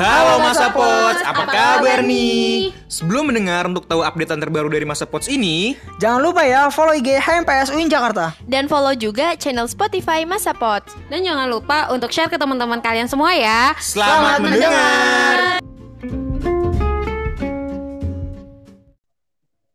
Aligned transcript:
Halo 0.00 0.40
Masa 0.40 0.72
Pots, 0.72 1.20
apa 1.28 1.44
kabar 1.44 2.00
nih? 2.00 2.72
Sebelum 2.88 3.28
mendengar 3.28 3.68
untuk 3.68 3.84
tahu 3.84 4.00
updatean 4.00 4.40
terbaru 4.40 4.72
dari 4.72 4.88
Masa 4.88 5.04
Pots 5.04 5.28
ini, 5.28 5.76
Jangan 6.00 6.24
lupa 6.24 6.40
ya 6.40 6.72
follow 6.72 6.96
IG 6.96 7.20
HMPS 7.20 7.68
UIN 7.68 7.92
Jakarta. 7.92 8.32
Dan 8.48 8.64
follow 8.64 8.96
juga 8.96 9.36
channel 9.36 9.68
Spotify 9.68 10.24
Masa 10.24 10.56
Pot. 10.56 10.88
Dan 11.12 11.20
jangan 11.20 11.52
lupa 11.52 11.92
untuk 11.92 12.08
share 12.16 12.32
ke 12.32 12.40
teman-teman 12.40 12.80
kalian 12.80 13.12
semua 13.12 13.36
ya. 13.36 13.76
selamat, 13.76 14.40
mendengar. 14.40 15.36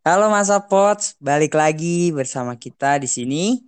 Halo 0.02 0.34
Masa 0.34 0.57
Pots, 0.57 1.13
balik 1.21 1.53
lagi 1.53 2.09
bersama 2.09 2.57
kita 2.57 2.98
di 2.98 3.05
sini 3.05 3.62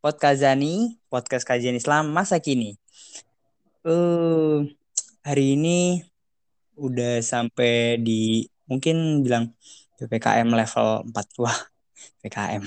Podcast 0.00 0.40
Zani, 0.40 0.96
podcast 1.12 1.44
kajian 1.44 1.76
Islam 1.76 2.16
masa 2.16 2.40
kini. 2.40 2.80
Eh, 3.84 4.77
hari 5.28 5.60
ini 5.60 6.00
udah 6.80 7.20
sampai 7.20 8.00
di 8.00 8.48
mungkin 8.64 9.20
bilang 9.20 9.52
PPKM 10.00 10.48
level 10.48 11.04
4 11.12 11.42
wah 11.44 11.58
PPKM. 12.24 12.64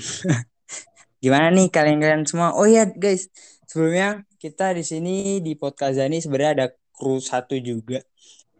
Gimana 1.22 1.50
nih 1.50 1.66
kalian-kalian 1.74 2.22
semua? 2.22 2.54
Oh 2.54 2.62
iya 2.62 2.86
guys, 2.86 3.26
sebelumnya 3.66 4.22
kita 4.38 4.78
di 4.78 4.86
sini 4.86 5.42
di 5.42 5.58
podcast 5.58 5.98
Zani 5.98 6.22
sebenarnya 6.22 6.52
ada 6.54 6.66
kru 6.94 7.18
satu 7.18 7.58
juga. 7.58 7.98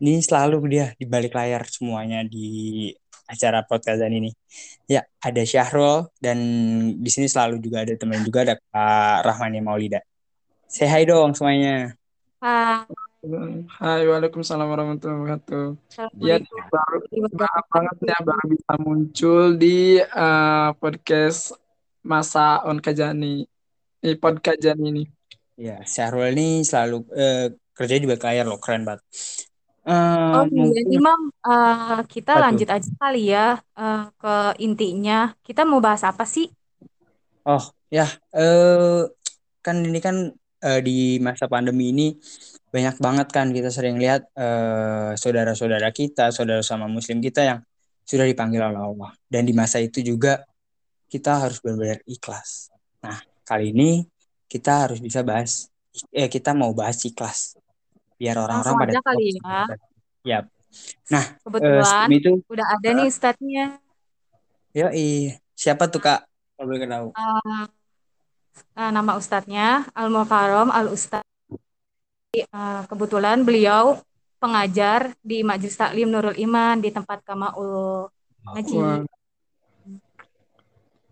Ini 0.03 0.19
selalu 0.19 0.59
dia 0.67 0.91
di 0.99 1.07
balik 1.07 1.39
layar 1.39 1.63
semuanya 1.71 2.27
di 2.27 2.91
acara 3.31 3.63
podcast 3.63 4.03
ini. 4.03 4.35
Ya, 4.91 5.07
ada 5.23 5.47
Syahrul 5.47 6.11
dan 6.19 6.39
di 6.99 7.11
sini 7.11 7.31
selalu 7.31 7.63
juga 7.63 7.87
ada 7.87 7.95
teman 7.95 8.27
juga 8.27 8.43
ada 8.51 8.55
Kak 8.59 9.31
Rahmani 9.31 9.63
Maulida. 9.63 10.03
Say 10.67 10.91
hi 10.91 11.07
dong 11.07 11.39
semuanya. 11.39 11.95
Hai, 13.23 14.03
Waalaikumsalam 14.03 14.67
warahmatullahi 14.67 15.15
wabarakatuh. 15.23 15.67
Ya, 16.19 16.43
baru 16.43 16.99
banget 17.31 17.65
banget 17.71 17.97
ya 18.03 18.19
baru 18.19 18.45
bisa 18.51 18.73
muncul 18.83 19.55
di 19.55 20.03
eh, 20.03 20.69
podcast 20.83 21.55
Masa 22.03 22.67
On 22.67 22.83
Kajani. 22.83 23.47
Di 24.03 24.19
podcast 24.19 24.59
Kajani 24.59 24.85
ini. 24.91 25.03
Ya, 25.55 25.79
Syahrul 25.87 26.35
ini 26.35 26.67
selalu 26.67 27.07
eh, 27.15 27.55
kerja 27.79 27.95
di 27.95 28.11
balik 28.11 28.27
layar 28.27 28.43
loh, 28.43 28.59
keren 28.59 28.83
banget. 28.83 29.07
Eh, 29.87 30.35
Oh 30.35 30.43
iya 30.43 30.59
mungkin 30.59 30.83
nih 30.91 30.99
Mam, 30.99 31.23
Eh, 31.47 32.01
kita 32.11 32.33
Apa 32.35 32.39
tuh? 32.43 32.43
lanjut 32.43 32.69
aja 32.75 32.91
kali 32.99 33.23
ya 33.31 33.47
eh, 33.79 34.03
ke 34.19 34.35
intinya. 34.59 35.31
Kita 35.47 35.63
mau 35.63 35.79
bahas 35.79 36.03
apa 36.03 36.27
sih? 36.27 36.51
Oh 37.47 37.63
ya, 37.87 38.11
eh 38.35 39.07
kan 39.63 39.79
ini 39.79 40.03
kan 40.03 40.35
eh, 40.59 40.81
di 40.83 41.23
masa 41.23 41.47
pandemi 41.47 41.95
ini 41.95 42.19
banyak 42.73 42.97
banget 42.97 43.29
kan 43.29 43.53
kita 43.53 43.69
sering 43.69 44.01
lihat 44.01 44.33
eh, 44.33 45.13
saudara-saudara 45.13 45.93
kita, 45.93 46.33
saudara 46.33 46.65
sama 46.65 46.89
Muslim 46.89 47.21
kita 47.21 47.45
yang 47.45 47.61
sudah 48.09 48.25
dipanggil 48.25 48.65
oleh 48.65 48.81
Allah. 48.81 49.13
Dan 49.29 49.45
di 49.45 49.53
masa 49.53 49.77
itu 49.77 50.01
juga 50.01 50.41
kita 51.13 51.45
harus 51.45 51.61
benar-benar 51.61 52.01
ikhlas. 52.09 52.73
Nah, 53.05 53.21
kali 53.45 53.77
ini 53.77 54.09
kita 54.49 54.89
harus 54.89 55.05
bisa 55.05 55.21
bahas, 55.21 55.69
eh 56.09 56.33
kita 56.33 56.57
mau 56.57 56.73
bahas 56.73 56.97
ikhlas, 57.05 57.61
biar 58.17 58.41
orang-orang 58.41 58.89
pada 58.89 59.01
kali 59.05 59.37
ya. 59.37 59.61
Yap. 60.25 60.45
Nah, 61.13 61.25
eh, 61.29 61.45
Kebetulan 61.45 61.85
sebelum 61.85 62.13
itu, 62.17 62.33
udah 62.49 62.67
ada 62.73 62.89
nih 62.97 63.09
statnya. 63.13 63.67
yoi, 64.73 65.37
siapa 65.53 65.93
tuh 65.93 66.01
Kak? 66.01 66.25
Kalau 66.57 66.67
boleh 66.73 66.89
tahu. 66.89 67.09
Eh, 67.13 67.67
eh, 68.81 68.91
nama 68.97 69.13
ustadznya 69.21 69.85
Al 69.93 70.09
Mukarram 70.09 70.73
Al 70.73 70.89
Ustadz. 70.89 71.32
Eh, 72.33 72.83
kebetulan 72.89 73.45
beliau 73.45 74.01
pengajar 74.41 75.13
di 75.21 75.45
Majelis 75.45 75.77
Taklim 75.77 76.09
Nurul 76.09 76.33
Iman 76.41 76.81
di 76.81 76.89
tempat 76.89 77.21
Kamaul 77.21 78.09
Ngaji. 78.49 79.05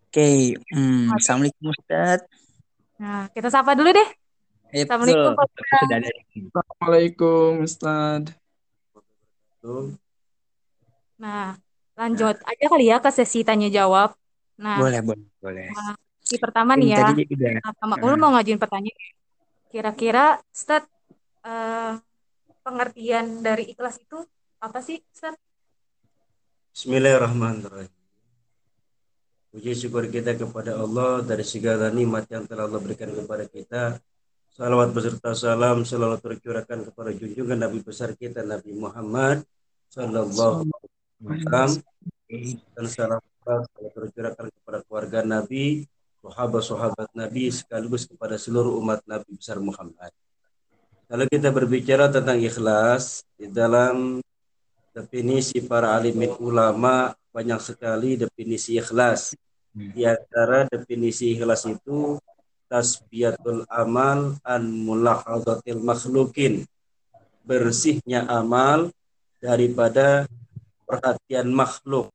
Oke, 0.09 0.57
hmm, 0.73 1.13
Assalamualaikum 1.13 1.77
Ustaz. 1.77 2.25
Nah, 2.97 3.29
kita 3.37 3.53
sapa 3.53 3.77
dulu 3.77 3.93
deh. 3.93 4.09
Eh, 4.73 4.89
Assalamualaikum, 4.89 5.29
betul. 5.29 5.37
Pak 5.37 5.49
Ustaz. 5.53 5.89
Assalamualaikum 6.41 7.51
Ustaz. 7.69 8.23
Nah, 11.21 11.61
lanjut 12.01 12.37
aja 12.49 12.65
kali 12.65 12.85
ya 12.89 12.97
ke 12.97 13.11
sesi 13.13 13.45
tanya 13.45 13.69
jawab. 13.69 14.17
Nah, 14.57 14.81
Boleh, 14.81 15.05
boleh, 15.05 15.29
boleh. 15.37 15.69
sesi 16.25 16.41
pertama 16.41 16.81
Ini 16.81 16.81
nih 16.81 16.89
ya. 16.97 16.99
tadi 17.13 17.23
udah. 17.29 17.51
Nah, 17.61 17.73
Pak 17.77 17.87
Makmul 17.93 18.17
mau 18.17 18.33
ngajuin 18.33 18.57
pertanyaan. 18.57 19.13
Kira-kira, 19.69 20.41
Ustaz, 20.49 20.89
eh, 21.45 21.95
pengertian 22.61 23.41
dari 23.41 23.73
ikhlas 23.73 24.01
itu 24.01 24.21
apa 24.61 24.79
sih, 24.85 25.01
Ustaz? 25.13 25.37
Bismillahirrahmanirrahim. 26.77 27.93
Puji 29.51 29.75
syukur 29.75 30.07
kita 30.07 30.39
kepada 30.39 30.79
Allah 30.79 31.27
dari 31.27 31.43
segala 31.43 31.91
nikmat 31.91 32.31
yang 32.31 32.47
telah 32.47 32.71
Allah 32.71 32.79
berikan 32.79 33.11
kepada 33.11 33.51
kita. 33.51 33.99
Salawat 34.55 34.95
beserta 34.95 35.35
salam 35.35 35.83
selalu 35.83 36.23
tercurahkan 36.23 36.87
kepada 36.87 37.11
junjungan 37.11 37.59
Nabi 37.59 37.83
besar 37.83 38.15
kita 38.15 38.47
Nabi 38.47 38.77
Muhammad 38.79 39.43
Sallallahu 39.91 40.71
Alaihi 40.71 41.43
Wasallam 41.51 41.71
dan 42.79 42.87
salam 42.87 43.19
selalu 43.43 43.91
tercurahkan 43.91 44.47
kepada 44.55 44.79
keluarga 44.87 45.21
Nabi, 45.27 45.91
sahabat-sahabat 46.23 47.11
Nabi 47.19 47.51
sekaligus 47.51 48.07
kepada 48.07 48.39
seluruh 48.39 48.79
umat 48.79 49.03
Nabi 49.03 49.35
besar 49.35 49.59
Muhammad. 49.59 50.15
Kalau 51.11 51.27
kita 51.27 51.51
berbicara 51.51 52.07
tentang 52.07 52.39
ikhlas 52.39 53.27
di 53.35 53.51
dalam 53.51 54.23
definisi 54.95 55.59
para 55.59 55.99
alimin 55.99 56.39
ulama 56.39 57.11
banyak 57.35 57.59
sekali 57.59 58.15
definisi 58.15 58.79
ikhlas. 58.79 59.35
Di 59.75 60.07
antara 60.07 60.71
definisi 60.71 61.35
ikhlas 61.35 61.67
itu 61.67 62.15
tasbiyatul 62.71 63.67
amal 63.67 64.39
an 64.47 64.63
mulahadatil 64.71 65.83
makhlukin. 65.83 66.63
Bersihnya 67.43 68.31
amal 68.31 68.95
daripada 69.43 70.31
perhatian 70.87 71.51
makhluk. 71.51 72.15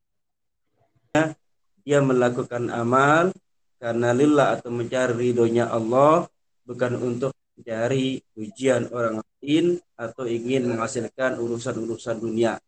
Dia 1.84 2.00
melakukan 2.00 2.72
amal 2.72 3.36
karena 3.76 4.16
lillah 4.16 4.56
atau 4.56 4.72
mencari 4.72 5.12
ridhonya 5.20 5.68
Allah 5.68 6.32
bukan 6.64 6.96
untuk 6.96 7.36
mencari 7.56 8.20
pujian 8.36 8.92
orang 8.92 9.24
lain 9.40 9.80
atau 9.96 10.28
ingin 10.28 10.68
menghasilkan 10.68 11.40
urusan-urusan 11.40 12.20
dunia. 12.20 12.60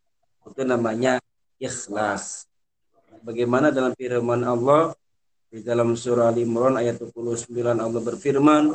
Itu 0.48 0.64
namanya 0.64 1.20
ikhlas. 1.60 2.48
Bagaimana 3.20 3.68
dalam 3.68 3.92
firman 3.92 4.40
Allah 4.48 4.96
di 5.52 5.60
dalam 5.60 5.92
surah 5.92 6.32
Al 6.32 6.38
Imran 6.40 6.80
ayat 6.80 7.04
29 7.04 7.52
Allah 7.76 8.00
berfirman, 8.00 8.72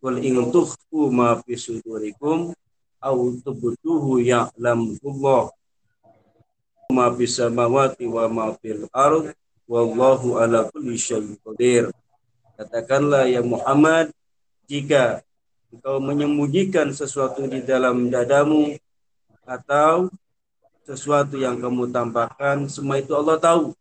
"Qul 0.00 0.16
in 0.24 0.48
tukhfu 0.48 1.12
ma 1.12 1.36
fi 1.44 1.60
sudurikum 1.60 2.56
aw 3.04 3.16
tubduhu 3.44 4.20
ya'lamullah 4.24 5.52
ma 6.92 7.06
fis 7.16 7.36
samawati 7.36 8.08
wa 8.08 8.24
ma 8.32 8.46
fil 8.60 8.88
ard 8.92 9.36
wallahu 9.68 10.40
ala 10.40 10.72
kulli 10.72 10.96
syai'in 10.96 11.36
qadir." 11.44 11.92
Katakanlah 12.56 13.28
ya 13.28 13.40
Muhammad, 13.44 14.12
jika 14.68 15.24
engkau 15.70 16.02
menyembunyikan 16.02 16.90
sesuatu 16.90 17.46
di 17.46 17.62
dalam 17.62 18.10
dadamu 18.10 18.74
atau 19.46 20.10
sesuatu 20.82 21.38
yang 21.38 21.62
kamu 21.62 21.94
tampakkan, 21.94 22.66
semua 22.66 22.98
itu 22.98 23.14
Allah 23.14 23.38
tahu. 23.38 23.74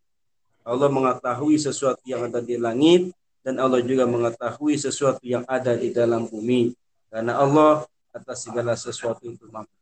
Allah 0.61 0.89
mengetahui 0.94 1.57
sesuatu 1.57 2.01
yang 2.05 2.29
ada 2.29 2.38
di 2.45 2.53
langit 2.61 3.09
dan 3.41 3.57
Allah 3.57 3.81
juga 3.81 4.05
mengetahui 4.05 4.77
sesuatu 4.77 5.23
yang 5.25 5.41
ada 5.50 5.74
di 5.74 5.89
dalam 5.89 6.30
bumi. 6.30 6.77
Karena 7.09 7.41
Allah 7.41 7.89
atas 8.13 8.45
segala 8.45 8.77
sesuatu 8.77 9.25
itu 9.25 9.50
mampu. 9.50 9.74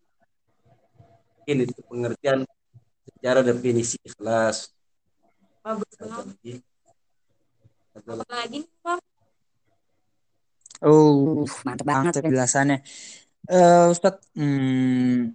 Ini 1.47 1.67
itu 1.67 1.79
pengertian 1.83 2.47
secara 3.03 3.43
definisi 3.43 3.99
ikhlas. 4.03 4.71
Bagus 5.63 5.91
banget. 5.99 6.63
Adalah 7.97 8.23
Apa 8.23 8.35
lagi 8.47 8.57
nih, 8.63 8.71
Pak? 8.79 8.99
Oh, 10.85 11.41
mantap 11.65 11.85
banget 11.89 12.21
penjelasannya. 12.21 12.85
Eh, 13.49 13.85
Ustaz, 13.89 14.21
hmm, 14.37 15.33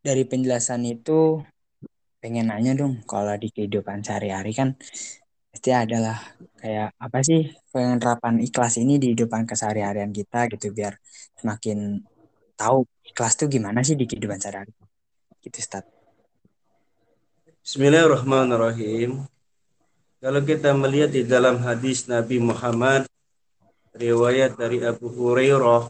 dari 0.00 0.22
penjelasan 0.24 0.80
itu 0.88 1.44
pengen 2.20 2.48
nanya 2.48 2.72
dong, 2.72 3.04
kalau 3.04 3.36
di 3.36 3.52
kehidupan 3.52 4.00
sehari-hari 4.00 4.56
kan 4.56 4.68
pasti 5.52 5.70
adalah 5.70 6.16
kayak 6.56 6.96
apa 6.96 7.18
sih 7.20 7.52
penerapan 7.68 8.40
ikhlas 8.40 8.80
ini 8.80 8.96
di 8.96 9.12
kehidupan 9.12 9.44
keseharian 9.44 10.10
kita 10.10 10.48
gitu 10.50 10.72
biar 10.72 10.96
semakin 11.38 12.00
tahu 12.56 12.88
ikhlas 13.04 13.36
tuh 13.36 13.46
gimana 13.52 13.84
sih 13.84 13.94
di 14.00 14.08
kehidupan 14.08 14.40
sehari-hari. 14.40 14.72
Gitu, 15.44 15.60
Ustaz. 15.60 15.84
Bismillahirrahmanirrahim. 17.60 19.28
Kalau 20.24 20.40
kita 20.40 20.72
melihat 20.72 21.12
di 21.12 21.28
dalam 21.28 21.60
hadis 21.60 22.08
Nabi 22.08 22.40
Muhammad 22.40 23.04
riwayat 23.94 24.58
dari 24.58 24.82
Abu 24.82 25.06
Hurairah 25.06 25.86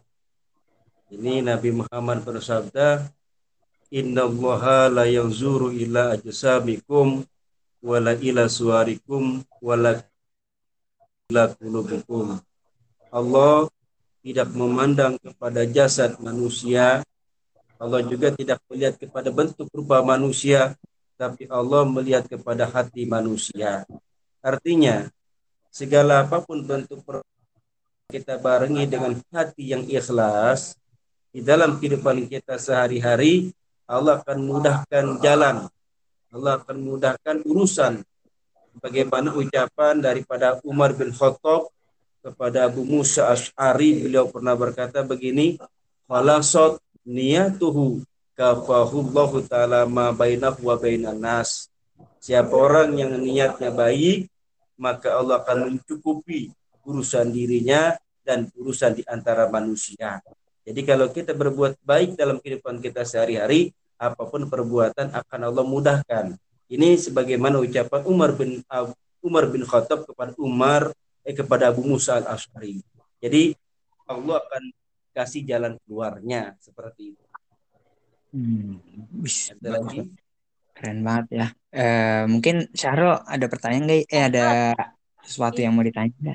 ini 1.17 1.41
Nabi 1.41 1.73
Muhammad 1.73 2.21
bersabda 2.21 3.09
innallaha 3.89 4.93
la 4.93 5.09
yanzuru 5.09 5.73
ila 5.73 6.12
ajsamikum 6.12 7.25
wala 7.81 8.12
ila 8.21 8.45
suarikum 8.45 9.41
wala 9.65 10.05
ila 11.33 11.49
qulubikum. 11.56 12.41
Allah 13.09 13.69
tidak 14.25 14.49
memandang 14.53 15.17
kepada 15.21 15.65
jasad 15.69 16.17
manusia. 16.21 17.01
Allah 17.81 18.01
juga 18.05 18.33
tidak 18.33 18.61
melihat 18.73 18.97
kepada 18.97 19.29
bentuk 19.29 19.69
rupa 19.73 20.01
manusia, 20.01 20.73
tapi 21.21 21.45
Allah 21.53 21.85
melihat 21.85 22.25
kepada 22.25 22.65
hati 22.65 23.05
manusia. 23.05 23.85
Artinya, 24.41 25.09
segala 25.69 26.25
apa 26.25 26.41
pun 26.41 26.65
bentuk 26.65 27.05
kita 28.09 28.37
barengi 28.37 28.85
dengan 28.85 29.17
hati 29.33 29.73
yang 29.73 29.89
ikhlas 29.89 30.77
di 31.33 31.41
dalam 31.41 31.81
kehidupan 31.81 32.29
kita 32.29 32.61
sehari-hari, 32.61 33.56
Allah 33.89 34.21
akan 34.21 34.39
mudahkan 34.45 35.05
jalan. 35.25 35.67
Allah 36.29 36.53
akan 36.61 36.77
mudahkan 36.85 37.37
urusan. 37.49 38.05
Bagaimana 38.83 39.33
ucapan 39.33 40.03
daripada 40.03 40.59
Umar 40.67 40.93
bin 40.93 41.15
Khattab 41.15 41.71
kepada 42.21 42.69
Abu 42.69 42.85
Musa 42.85 43.31
Ash'ari, 43.33 44.05
beliau 44.05 44.29
pernah 44.29 44.53
berkata 44.53 45.01
begini, 45.01 45.56
Khalasot 46.05 46.83
niyatuhu 47.09 48.05
kafahullahu 48.37 49.49
ta'ala 49.49 49.89
ma 49.89 50.12
bainahu 50.12 50.61
wa 50.69 50.77
bainan 50.77 51.23
nas. 51.23 51.73
Siapa 52.21 52.53
orang 52.53 52.99
yang 52.99 53.17
niatnya 53.17 53.73
baik, 53.73 54.29
maka 54.77 55.17
Allah 55.17 55.41
akan 55.41 55.73
mencukupi 55.73 56.53
urusan 56.85 57.33
dirinya 57.33 57.97
dan 58.25 58.49
urusan 58.57 59.01
di 59.01 59.03
antara 59.05 59.49
manusia. 59.53 60.21
Jadi 60.65 60.81
kalau 60.89 61.13
kita 61.13 61.37
berbuat 61.37 61.77
baik 61.85 62.17
dalam 62.17 62.41
kehidupan 62.41 62.81
kita 62.81 63.05
sehari-hari, 63.05 63.77
apa 64.01 64.25
pun 64.25 64.49
perbuatan 64.49 65.13
akan 65.13 65.41
Allah 65.45 65.65
mudahkan. 65.65 66.35
Ini 66.73 66.97
sebagaimana 66.97 67.61
ucapan 67.61 68.03
Umar 68.09 68.33
bin 68.33 68.65
Umar 69.21 69.45
bin 69.53 69.63
Khattab 69.69 70.09
kepada 70.09 70.33
Umar 70.41 70.93
eh, 71.25 71.37
kepada 71.37 71.69
Abu 71.69 71.85
Musa 71.85 72.21
al 72.21 72.37
Ashari. 72.37 72.81
Jadi 73.21 73.53
Allah 74.09 74.41
akan 74.41 74.63
kasih 75.13 75.45
jalan 75.45 75.77
keluarnya 75.85 76.57
seperti 76.61 77.17
itu. 77.17 77.25
Hmm, 78.35 78.83
Ada 79.63 79.69
lagi? 79.79 80.11
Keren 80.75 81.01
banget 81.07 81.27
ya. 81.31 81.47
Eh, 81.71 82.25
mungkin 82.27 82.67
Syahro 82.75 83.23
ada 83.23 83.47
pertanyaan 83.47 83.85
nggak? 83.87 84.03
Eh 84.11 84.23
ada 84.27 84.75
sesuatu 85.23 85.63
yang 85.63 85.73
mau 85.73 85.87
ditanya. 85.87 86.35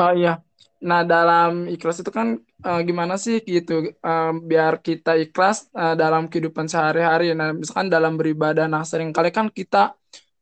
Oh 0.00 0.12
iya. 0.16 0.40
Nah 0.80 1.04
dalam 1.04 1.68
ikhlas 1.68 2.00
itu 2.00 2.08
kan 2.08 2.40
uh, 2.64 2.80
gimana 2.80 3.20
sih 3.20 3.44
gitu 3.44 3.92
uh, 4.00 4.32
biar 4.32 4.80
kita 4.80 5.12
ikhlas 5.20 5.68
uh, 5.76 5.92
dalam 5.92 6.32
kehidupan 6.32 6.72
sehari-hari. 6.72 7.36
Nah 7.36 7.52
misalkan 7.52 7.92
dalam 7.92 8.16
beribadah, 8.16 8.64
nah 8.64 8.80
sering 8.80 9.12
kali 9.12 9.28
kan 9.28 9.52
kita 9.52 9.92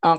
uh, 0.06 0.18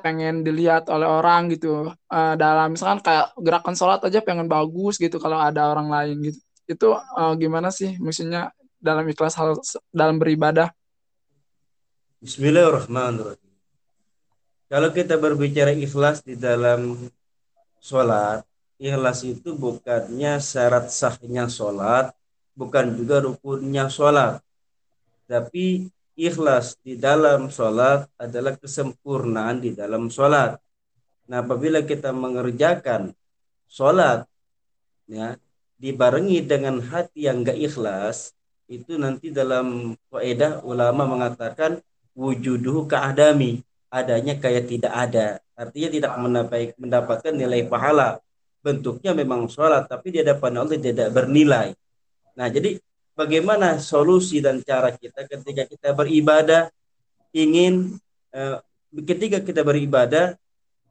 pengen 0.00 0.40
dilihat 0.40 0.88
oleh 0.88 1.04
orang 1.04 1.52
gitu 1.52 1.92
uh, 1.92 2.34
dalam 2.40 2.72
misalkan 2.72 3.04
kayak 3.04 3.36
gerakan 3.36 3.76
sholat 3.76 4.00
aja 4.00 4.24
pengen 4.24 4.48
bagus 4.48 4.96
gitu 4.96 5.20
kalau 5.20 5.36
ada 5.36 5.68
orang 5.68 5.92
lain 5.92 6.32
gitu 6.32 6.40
itu 6.64 6.88
uh, 6.96 7.36
gimana 7.36 7.68
sih 7.68 8.00
maksudnya 8.00 8.56
dalam 8.80 9.04
ikhlas 9.04 9.36
hal 9.36 9.58
dalam 9.92 10.16
beribadah 10.16 10.72
Bismillahirrahmanirrahim 12.24 13.52
kalau 14.72 14.88
kita 14.96 15.20
berbicara 15.20 15.76
ikhlas 15.76 16.24
di 16.24 16.40
dalam 16.40 16.96
sholat 17.82 18.46
ikhlas 18.82 19.22
itu 19.22 19.54
bukannya 19.54 20.42
syarat 20.42 20.90
sahnya 20.90 21.46
sholat, 21.46 22.10
bukan 22.58 22.98
juga 22.98 23.22
rukunnya 23.22 23.86
sholat. 23.86 24.42
Tapi 25.30 25.86
ikhlas 26.18 26.74
di 26.82 26.98
dalam 26.98 27.46
sholat 27.46 28.10
adalah 28.18 28.58
kesempurnaan 28.58 29.62
di 29.62 29.70
dalam 29.70 30.10
sholat. 30.10 30.58
Nah, 31.30 31.46
apabila 31.46 31.86
kita 31.86 32.10
mengerjakan 32.10 33.14
sholat, 33.70 34.26
ya, 35.06 35.38
dibarengi 35.78 36.42
dengan 36.42 36.82
hati 36.82 37.30
yang 37.30 37.46
gak 37.46 37.56
ikhlas, 37.56 38.34
itu 38.66 38.98
nanti 38.98 39.30
dalam 39.30 39.94
faedah 40.10 40.66
ulama 40.66 41.06
mengatakan 41.06 41.78
wujuduhu 42.18 42.90
keadami, 42.90 43.62
adanya 43.92 44.40
kayak 44.40 44.64
tidak 44.72 44.92
ada. 44.96 45.26
Artinya 45.52 45.88
tidak 45.92 46.12
mendapatkan 46.80 47.32
nilai 47.36 47.68
pahala 47.68 48.18
bentuknya 48.62 49.12
memang 49.12 49.50
sholat 49.50 49.90
tapi 49.90 50.14
di 50.14 50.18
hadapan 50.24 50.64
Allah 50.64 50.78
tidak 50.80 51.12
bernilai. 51.12 51.74
Nah 52.38 52.48
jadi 52.48 52.78
bagaimana 53.12 53.76
solusi 53.76 54.40
dan 54.40 54.64
cara 54.64 54.94
kita 54.94 55.28
ketika 55.28 55.68
kita 55.68 55.88
beribadah 55.92 56.72
ingin 57.36 58.00
eh, 58.32 58.56
ketika 59.04 59.44
kita 59.44 59.60
beribadah 59.66 60.36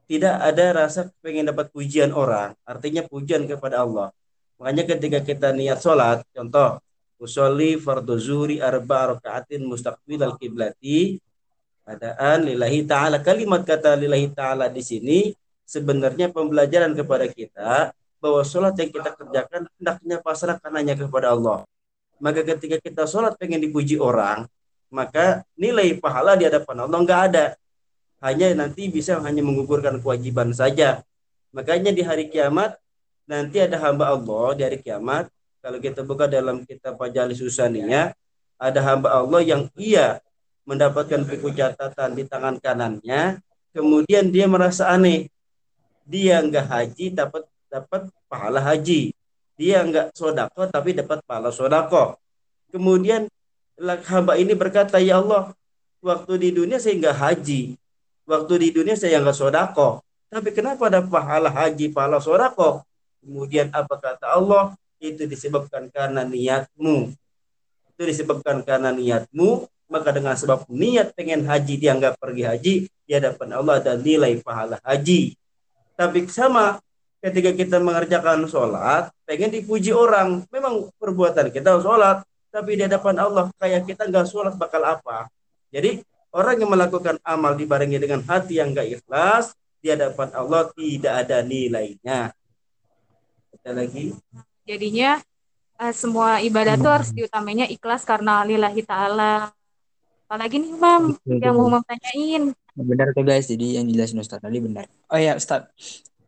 tidak 0.05 0.35
ada 0.43 0.65
rasa 0.85 1.07
pengen 1.23 1.49
dapat 1.49 1.71
pujian 1.71 2.11
orang 2.11 2.53
artinya 2.67 3.01
pujian 3.07 3.47
kepada 3.47 3.81
Allah 3.87 4.13
makanya 4.59 4.83
ketika 4.97 5.19
kita 5.23 5.47
niat 5.55 5.81
sholat 5.81 6.21
contoh 6.35 6.77
usolli 7.17 7.77
fardu 7.77 8.17
zuri 8.17 8.57
arba 8.61 9.15
rakaatin 9.17 9.65
mustaqbil 9.65 10.21
al 10.21 10.35
kiblati 10.37 11.17
adaan 11.85 12.45
lillahi 12.45 12.85
taala 12.85 13.19
kalimat 13.19 13.65
kata 13.65 13.97
lillahi 13.97 14.29
taala 14.31 14.69
di 14.69 14.83
sini 14.85 15.19
sebenarnya 15.65 16.29
pembelajaran 16.29 16.91
kepada 16.93 17.25
kita 17.31 17.95
bahwa 18.21 18.41
sholat 18.45 18.77
yang 18.77 18.91
kita 18.93 19.09
kerjakan 19.17 19.65
hendaknya 19.79 20.17
pasrahkan 20.21 20.71
hanya 20.77 20.93
kepada 20.93 21.33
Allah. 21.33 21.65
Maka 22.21 22.45
ketika 22.45 22.77
kita 22.77 23.09
sholat 23.09 23.33
pengen 23.41 23.57
dipuji 23.57 23.97
orang, 23.97 24.45
maka 24.93 25.41
nilai 25.57 25.97
pahala 25.97 26.37
di 26.37 26.45
hadapan 26.45 26.85
Allah 26.85 26.99
nggak 27.01 27.21
ada. 27.33 27.45
Hanya 28.21 28.53
nanti 28.53 28.85
bisa 28.93 29.17
hanya 29.17 29.41
mengukurkan 29.41 29.97
kewajiban 29.97 30.53
saja. 30.53 31.01
Makanya 31.49 31.89
di 31.89 32.05
hari 32.05 32.29
kiamat 32.29 32.77
nanti 33.25 33.57
ada 33.57 33.81
hamba 33.81 34.13
Allah 34.13 34.53
di 34.53 34.61
hari 34.61 34.77
kiamat. 34.77 35.33
Kalau 35.65 35.81
kita 35.81 36.05
buka 36.05 36.29
dalam 36.29 36.61
kitab 36.61 37.01
Majalis 37.01 37.41
Susaniya, 37.41 38.13
ada 38.61 38.79
hamba 38.85 39.17
Allah 39.17 39.41
yang 39.41 39.65
ia 39.73 40.21
mendapatkan 40.65 41.25
buku 41.25 41.53
catatan 41.57 42.13
di 42.13 42.23
tangan 42.25 42.61
kanannya, 42.61 43.41
kemudian 43.73 44.29
dia 44.29 44.45
merasa 44.45 44.93
aneh. 44.93 45.29
Dia 46.05 46.43
nggak 46.43 46.65
haji 46.67 47.05
dapat 47.15 47.43
dapat 47.71 48.11
pahala 48.27 48.59
haji. 48.59 49.15
Dia 49.55 49.85
nggak 49.85 50.17
sodako 50.17 50.67
tapi 50.67 50.97
dapat 50.97 51.21
pahala 51.23 51.53
sodako. 51.53 52.17
Kemudian 52.73 53.29
hamba 53.79 54.35
ini 54.35 54.53
berkata 54.57 54.97
ya 54.99 55.21
Allah 55.21 55.53
waktu 56.01 56.33
di 56.41 56.49
dunia 56.51 56.81
saya 56.81 56.97
nggak 56.97 57.17
haji. 57.17 57.61
Waktu 58.27 58.53
di 58.57 58.67
dunia 58.73 58.97
saya 58.97 59.21
nggak 59.21 59.37
sodako. 59.37 60.01
Tapi 60.31 60.49
kenapa 60.55 60.87
ada 60.87 61.03
pahala 61.03 61.51
haji 61.51 61.91
pahala 61.91 62.23
sodako? 62.23 62.83
Kemudian 63.21 63.69
apa 63.71 63.95
kata 63.99 64.33
Allah? 64.35 64.73
Itu 65.01 65.25
disebabkan 65.25 65.89
karena 65.89 66.25
niatmu. 66.25 67.13
Itu 67.93 68.01
disebabkan 68.05 68.65
karena 68.65 68.93
niatmu 68.93 69.65
maka 69.91 70.15
dengan 70.15 70.39
sebab 70.39 70.71
niat 70.71 71.11
pengen 71.11 71.43
haji 71.43 71.75
dia 71.75 71.91
nggak 71.91 72.15
pergi 72.15 72.43
haji 72.47 72.73
di 72.87 73.11
hadapan 73.11 73.59
Allah 73.59 73.83
ada 73.83 73.93
nilai 73.99 74.39
pahala 74.39 74.79
haji 74.87 75.35
tapi 76.01 76.25
sama 76.31 76.81
ketika 77.21 77.53
kita 77.53 77.77
mengerjakan 77.77 78.49
sholat, 78.49 79.13
pengen 79.29 79.53
dipuji 79.53 79.93
orang. 79.93 80.41
Memang 80.49 80.89
perbuatan 80.97 81.53
kita 81.53 81.77
sholat, 81.77 82.25
tapi 82.49 82.81
di 82.81 82.89
hadapan 82.89 83.21
Allah 83.21 83.53
kayak 83.61 83.85
kita 83.85 84.09
nggak 84.09 84.25
sholat 84.25 84.57
bakal 84.57 84.81
apa. 84.81 85.29
Jadi 85.69 86.01
orang 86.33 86.57
yang 86.57 86.73
melakukan 86.73 87.21
amal 87.21 87.53
dibarengi 87.53 88.01
dengan 88.01 88.25
hati 88.25 88.57
yang 88.57 88.73
nggak 88.73 88.97
ikhlas, 88.99 89.53
di 89.77 89.93
hadapan 89.93 90.33
Allah 90.33 90.73
tidak 90.73 91.13
ada 91.21 91.45
nilainya. 91.45 92.33
Ada 93.61 93.71
lagi? 93.77 94.17
Jadinya 94.65 95.21
uh, 95.77 95.93
semua 95.93 96.41
ibadah 96.41 96.73
itu 96.81 96.89
harus 96.89 97.09
diutamanya 97.13 97.69
ikhlas 97.69 98.01
karena 98.01 98.41
lillahi 98.41 98.81
ta'ala. 98.81 99.53
Apalagi 100.31 100.63
nih 100.63 100.71
Mam, 100.79 101.03
yang 101.27 101.59
mau 101.59 101.83
tanyain. 101.83 102.55
Benar 102.71 103.11
tuh 103.11 103.27
guys, 103.27 103.51
jadi 103.51 103.83
yang 103.83 103.85
jelasin 103.91 104.23
Ustaz 104.23 104.39
tadi 104.39 104.63
benar. 104.63 104.87
Oh 105.11 105.19
ya 105.19 105.35
Ustaz, 105.35 105.67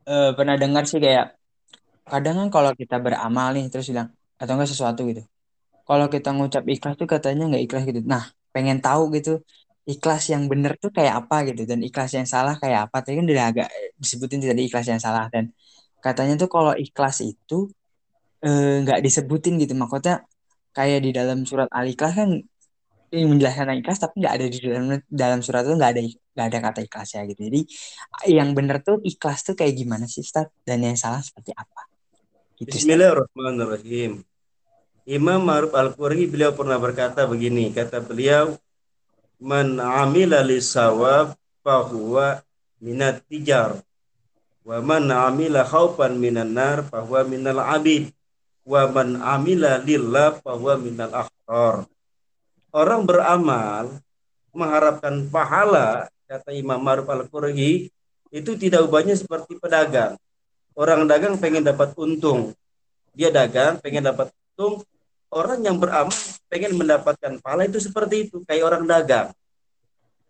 uh, 0.03 0.35
pernah 0.35 0.59
dengar 0.59 0.83
sih 0.83 0.99
kayak 0.99 1.39
kadang 2.03 2.35
kan 2.35 2.49
kalau 2.51 2.75
kita 2.75 2.99
beramal 2.99 3.55
nih 3.55 3.71
terus 3.71 3.87
bilang 3.87 4.11
atau 4.35 4.59
enggak 4.59 4.75
sesuatu 4.75 5.07
gitu. 5.07 5.23
Kalau 5.87 6.11
kita 6.11 6.35
ngucap 6.35 6.67
ikhlas 6.67 6.99
tuh 6.99 7.07
katanya 7.07 7.47
nggak 7.55 7.63
ikhlas 7.63 7.83
gitu. 7.87 8.03
Nah, 8.03 8.27
pengen 8.51 8.83
tahu 8.83 9.07
gitu 9.15 9.39
ikhlas 9.87 10.27
yang 10.27 10.51
benar 10.51 10.75
tuh 10.75 10.91
kayak 10.91 11.23
apa 11.23 11.47
gitu 11.47 11.63
dan 11.63 11.79
ikhlas 11.79 12.11
yang 12.11 12.27
salah 12.27 12.59
kayak 12.59 12.91
apa. 12.91 13.07
Tadi 13.07 13.23
kan 13.23 13.25
udah 13.31 13.45
agak 13.55 13.67
disebutin 14.03 14.43
tadi 14.43 14.67
ikhlas 14.67 14.91
yang 14.91 14.99
salah 14.99 15.31
dan 15.31 15.55
katanya 16.03 16.35
tuh 16.43 16.51
kalau 16.51 16.75
ikhlas 16.75 17.23
itu 17.23 17.71
eh, 18.43 18.83
nggak 18.83 18.99
uh, 18.99 19.03
disebutin 19.07 19.63
gitu. 19.63 19.79
Maksudnya 19.79 20.27
kayak 20.75 20.99
di 21.07 21.15
dalam 21.15 21.47
surat 21.47 21.71
Al-Ikhlas 21.71 22.13
kan 22.19 22.29
menjelaskan 23.13 23.77
ikhlas 23.77 24.01
tapi 24.01 24.25
nggak 24.25 24.33
ada 24.33 24.45
di 24.49 24.57
dalam 24.57 24.85
dalam 25.05 25.39
surat 25.45 25.61
itu 25.69 25.77
nggak 25.77 25.91
ada 25.93 26.01
nggak 26.33 26.47
ada 26.49 26.57
kata 26.65 26.79
ikhlas 26.81 27.09
ya 27.13 27.21
gitu. 27.29 27.41
Jadi 27.45 27.61
yang 28.33 28.57
benar 28.57 28.81
tuh 28.81 28.97
ikhlas 29.05 29.45
tuh 29.45 29.53
kayak 29.53 29.77
gimana 29.77 30.09
sih 30.09 30.25
Ustaz? 30.25 30.49
Dan 30.65 30.81
yang 30.81 30.97
salah 30.97 31.21
seperti 31.21 31.53
apa? 31.53 31.85
Gitu, 32.57 32.73
Bismillahirrahmanirrahim. 32.73 34.25
Imam 35.03 35.43
Ma'ruf 35.43 35.75
Al-Qurhi 35.75 36.31
beliau 36.31 36.55
pernah 36.55 36.79
berkata 36.79 37.27
begini, 37.27 37.75
kata 37.75 37.99
beliau, 37.99 38.55
"Man 39.35 39.75
'amila 39.75 40.39
lisawab 40.39 41.35
fahuwa 41.59 42.39
minat 42.79 43.19
tijar. 43.27 43.83
Wa 44.63 44.79
man 44.79 45.11
'amila 45.11 45.67
khaufan 45.67 46.15
minan 46.15 46.55
nar 46.55 46.87
fahuwa 46.87 47.27
minal 47.27 47.59
'abid. 47.59 48.15
Wa 48.63 48.87
man 48.87 49.19
'amila 49.19 49.75
lillah 49.83 50.39
fahuwa 50.39 50.79
minal 50.79 51.11
akhtar." 51.11 51.83
Orang 52.73 53.05
beramal 53.05 54.01
mengharapkan 54.49 55.29
pahala, 55.29 56.09
kata 56.25 56.49
Imam 56.57 56.81
Ma'ruf 56.81 57.05
Al-Qurhi, 57.05 57.93
itu 58.33 58.51
tidak 58.57 58.89
ubahnya 58.89 59.13
seperti 59.13 59.61
pedagang. 59.61 60.17
Orang 60.73 61.05
dagang 61.05 61.37
pengen 61.37 61.61
dapat 61.61 61.93
untung. 62.01 62.57
Dia 63.13 63.29
dagang 63.29 63.77
pengen 63.77 64.09
dapat 64.09 64.33
untung, 64.33 64.81
orang 65.29 65.61
yang 65.61 65.77
beramal 65.77 66.17
pengen 66.49 66.73
mendapatkan 66.73 67.37
pahala 67.45 67.69
itu 67.69 67.77
seperti 67.77 68.25
itu, 68.25 68.41
kayak 68.41 68.65
orang 68.65 68.89
dagang. 68.89 69.29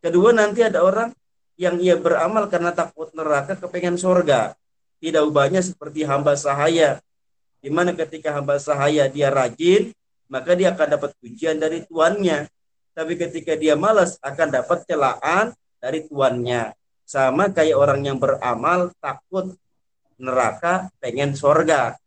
Kedua 0.03 0.35
nanti 0.35 0.67
ada 0.67 0.83
orang 0.83 1.15
yang 1.55 1.79
ia 1.79 1.95
beramal 1.95 2.51
karena 2.51 2.75
takut 2.75 3.07
neraka 3.15 3.55
kepengen 3.55 3.95
surga. 3.95 4.51
Tidak 4.99 5.23
ubahnya 5.23 5.63
seperti 5.63 6.03
hamba 6.03 6.35
sahaya. 6.35 6.99
Di 7.63 7.71
mana 7.71 7.95
ketika 7.95 8.35
hamba 8.35 8.59
sahaya 8.59 9.07
dia 9.07 9.31
rajin, 9.31 9.95
maka 10.31 10.53
dia 10.53 10.71
akan 10.75 10.87
dapat 10.99 11.11
pujian 11.19 11.59
dari 11.59 11.83
tuannya. 11.87 12.47
Tapi 12.93 13.13
ketika 13.17 13.57
dia 13.57 13.73
malas 13.73 14.21
akan 14.21 14.47
dapat 14.53 14.85
celaan 14.85 15.55
dari 15.81 16.05
tuannya. 16.05 16.71
Sama 17.03 17.49
kayak 17.51 17.75
orang 17.75 18.01
yang 18.05 18.17
beramal 18.21 18.93
takut 19.01 19.57
neraka 20.15 20.87
pengen 21.01 21.35
surga. 21.35 21.97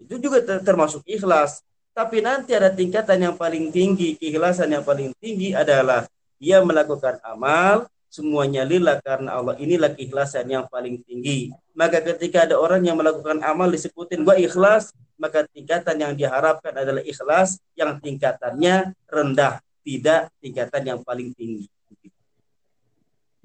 Itu 0.00 0.16
juga 0.16 0.40
termasuk 0.62 1.04
ikhlas. 1.04 1.60
Tapi 1.96 2.20
nanti 2.20 2.52
ada 2.52 2.68
tingkatan 2.68 3.24
yang 3.24 3.36
paling 3.40 3.72
tinggi, 3.72 4.20
keikhlasan 4.20 4.68
yang 4.68 4.84
paling 4.84 5.16
tinggi 5.16 5.56
adalah 5.56 6.04
ia 6.36 6.60
melakukan 6.60 7.16
amal 7.24 7.88
semuanya 8.12 8.68
lillah 8.68 9.00
karena 9.00 9.36
Allah. 9.36 9.56
Inilah 9.56 9.96
keikhlasan 9.96 10.48
yang 10.48 10.68
paling 10.68 11.00
tinggi. 11.04 11.52
Maka 11.72 12.04
ketika 12.04 12.44
ada 12.44 12.60
orang 12.60 12.84
yang 12.84 12.96
melakukan 13.00 13.40
amal 13.44 13.72
disebutin 13.72 14.24
gua 14.24 14.36
ikhlas, 14.36 14.92
maka 15.16 15.48
tingkatan 15.48 15.96
yang 15.96 16.12
diharapkan 16.12 16.72
adalah 16.72 17.02
ikhlas 17.02 17.60
yang 17.72 17.96
tingkatannya 18.00 18.92
rendah, 19.08 19.60
tidak 19.84 20.32
tingkatan 20.40 20.82
yang 20.84 21.00
paling 21.02 21.32
tinggi. 21.32 21.68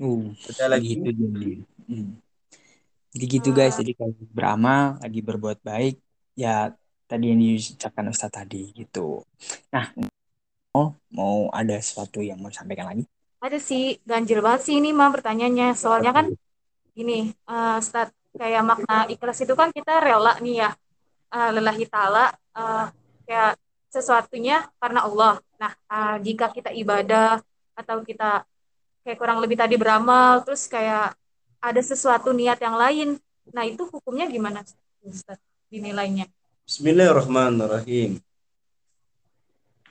Uh, 0.01 0.33
ada 0.49 0.77
lagi 0.77 0.97
itu 0.97 1.09
hmm. 1.85 2.17
Jadi 3.11 3.25
gitu 3.27 3.49
guys, 3.51 3.75
jadi 3.75 3.91
kalau 3.93 4.15
beramal 4.31 4.97
lagi 5.03 5.19
berbuat 5.19 5.59
baik, 5.61 5.99
ya 6.33 6.71
tadi 7.11 7.27
yang 7.27 7.43
diucapkan 7.43 8.07
Ustadz 8.07 8.39
tadi 8.39 8.71
gitu. 8.71 9.27
Nah, 9.75 9.91
oh 10.71 10.95
mau 11.11 11.51
ada 11.51 11.75
sesuatu 11.75 12.23
yang 12.23 12.39
mau 12.39 12.47
disampaikan 12.47 12.87
lagi? 12.87 13.03
Ada 13.43 13.59
sih, 13.59 13.99
ganjil 14.07 14.39
banget 14.39 14.71
sih 14.71 14.79
ini 14.79 14.95
mah 14.95 15.11
pertanyaannya. 15.11 15.75
Soalnya 15.75 16.15
kan 16.15 16.31
ini 16.95 17.35
uh, 17.51 17.83
Ustadz 17.83 18.15
kayak 18.31 18.63
makna 18.63 19.11
ikhlas 19.11 19.43
itu 19.43 19.53
kan 19.59 19.75
kita 19.75 19.99
rela 19.99 20.39
nih 20.39 20.63
ya 20.63 20.69
uh, 21.31 21.51
lelahi 21.55 21.88
ta'ala 21.88 22.35
uh, 22.53 22.91
kayak 23.25 23.55
sesuatunya 23.91 24.67
karena 24.77 25.07
Allah. 25.07 25.33
Nah, 25.57 25.71
uh, 25.88 26.15
jika 26.19 26.51
kita 26.51 26.71
ibadah 26.75 27.39
atau 27.75 28.03
kita 28.03 28.43
kayak 29.01 29.17
kurang 29.17 29.41
lebih 29.41 29.57
tadi 29.57 29.79
beramal 29.79 30.43
terus 30.45 30.67
kayak 30.67 31.15
ada 31.63 31.81
sesuatu 31.81 32.35
niat 32.35 32.59
yang 32.59 32.75
lain. 32.75 33.09
Nah, 33.51 33.63
itu 33.65 33.88
hukumnya 33.88 34.27
gimana 34.29 34.61
Ustaz 35.01 35.39
dinilainya? 35.71 36.29
Bismillahirrahmanirrahim. 36.67 38.21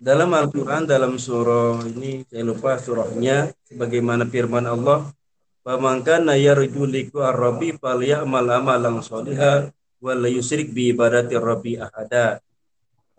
Dalam 0.00 0.32
Al-Quran, 0.32 0.88
dalam 0.88 1.20
surah 1.20 1.84
ini, 1.84 2.24
saya 2.24 2.40
lupa 2.40 2.80
surahnya, 2.80 3.52
sebagaimana 3.68 4.24
firman 4.24 4.64
Allah, 4.64 5.12
"Faman 5.60 6.00
kana 6.00 6.40
yarju 6.40 6.88
liqa 6.88 7.36
ar-rabbi 7.36 7.76
falyamal 7.76 8.48
amalan 8.48 9.04
shalihan 9.04 9.68
wa 10.00 10.16
la 10.16 10.28
yusrik 10.32 10.72
bi 10.74 10.90
ibadati 10.90 11.36
rabbi 11.36 11.76
ahada." 11.76 12.40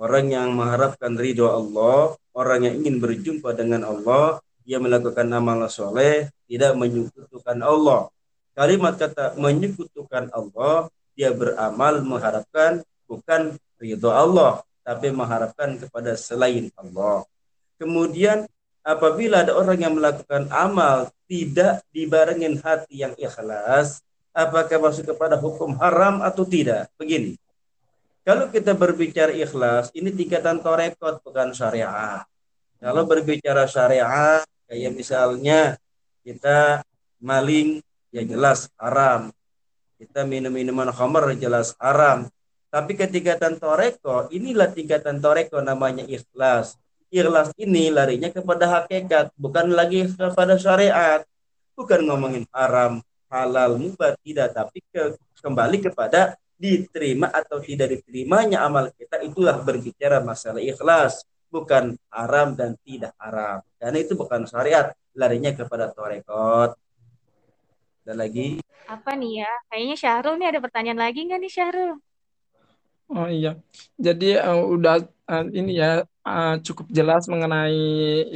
Orang 0.01 0.33
yang 0.33 0.57
mengharapkan 0.57 1.13
ridho 1.13 1.45
Allah, 1.45 2.17
orang 2.33 2.65
yang 2.65 2.75
ingin 2.81 2.97
berjumpa 2.97 3.53
dengan 3.53 3.85
Allah, 3.85 4.41
ia 4.65 4.81
melakukan 4.81 5.29
amal 5.29 5.61
soleh, 5.69 6.33
tidak 6.49 6.73
menyekutukan 6.73 7.61
Allah. 7.61 8.09
Kalimat 8.57 8.97
kata 8.97 9.37
menyekutukan 9.37 10.33
Allah, 10.33 10.89
dia 11.13 11.29
beramal 11.31 12.01
mengharapkan 12.01 12.81
bukan 13.05 13.55
ridho 13.77 14.09
Allah, 14.09 14.65
tapi 14.81 15.13
mengharapkan 15.13 15.77
kepada 15.77 16.17
selain 16.17 16.73
Allah. 16.73 17.23
Kemudian 17.77 18.49
apabila 18.81 19.45
ada 19.45 19.53
orang 19.53 19.79
yang 19.81 19.93
melakukan 19.97 20.49
amal 20.49 21.13
tidak 21.29 21.85
dibarengin 21.93 22.57
hati 22.59 23.05
yang 23.05 23.13
ikhlas, 23.15 24.01
apakah 24.31 24.79
masuk 24.79 25.11
kepada 25.15 25.35
hukum 25.39 25.75
haram 25.79 26.23
atau 26.23 26.43
tidak? 26.47 26.87
Begini. 26.95 27.35
Kalau 28.21 28.49
kita 28.49 28.77
berbicara 28.77 29.33
ikhlas, 29.33 29.89
ini 29.97 30.13
tingkatan 30.13 30.61
torekot 30.61 31.23
bukan 31.25 31.51
syariah. 31.55 32.21
Kalau 32.77 33.05
berbicara 33.05 33.65
syariah, 33.65 34.45
kayak 34.69 34.91
misalnya 34.93 35.77
kita 36.21 36.85
maling, 37.21 37.81
ya 38.13 38.21
jelas 38.21 38.69
haram 38.77 39.33
kita 40.01 40.25
minum 40.25 40.49
minuman 40.49 40.89
khamar 40.89 41.29
jelas 41.37 41.77
haram. 41.77 42.25
Tapi 42.73 42.97
ketika 42.97 43.37
tantoreko, 43.37 44.33
inilah 44.33 44.73
tingkatan 44.73 45.21
toreko 45.21 45.61
namanya 45.61 46.01
ikhlas. 46.09 46.81
Ikhlas 47.13 47.53
ini 47.61 47.93
larinya 47.93 48.33
kepada 48.33 48.65
hakikat, 48.65 49.29
bukan 49.37 49.69
lagi 49.69 50.09
kepada 50.09 50.57
syariat. 50.57 51.21
Bukan 51.77 52.01
ngomongin 52.09 52.49
haram, 52.49 53.05
halal, 53.31 53.79
mubah, 53.79 54.19
tidak. 54.19 54.51
Tapi 54.51 54.83
ke, 54.91 55.15
kembali 55.39 55.77
kepada 55.87 56.35
diterima 56.59 57.31
atau 57.31 57.57
tidak 57.63 57.95
diterimanya 57.97 58.67
amal 58.67 58.91
kita. 58.93 59.23
Itulah 59.23 59.63
berbicara 59.63 60.19
masalah 60.21 60.61
ikhlas. 60.61 61.23
Bukan 61.51 61.95
haram 62.11 62.53
dan 62.53 62.75
tidak 62.83 63.15
haram. 63.17 63.63
Karena 63.79 63.97
itu 63.97 64.13
bukan 64.19 64.43
syariat. 64.43 64.91
Larinya 65.15 65.51
kepada 65.55 65.89
torekot. 65.91 66.75
Dan 68.03 68.19
lagi 68.19 68.59
apa 68.91 69.15
nih 69.15 69.45
ya? 69.45 69.51
Kayaknya 69.71 69.95
Syahrul 69.95 70.35
nih 70.35 70.47
ada 70.51 70.59
pertanyaan 70.59 70.99
lagi 70.99 71.19
nggak 71.23 71.39
nih 71.39 71.51
Syahrul? 71.51 71.91
Oh 73.11 73.27
iya, 73.27 73.59
jadi 73.99 74.39
uh, 74.39 74.63
udah 74.71 75.03
uh, 75.27 75.43
ini 75.51 75.75
ya 75.75 76.07
uh, 76.23 76.55
cukup 76.63 76.87
jelas 76.87 77.27
mengenai 77.27 77.75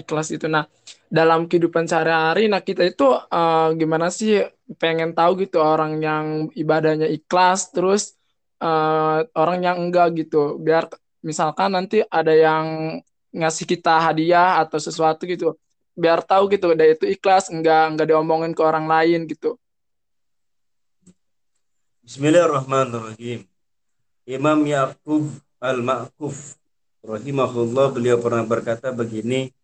ikhlas 0.04 0.36
itu. 0.36 0.52
Nah, 0.52 0.68
dalam 1.16 1.48
kehidupan 1.48 1.88
sehari-hari, 1.88 2.52
nah 2.52 2.60
kita 2.60 2.84
itu 2.84 3.08
uh, 3.08 3.72
gimana 3.80 4.12
sih 4.12 4.44
pengen 4.76 5.16
tahu 5.16 5.48
gitu 5.48 5.64
orang 5.64 6.04
yang 6.04 6.26
ibadahnya 6.52 7.08
ikhlas, 7.08 7.72
terus 7.72 8.20
uh, 8.60 9.24
orang 9.32 9.64
yang 9.64 9.78
enggak 9.80 10.12
gitu. 10.20 10.60
Biar 10.60 10.92
misalkan 11.24 11.72
nanti 11.72 12.04
ada 12.12 12.36
yang 12.36 13.00
ngasih 13.32 13.64
kita 13.64 13.96
hadiah 14.04 14.60
atau 14.60 14.76
sesuatu 14.76 15.24
gitu, 15.24 15.56
biar 15.96 16.20
tahu 16.20 16.52
gitu, 16.52 16.76
dia 16.76 16.92
itu 16.92 17.08
ikhlas, 17.08 17.48
enggak 17.48 17.96
enggak 17.96 18.08
diomongin 18.12 18.52
ke 18.52 18.60
orang 18.60 18.84
lain 18.84 19.24
gitu. 19.32 19.56
Bismillahirrahmanirrahim. 22.04 23.48
Imam 24.28 24.60
Yaqub 24.68 25.32
Al-Ma'kuf 25.64 26.60
rahimahullah 27.08 27.88
beliau 27.96 28.20
pernah 28.20 28.44
berkata 28.44 28.92
begini, 28.92 29.56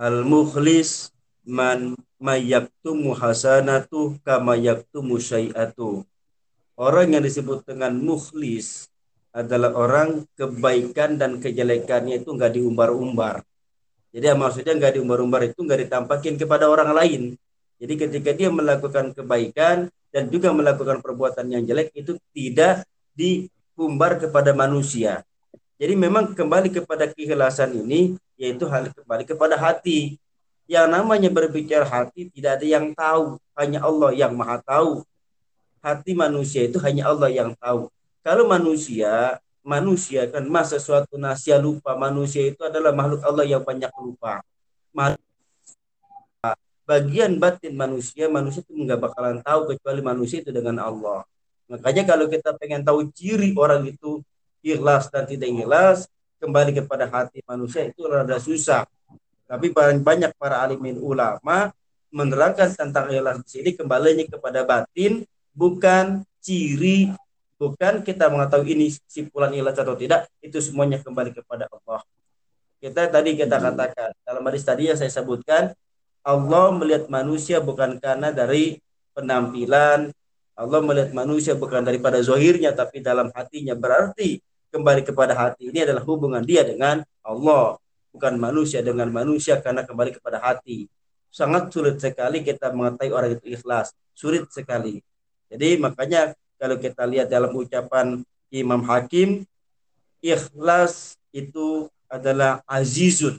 Al-mukhlis 0.00 1.12
man 1.44 1.92
mayaktumu 2.16 3.12
hasanatu 3.12 4.16
kama 4.24 4.56
yaktumu 4.56 5.20
syai'atu. 5.20 6.08
Orang 6.80 7.12
yang 7.12 7.20
disebut 7.20 7.68
dengan 7.68 7.92
mukhlis 8.00 8.88
adalah 9.36 9.76
orang 9.76 10.24
kebaikan 10.40 11.20
dan 11.20 11.36
kejelekannya 11.36 12.24
itu 12.24 12.32
enggak 12.32 12.56
diumbar-umbar. 12.56 13.44
Jadi 14.16 14.24
maksudnya 14.32 14.72
enggak 14.72 14.96
diumbar-umbar 14.96 15.44
itu 15.44 15.60
enggak 15.60 15.84
ditampakin 15.84 16.40
kepada 16.40 16.64
orang 16.72 16.96
lain. 16.96 17.22
Jadi 17.76 17.94
ketika 18.00 18.32
dia 18.32 18.48
melakukan 18.48 19.12
kebaikan, 19.12 19.92
dan 20.10 20.26
juga 20.26 20.50
melakukan 20.50 20.98
perbuatan 21.00 21.46
yang 21.46 21.62
jelek 21.62 21.94
itu 21.94 22.18
tidak 22.34 22.82
diumbar 23.14 24.18
kepada 24.18 24.50
manusia. 24.50 25.22
Jadi 25.80 25.96
memang 25.96 26.36
kembali 26.36 26.68
kepada 26.68 27.08
keikhlasan 27.08 27.72
ini 27.72 28.20
yaitu 28.36 28.68
hal 28.68 28.92
kembali 28.92 29.24
kepada 29.24 29.56
hati. 29.56 30.20
Yang 30.68 30.86
namanya 30.92 31.32
berbicara 31.32 31.88
hati 31.88 32.28
tidak 32.28 32.60
ada 32.60 32.66
yang 32.68 32.92
tahu, 32.92 33.40
hanya 33.56 33.80
Allah 33.80 34.12
yang 34.12 34.36
Maha 34.36 34.60
tahu. 34.60 35.02
Hati 35.80 36.12
manusia 36.12 36.68
itu 36.68 36.76
hanya 36.84 37.08
Allah 37.08 37.32
yang 37.32 37.56
tahu. 37.56 37.88
Kalau 38.20 38.44
manusia, 38.44 39.40
manusia 39.64 40.28
kan 40.28 40.44
masa 40.44 40.76
suatu 40.76 41.16
nasia 41.16 41.56
lupa, 41.56 41.96
manusia 41.96 42.44
itu 42.44 42.60
adalah 42.60 42.92
makhluk 42.92 43.24
Allah 43.24 43.48
yang 43.48 43.64
banyak 43.64 43.88
lupa. 43.96 44.44
Bagian 46.84 47.40
batin 47.40 47.72
manusia, 47.72 48.28
manusia 48.28 48.60
itu 48.60 48.76
nggak 48.76 49.00
bakalan 49.00 49.40
tahu 49.40 49.72
kecuali 49.72 50.04
manusia 50.04 50.44
itu 50.44 50.52
dengan 50.52 50.76
Allah. 50.84 51.24
Makanya 51.72 52.04
kalau 52.04 52.28
kita 52.28 52.52
pengen 52.60 52.84
tahu 52.84 53.08
ciri 53.14 53.56
orang 53.56 53.88
itu 53.88 54.20
ikhlas 54.62 55.08
dan 55.08 55.24
tidak 55.24 55.48
ikhlas, 55.48 56.08
kembali 56.40 56.72
kepada 56.80 57.04
hati 57.06 57.44
manusia 57.44 57.84
itu 57.84 58.04
rada 58.08 58.40
susah. 58.40 58.88
Tapi 59.44 59.74
banyak 59.74 60.32
para 60.40 60.62
alimin 60.62 60.96
ulama 60.96 61.74
menerangkan 62.10 62.72
tentang 62.74 63.12
ikhlas 63.12 63.42
di 63.44 63.48
sini 63.60 63.70
kembalinya 63.76 64.26
kepada 64.26 64.66
batin 64.66 65.22
bukan 65.54 66.22
ciri 66.40 67.12
bukan 67.60 68.00
kita 68.00 68.32
mengetahui 68.32 68.72
ini 68.72 68.86
simpulan 69.04 69.52
ikhlas 69.52 69.76
atau 69.76 69.92
tidak 69.94 70.26
itu 70.40 70.58
semuanya 70.64 70.98
kembali 71.04 71.36
kepada 71.36 71.68
Allah. 71.68 72.00
Kita 72.80 73.12
tadi 73.12 73.36
kita 73.36 73.60
katakan 73.60 74.16
dalam 74.24 74.42
hadis 74.48 74.64
tadi 74.64 74.88
yang 74.88 74.96
saya 74.96 75.12
sebutkan 75.12 75.76
Allah 76.24 76.72
melihat 76.72 77.12
manusia 77.12 77.60
bukan 77.60 78.00
karena 78.00 78.32
dari 78.32 78.80
penampilan 79.12 80.08
Allah 80.56 80.80
melihat 80.84 81.12
manusia 81.16 81.56
bukan 81.56 81.84
daripada 81.84 82.20
zohirnya 82.20 82.72
tapi 82.72 83.00
dalam 83.04 83.28
hatinya. 83.32 83.76
Berarti 83.76 84.40
kembali 84.70 85.02
kepada 85.02 85.34
hati 85.34 85.70
ini 85.70 85.82
adalah 85.82 86.02
hubungan 86.06 86.42
dia 86.42 86.62
dengan 86.62 87.02
Allah 87.22 87.76
bukan 88.10 88.38
manusia 88.38 88.82
dengan 88.82 89.10
manusia 89.10 89.58
karena 89.58 89.86
kembali 89.86 90.18
kepada 90.18 90.38
hati 90.42 90.90
sangat 91.30 91.70
sulit 91.70 91.96
sekali 92.02 92.42
kita 92.42 92.74
mengetahui 92.74 93.14
orang 93.14 93.30
itu 93.38 93.54
ikhlas. 93.54 93.94
Sulit 94.12 94.50
sekali. 94.50 95.00
Jadi 95.48 95.78
makanya 95.78 96.34
kalau 96.58 96.76
kita 96.76 97.06
lihat 97.06 97.30
dalam 97.30 97.54
ucapan 97.54 98.20
Imam 98.50 98.82
Hakim, 98.84 99.46
ikhlas 100.20 101.16
itu 101.30 101.88
adalah 102.10 102.60
azizun. 102.66 103.38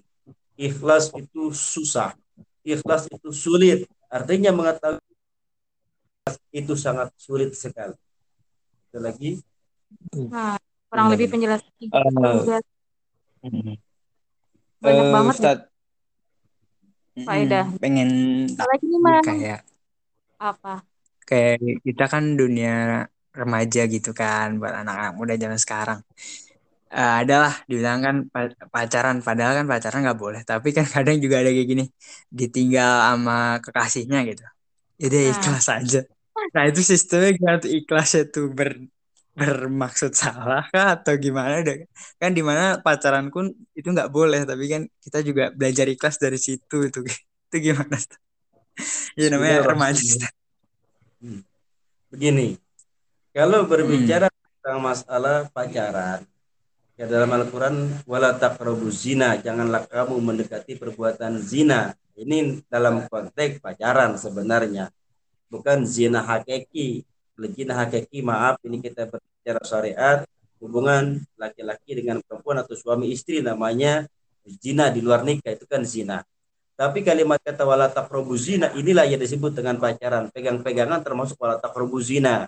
Ikhlas 0.55 1.11
itu 1.13 1.51
susah. 1.51 2.15
Ikhlas 2.63 3.11
itu 3.11 3.29
sulit. 3.35 3.85
Artinya 4.07 4.55
mengetahui 4.55 5.03
itu 6.55 6.73
sangat 6.79 7.11
sulit 7.19 7.51
sekali. 7.53 7.95
Ada 8.91 8.99
lagi? 8.99 9.39
Nah, 10.31 10.55
kurang 10.91 11.07
lebih 11.07 11.31
penjelasan. 11.31 11.71
Uh, 11.87 12.59
Banyak 14.83 15.07
uh, 15.07 15.11
banget. 15.15 15.35
Ustaz, 15.39 15.59
faedah. 17.23 17.65
pengen 17.79 18.09
lagi 18.51 18.85
nih 18.91 19.23
kayak 19.23 19.61
apa? 20.35 20.83
Kayak 21.23 21.79
kita 21.87 22.05
kan 22.11 22.35
dunia 22.35 23.07
remaja 23.31 23.87
gitu 23.87 24.11
kan 24.11 24.59
buat 24.59 24.75
anak-anak 24.83 25.13
muda 25.15 25.33
zaman 25.39 25.55
sekarang. 25.55 25.99
Uh, 26.91 27.23
adalah 27.23 27.55
dibilang 27.71 28.03
kan 28.03 28.15
pacaran 28.67 29.23
padahal 29.23 29.63
kan 29.63 29.65
pacaran 29.71 30.03
nggak 30.03 30.19
boleh 30.19 30.43
tapi 30.43 30.75
kan 30.75 30.83
kadang 30.91 31.23
juga 31.23 31.39
ada 31.39 31.47
kayak 31.47 31.63
gini 31.71 31.85
ditinggal 32.27 33.15
sama 33.15 33.63
kekasihnya 33.63 34.27
gitu 34.27 34.43
jadi 34.99 35.31
nah. 35.31 35.31
ikhlas 35.31 35.67
aja 35.71 36.01
nah 36.51 36.67
itu 36.67 36.83
sistemnya 36.83 37.31
gimana 37.31 37.57
tuh 37.63 37.71
ikhlas 37.71 38.11
itu 38.19 38.51
ber 38.51 38.75
bermaksud 39.31 40.11
salah 40.11 40.67
kah 40.69 40.99
atau 40.99 41.15
gimana 41.15 41.63
deh? 41.63 41.87
Kan 42.19 42.35
di 42.35 42.43
mana 42.43 42.79
pacaran 42.83 43.31
pun 43.31 43.51
itu 43.73 43.87
nggak 43.87 44.11
boleh 44.11 44.43
tapi 44.43 44.67
kan 44.67 44.81
kita 44.99 45.23
juga 45.23 45.49
belajar 45.55 45.87
ikhlas 45.87 46.19
dari 46.19 46.39
situ 46.39 46.87
itu. 46.87 47.01
Itu 47.51 47.59
gimana? 47.59 47.99
Ya 49.19 49.27
namanya 49.27 49.67
remaja. 49.67 50.31
Hmm. 51.21 51.45
begini 52.09 52.57
kalau 53.29 53.69
berbicara 53.69 54.25
hmm. 54.27 54.41
tentang 54.57 54.79
masalah 54.81 55.37
pacaran 55.53 56.25
ya 56.97 57.05
dalam 57.05 57.29
Al-Quran 57.29 57.75
wala 58.09 58.35
taqrabu 58.35 58.89
zina 58.89 59.37
janganlah 59.37 59.85
kamu 59.87 60.17
mendekati 60.19 60.75
perbuatan 60.75 61.39
zina. 61.39 61.93
Ini 62.11 62.61
dalam 62.69 63.07
konteks 63.07 63.63
pacaran 63.63 64.19
sebenarnya 64.19 64.91
bukan 65.47 65.87
zina 65.87 66.21
hakiki 66.21 67.07
Lejina 67.41 67.73
hakiki 67.73 68.21
maaf 68.21 68.61
ini 68.61 68.77
kita 68.77 69.09
berbicara 69.09 69.61
syariat 69.65 70.19
hubungan 70.61 71.17
laki-laki 71.41 71.97
dengan 71.97 72.21
perempuan 72.21 72.61
atau 72.61 72.77
suami 72.77 73.09
istri 73.09 73.41
namanya 73.41 74.05
zina 74.45 74.93
di 74.93 75.01
luar 75.01 75.25
nikah 75.25 75.57
itu 75.57 75.65
kan 75.65 75.81
zina. 75.81 76.21
Tapi 76.77 77.01
kalimat 77.01 77.41
kata 77.41 77.65
wala 77.65 77.89
taqrabu 77.89 78.37
zina 78.37 78.69
inilah 78.77 79.09
yang 79.09 79.17
disebut 79.17 79.57
dengan 79.57 79.81
pacaran, 79.81 80.29
pegang-pegangan 80.29 81.01
termasuk 81.01 81.37
wala 81.41 81.57
taqrabu 81.57 81.97
zina. 81.97 82.45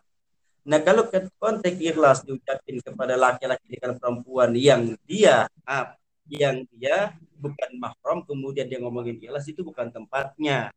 Nah, 0.63 0.79
kalau 0.79 1.09
konteks 1.41 1.75
ikhlas 1.75 2.23
diucapkan 2.23 2.79
kepada 2.79 3.19
laki-laki 3.19 3.67
dengan 3.67 3.99
perempuan 3.99 4.55
yang 4.55 4.95
dia 5.03 5.49
maaf, 5.65 5.99
yang 6.31 6.63
dia 6.71 7.11
bukan 7.35 7.69
mahram 7.77 8.23
kemudian 8.23 8.65
dia 8.71 8.79
ngomongin 8.79 9.19
ikhlas 9.19 9.43
itu 9.49 9.59
bukan 9.65 9.91
tempatnya. 9.91 10.71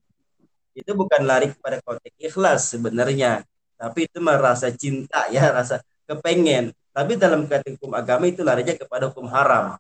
Itu 0.77 0.93
bukan 0.93 1.25
lari 1.25 1.55
kepada 1.55 1.81
konteks 1.81 2.17
ikhlas 2.19 2.77
sebenarnya 2.77 3.47
tapi 3.77 4.09
itu 4.09 4.19
merasa 4.25 4.73
cinta 4.73 5.29
ya 5.29 5.49
rasa 5.57 5.85
kepengen. 6.09 6.73
Tapi 6.97 7.13
dalam 7.21 7.45
kategori 7.45 7.77
hukum 7.77 7.93
agama 7.93 8.25
itu 8.25 8.41
larinya 8.41 8.73
kepada 8.73 9.13
hukum 9.13 9.29
haram. 9.29 9.77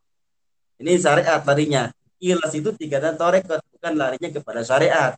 Ini 0.76 1.00
syariat 1.00 1.40
larinya. 1.40 1.88
Ilas 2.20 2.52
itu 2.52 2.72
tiga 2.76 3.00
dan 3.00 3.16
torekot 3.16 3.60
bukan 3.72 3.92
larinya 3.96 4.28
kepada 4.28 4.60
syariat. 4.60 5.16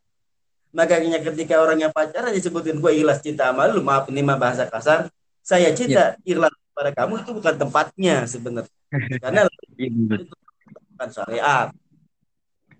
Makanya 0.70 1.18
ketika 1.18 1.58
orang 1.58 1.82
yang 1.82 1.90
pacaran 1.90 2.30
disebutin 2.30 2.78
gue 2.78 2.92
ilas 3.02 3.18
cinta 3.18 3.50
sama 3.50 3.66
lu. 3.66 3.82
Maaf 3.82 4.06
ini 4.14 4.22
mah 4.22 4.38
bahasa 4.38 4.70
kasar. 4.70 5.10
Saya 5.42 5.74
cinta 5.74 6.14
ya. 6.22 6.38
ikhlas 6.38 6.54
pada 6.70 6.94
kamu 6.94 7.26
itu 7.26 7.30
bukan 7.34 7.54
tempatnya 7.58 8.16
sebenarnya. 8.30 8.74
Karena 9.22 9.40
itu 9.74 10.30
bukan 10.94 11.08
syariat. 11.10 11.74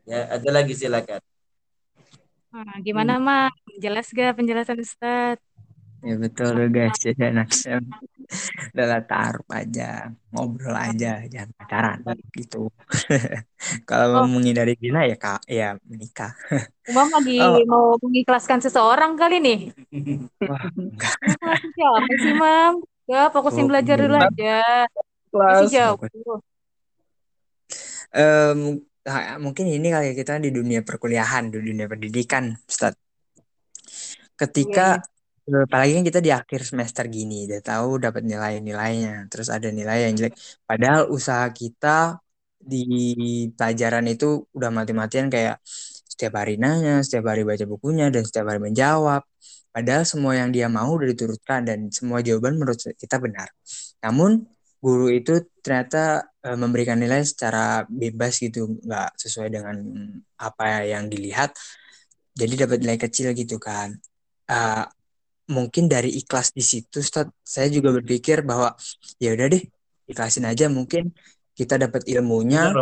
Ya 0.07 0.31
ada 0.31 0.51
lagi 0.55 0.79
silakan. 0.79 1.19
Nah, 2.55 2.79
gimana 2.87 3.19
hmm. 3.19 3.25
mah 3.27 3.51
jelas 3.83 4.09
gak 4.15 4.39
penjelasan 4.39 4.79
Ustadz 4.79 5.48
Ya 5.99 6.15
betul 6.15 6.71
guys, 6.71 6.95
jadi 7.03 7.35
anak 7.35 7.51
saya 7.51 7.83
udah 8.71 9.03
taruh 9.03 9.51
aja, 9.51 10.15
ngobrol 10.31 10.77
aja, 10.79 11.27
jangan 11.27 11.51
pacaran 11.59 11.99
gitu. 12.31 12.71
Kalau 13.89 14.07
oh. 14.07 14.15
mau 14.23 14.39
menghindari 14.39 14.79
zina 14.79 15.03
ya 15.11 15.19
kak, 15.19 15.43
ya 15.51 15.75
menikah. 15.83 16.39
Umam 16.87 17.09
lagi 17.19 17.43
oh. 17.43 17.59
mau 17.67 17.87
mengikhlaskan 17.99 18.63
seseorang 18.63 19.19
kali 19.19 19.43
nih. 19.43 19.59
Wah, 20.47 20.71
enggak. 20.71 21.15
Siapa 21.75 22.15
sih, 22.23 22.35
Mam? 22.39 22.75
Ya, 23.11 23.33
fokusin 23.35 23.67
oh, 23.67 23.69
belajar 23.75 23.97
dulu 23.99 24.15
aja. 24.23 24.87
Masih 25.35 25.67
jauh. 25.75 25.99
Um, 28.15 28.87
mungkin 29.43 29.67
ini 29.67 29.91
kali 29.91 30.15
kita 30.15 30.39
di 30.39 30.55
dunia 30.55 30.87
perkuliahan, 30.87 31.51
di 31.51 31.59
dunia 31.59 31.91
pendidikan, 31.91 32.55
Ustaz. 32.71 32.95
Ketika 34.39 35.03
yeah. 35.03 35.18
Eh, 35.49 35.63
apalagi 35.67 35.93
kan 35.97 36.05
kita 36.09 36.21
di 36.27 36.31
akhir 36.39 36.61
semester 36.71 37.05
gini 37.17 37.35
udah 37.49 37.61
tahu 37.69 37.89
dapat 38.05 38.23
nilai-nilainya 38.31 39.11
terus 39.33 39.49
ada 39.57 39.69
nilai 39.79 39.97
yang 40.05 40.13
jelek. 40.19 40.35
Padahal 40.69 41.03
usaha 41.17 41.47
kita 41.61 42.21
di 42.61 42.77
pelajaran 43.57 44.05
itu 44.13 44.27
udah 44.57 44.71
mati-matian 44.79 45.27
kayak 45.35 45.57
setiap 46.13 46.35
hari 46.41 46.55
nanya 46.63 47.01
setiap 47.07 47.25
hari 47.33 47.43
baca 47.49 47.65
bukunya 47.73 48.05
dan 48.15 48.23
setiap 48.29 48.47
hari 48.53 48.61
menjawab. 48.67 49.23
Padahal 49.73 50.05
semua 50.13 50.33
yang 50.41 50.51
dia 50.53 50.67
mau 50.69 50.91
udah 50.99 51.09
diturutkan 51.13 51.61
dan 51.69 51.79
semua 51.97 52.19
jawaban 52.27 52.53
menurut 52.61 52.79
kita 53.03 53.17
benar. 53.25 53.49
Namun 54.05 54.31
guru 54.85 55.07
itu 55.19 55.33
ternyata 55.65 56.29
e, 56.45 56.49
memberikan 56.63 56.99
nilai 57.01 57.23
secara 57.25 57.87
bebas 57.89 58.33
gitu 58.45 58.61
nggak 58.85 59.09
sesuai 59.23 59.49
dengan 59.55 59.77
apa 60.37 60.85
yang 60.93 61.05
dilihat. 61.13 61.51
Jadi 62.41 62.55
dapat 62.63 62.79
nilai 62.85 62.99
kecil 63.01 63.33
gitu 63.35 63.57
kan. 63.59 63.91
Uh, 64.49 64.87
mungkin 65.49 65.89
dari 65.89 66.13
ikhlas 66.15 66.53
di 66.53 66.63
situ 66.63 67.01
Ustaz, 67.01 67.33
saya 67.41 67.69
juga 67.73 67.91
berpikir 67.97 68.45
bahwa 68.45 68.77
ya 69.17 69.33
udah 69.33 69.49
deh 69.49 69.65
ikhlasin 70.09 70.45
aja 70.45 70.69
mungkin 70.69 71.13
kita 71.57 71.81
dapat 71.81 72.05
ilmunya. 72.07 72.77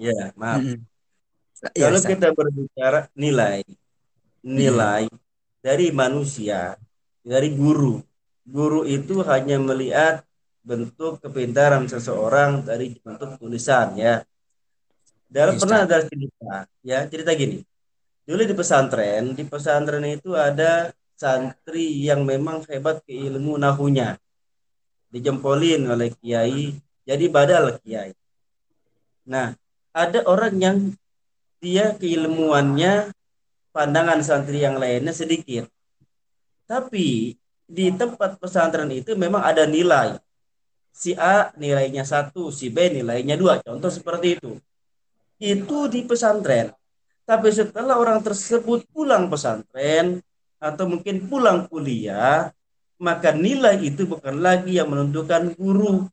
Ya 0.00 0.32
maaf. 0.36 0.64
Mm 0.64 0.80
-hmm. 0.80 1.76
kalau 1.76 2.00
ya, 2.00 2.08
kita 2.08 2.26
berbicara 2.32 3.00
nilai 3.12 3.60
nilai 4.44 5.04
hmm. 5.08 5.20
dari 5.60 5.92
manusia 5.92 6.76
dari 7.20 7.52
guru. 7.52 8.00
Guru 8.48 8.88
itu 8.88 9.20
hanya 9.28 9.60
melihat 9.60 10.24
bentuk 10.64 11.20
kepintaran 11.22 11.86
seseorang 11.86 12.64
dari 12.64 12.96
bentuk 12.98 13.36
tulisan 13.36 13.94
ya. 13.96 14.24
Dalam 15.30 15.54
pernah 15.60 15.86
ada 15.86 16.02
cerita? 16.02 16.66
Ya 16.82 17.06
cerita 17.06 17.30
gini. 17.36 17.62
Dulu 18.26 18.42
di 18.42 18.56
pesantren 18.56 19.36
di 19.36 19.44
pesantren 19.46 20.02
itu 20.08 20.34
ada 20.34 20.90
santri 21.20 22.08
yang 22.08 22.24
memang 22.24 22.64
hebat 22.64 23.04
ke 23.04 23.12
ilmu 23.12 23.60
nahunya. 23.60 24.16
Dijempolin 25.12 25.84
oleh 25.84 26.16
kiai 26.16 26.72
jadi 27.04 27.26
badal 27.28 27.76
kiai. 27.84 28.16
Nah 29.28 29.52
ada 29.92 30.24
orang 30.24 30.56
yang 30.56 30.76
dia 31.60 31.92
keilmuannya 31.92 33.12
pandangan 33.76 34.24
santri 34.24 34.64
yang 34.64 34.80
lainnya 34.80 35.12
sedikit. 35.12 35.68
Tapi 36.64 37.36
di 37.68 37.86
tempat 37.92 38.40
pesantren 38.40 38.88
itu 38.88 39.12
memang 39.12 39.44
ada 39.44 39.68
nilai. 39.68 40.16
Si 40.90 41.12
A 41.20 41.52
nilainya 41.60 42.08
satu 42.08 42.48
si 42.48 42.72
B 42.72 42.88
nilainya 42.88 43.36
dua. 43.36 43.60
Contoh 43.60 43.92
seperti 43.92 44.40
itu. 44.40 44.56
Itu 45.36 45.84
di 45.92 46.00
pesantren. 46.08 46.72
Tapi 47.28 47.48
setelah 47.52 48.00
orang 48.00 48.24
tersebut 48.24 48.88
pulang 48.88 49.28
pesantren 49.28 50.24
atau 50.60 50.84
mungkin 50.84 51.24
pulang 51.26 51.66
kuliah, 51.66 52.52
maka 53.00 53.32
nilai 53.32 53.80
itu 53.80 54.04
bukan 54.04 54.38
lagi 54.38 54.76
yang 54.76 54.92
menentukan 54.92 55.56
guru. 55.56 56.06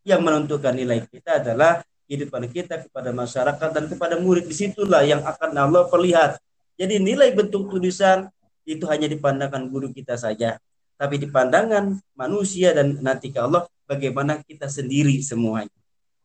yang 0.00 0.24
menentukan 0.24 0.72
nilai 0.72 1.04
kita 1.04 1.44
adalah 1.44 1.84
kehidupan 2.08 2.48
kita 2.48 2.88
kepada 2.88 3.12
masyarakat 3.12 3.68
dan 3.68 3.84
kepada 3.84 4.16
murid. 4.16 4.48
Di 4.48 4.56
situlah 4.56 5.04
yang 5.04 5.20
akan 5.20 5.52
Allah 5.52 5.84
perlihat. 5.92 6.40
Jadi 6.80 6.96
nilai 6.96 7.36
bentuk 7.36 7.68
tulisan 7.68 8.32
itu 8.64 8.88
hanya 8.88 9.12
dipandangkan 9.12 9.68
guru 9.68 9.92
kita 9.92 10.16
saja. 10.16 10.56
Tapi 10.96 11.20
dipandangkan 11.20 12.00
manusia 12.16 12.72
dan 12.72 12.96
nanti 13.04 13.28
ke 13.28 13.44
Allah 13.44 13.68
bagaimana 13.84 14.40
kita 14.40 14.72
sendiri 14.72 15.20
semuanya. 15.20 15.76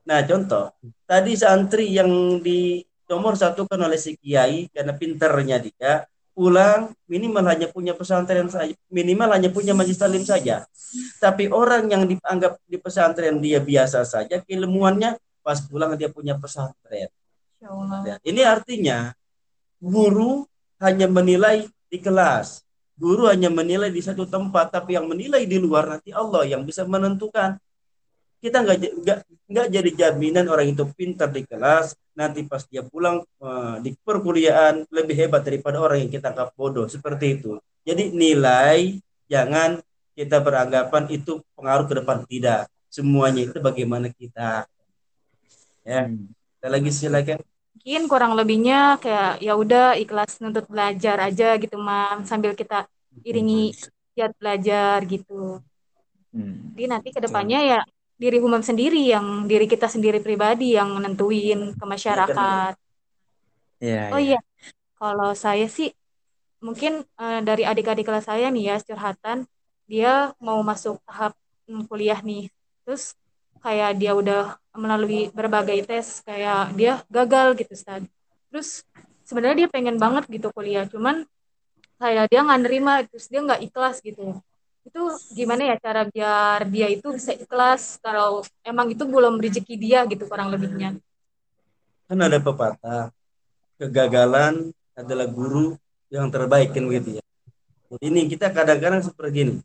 Nah 0.07 0.23
contoh 0.23 0.71
tadi 1.03 1.35
santri 1.35 1.91
yang 1.91 2.39
di 2.39 2.79
nomor 3.11 3.35
satu 3.35 3.67
kan 3.67 3.81
oleh 3.83 3.99
si 3.99 4.15
kiai 4.15 4.71
karena 4.71 4.95
pinternya 4.95 5.59
dia 5.59 6.07
pulang 6.35 6.91
minimal 7.07 7.47
hanya 7.47 7.71
punya 7.71 7.95
pesantren 7.95 8.51
saja, 8.51 8.75
minimal 8.91 9.31
hanya 9.31 9.47
punya 9.47 9.71
majlis 9.71 9.95
talim 9.95 10.27
saja. 10.27 10.67
Tapi 11.23 11.47
orang 11.47 11.87
yang 11.87 12.03
dianggap 12.03 12.59
di 12.67 12.75
pesantren 12.75 13.39
dia 13.39 13.63
biasa 13.63 14.03
saja, 14.03 14.43
keilmuannya 14.43 15.15
pas 15.39 15.63
pulang 15.63 15.95
dia 15.95 16.11
punya 16.11 16.35
pesantren. 16.35 17.07
Ya, 18.03 18.19
ini 18.27 18.43
artinya 18.43 19.15
guru 19.79 20.43
hanya 20.83 21.07
menilai 21.07 21.71
di 21.87 21.97
kelas, 22.03 22.67
guru 22.99 23.31
hanya 23.31 23.47
menilai 23.47 23.87
di 23.89 24.03
satu 24.03 24.27
tempat, 24.27 24.75
tapi 24.75 24.99
yang 24.99 25.07
menilai 25.07 25.47
di 25.47 25.55
luar 25.55 25.87
nanti 25.87 26.11
Allah 26.11 26.43
yang 26.43 26.67
bisa 26.67 26.83
menentukan. 26.83 27.55
Kita 28.45 28.61
nggak 28.61 28.77
nggak 29.01 29.19
nggak 29.49 29.67
jadi 29.73 29.89
jaminan 29.97 30.45
orang 30.53 30.69
itu 30.69 30.85
pintar 30.93 31.33
di 31.33 31.41
kelas, 31.49 31.97
nanti 32.13 32.45
pas 32.45 32.61
dia 32.69 32.85
pulang 32.85 33.25
uh, 33.41 33.81
di 33.81 33.97
perkuliahan 33.97 34.85
lebih 34.93 35.17
hebat 35.17 35.41
daripada 35.41 35.81
orang 35.81 36.05
yang 36.05 36.13
kita 36.13 36.29
anggap 36.29 36.53
bodoh 36.53 36.85
seperti 36.85 37.41
itu. 37.41 37.57
Jadi 37.81 38.13
nilai 38.13 39.01
jangan 39.25 39.81
kita 40.13 40.45
beranggapan 40.45 41.09
itu 41.09 41.41
pengaruh 41.57 41.89
ke 41.89 41.93
depan 41.97 42.21
tidak. 42.29 42.69
Semuanya 42.93 43.49
itu 43.49 43.57
bagaimana 43.57 44.13
kita. 44.13 44.69
Ya. 45.81 46.05
Hmm. 46.05 46.29
Kita 46.29 46.67
lagi 46.69 46.93
silakan. 46.93 47.41
Mungkin 47.81 48.01
kurang 48.05 48.37
lebihnya 48.37 49.01
kayak 49.01 49.41
ya 49.41 49.57
udah 49.57 49.97
ikhlas 49.97 50.37
nuntut 50.37 50.69
belajar 50.69 51.17
aja 51.17 51.57
gitu, 51.57 51.81
Mam, 51.81 52.29
sambil 52.29 52.53
kita 52.53 52.85
iringi 53.25 53.73
giat 54.13 54.37
belajar 54.37 55.01
gitu. 55.09 55.65
Hmm. 56.29 56.77
Jadi 56.77 56.85
nanti 56.93 57.09
ke 57.09 57.17
depannya 57.25 57.61
ya 57.65 57.79
diri 58.15 58.39
umum 58.39 58.63
sendiri 58.63 59.11
yang 59.11 59.43
diri 59.45 59.67
kita 59.67 59.91
sendiri 59.91 60.23
pribadi 60.23 60.75
yang 60.75 60.95
menentuin 60.95 61.75
ke 61.75 61.83
masyarakat. 61.83 62.73
Ya, 63.83 64.07
oh 64.15 64.21
iya, 64.21 64.39
kalau 64.95 65.35
saya 65.35 65.67
sih 65.67 65.91
mungkin 66.63 67.03
uh, 67.19 67.43
dari 67.43 67.67
adik-adik 67.67 68.07
kelas 68.07 68.25
saya 68.31 68.47
nih 68.49 68.73
ya 68.73 68.75
curhatan 68.81 69.43
dia 69.85 70.31
mau 70.39 70.57
masuk 70.63 70.97
tahap 71.03 71.35
kuliah 71.91 72.17
nih, 72.23 72.49
terus 72.87 73.13
kayak 73.59 73.99
dia 73.99 74.15
udah 74.15 74.55
melalui 74.73 75.29
berbagai 75.35 75.83
tes 75.85 76.23
kayak 76.23 76.73
dia 76.73 77.03
gagal 77.11 77.59
gitu 77.59 77.75
Ustaz. 77.75 78.01
Terus 78.49 78.87
sebenarnya 79.27 79.67
dia 79.67 79.69
pengen 79.69 79.99
banget 79.99 80.25
gitu 80.31 80.49
kuliah, 80.55 80.87
cuman 80.87 81.27
kayak 81.99 82.31
dia 82.31 82.39
nggak 82.43 82.61
nerima 82.63 82.93
terus 83.07 83.27
dia 83.31 83.39
nggak 83.43 83.61
ikhlas 83.71 83.99
gitu 84.03 84.39
itu 84.85 85.01
gimana 85.33 85.73
ya 85.73 85.75
cara 85.81 86.05
biar 86.05 86.69
dia 86.69 86.87
itu 86.93 87.09
bisa 87.09 87.33
ikhlas 87.33 87.97
kalau 88.05 88.45
emang 88.61 88.93
itu 88.93 89.01
belum 89.01 89.41
rezeki 89.41 89.75
dia 89.75 90.05
gitu 90.05 90.29
kurang 90.29 90.53
lebihnya? 90.53 91.01
Kan 92.05 92.21
ada 92.21 92.37
pepatah 92.37 93.09
kegagalan 93.81 94.69
adalah 94.93 95.25
guru 95.25 95.73
yang 96.13 96.29
terbaik 96.29 96.71
kan 96.71 96.85
begitu 96.85 97.17
ya. 97.17 97.23
Ini 97.97 98.29
kita 98.29 98.53
kadang-kadang 98.53 99.01
seperti 99.01 99.37
ini. 99.41 99.55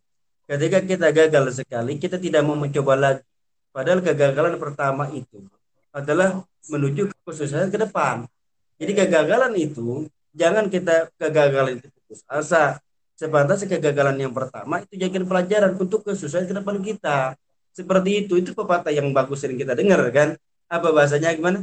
Ketika 0.49 0.83
kita 0.83 1.07
gagal 1.13 1.63
sekali 1.63 2.01
kita 2.01 2.17
tidak 2.17 2.43
mau 2.43 2.57
mencoba 2.57 2.97
lagi. 2.97 3.23
Padahal 3.71 4.03
kegagalan 4.03 4.59
pertama 4.59 5.07
itu 5.15 5.47
adalah 5.95 6.43
menuju 6.67 7.07
ke 7.07 7.15
kesuksesan 7.23 7.71
ke 7.71 7.79
depan. 7.79 8.27
Jadi 8.83 8.93
kegagalan 8.99 9.55
itu 9.55 10.11
jangan 10.35 10.67
kita 10.67 11.13
kegagalan 11.15 11.79
itu 11.79 11.87
putus 11.93 12.27
asa 12.27 12.83
sepantas 13.21 13.61
kegagalan 13.69 14.17
yang 14.17 14.33
pertama 14.33 14.81
itu 14.81 14.97
jadikan 14.97 15.29
pelajaran 15.29 15.77
untuk 15.77 16.09
kesusahan 16.09 16.49
ke 16.49 16.57
depan 16.57 16.81
kita. 16.81 17.37
Seperti 17.77 18.25
itu, 18.25 18.41
itu 18.41 18.57
pepatah 18.57 18.89
yang 18.89 19.13
bagus 19.13 19.45
sering 19.45 19.61
kita 19.61 19.77
dengar 19.77 20.01
kan. 20.09 20.41
Apa 20.73 20.89
bahasanya 20.89 21.37
gimana? 21.37 21.61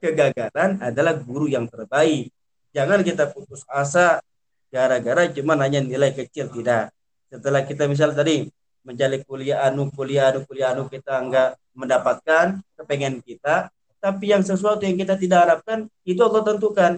Kegagalan 0.00 0.80
adalah 0.80 1.20
guru 1.20 1.52
yang 1.52 1.68
terbaik. 1.68 2.32
Jangan 2.72 3.04
kita 3.04 3.28
putus 3.28 3.60
asa 3.68 4.24
gara-gara 4.72 5.28
cuma 5.36 5.54
hanya 5.60 5.84
nilai 5.84 6.16
kecil 6.16 6.48
tidak. 6.48 6.96
Setelah 7.28 7.62
kita 7.68 7.84
misal 7.84 8.16
tadi 8.16 8.48
mencari 8.82 9.20
kuliah 9.20 9.68
anu, 9.68 9.92
kuliah 9.92 10.32
anu, 10.32 10.48
kuliah 10.48 10.72
anu 10.72 10.88
kita 10.88 11.20
enggak 11.20 11.60
mendapatkan 11.76 12.64
kepengen 12.80 13.20
kita, 13.20 13.68
tapi 14.00 14.32
yang 14.32 14.40
sesuatu 14.40 14.82
yang 14.82 14.96
kita 14.96 15.14
tidak 15.20 15.38
harapkan 15.44 15.92
itu 16.08 16.24
Allah 16.24 16.42
tentukan. 16.42 16.92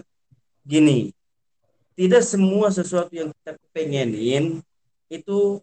Gini, 0.67 1.15
tidak 1.97 2.21
semua 2.21 2.69
sesuatu 2.69 3.09
yang 3.09 3.33
kita 3.41 3.57
pengenin 3.73 4.61
itu 5.09 5.57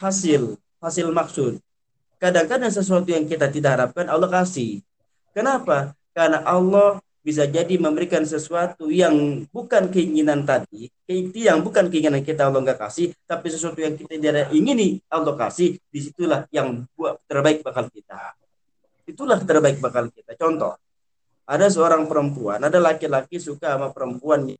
hasil 0.00 0.56
hasil 0.80 1.06
maksud. 1.12 1.60
Kadang-kadang 2.18 2.72
sesuatu 2.72 3.06
yang 3.12 3.28
kita 3.28 3.46
tidak 3.52 3.78
harapkan 3.78 4.08
Allah 4.08 4.26
kasih. 4.26 4.82
Kenapa? 5.36 5.94
Karena 6.16 6.42
Allah 6.42 6.98
bisa 7.22 7.44
jadi 7.44 7.76
memberikan 7.76 8.24
sesuatu 8.24 8.88
yang 8.88 9.44
bukan 9.52 9.92
keinginan 9.92 10.48
tadi 10.48 10.88
yang 11.36 11.60
bukan 11.60 11.92
keinginan 11.92 12.24
kita 12.24 12.48
Allah 12.48 12.64
nggak 12.64 12.80
kasih. 12.88 13.12
Tapi 13.28 13.46
sesuatu 13.52 13.78
yang 13.78 13.94
kita 13.94 14.16
tidak 14.16 14.48
ingini 14.50 15.04
Allah 15.12 15.36
kasih. 15.36 15.76
Di 15.92 16.00
situlah 16.00 16.48
yang 16.50 16.88
buat 16.96 17.20
terbaik 17.28 17.60
bakal 17.60 17.92
kita. 17.92 18.34
Itulah 19.04 19.38
terbaik 19.44 19.78
bakal 19.78 20.08
kita. 20.10 20.32
Contoh 20.34 20.74
ada 21.48 21.66
seorang 21.72 22.04
perempuan 22.04 22.60
ada 22.60 22.76
laki-laki 22.76 23.40
suka 23.40 23.72
sama 23.72 23.88
perempuan 23.88 24.52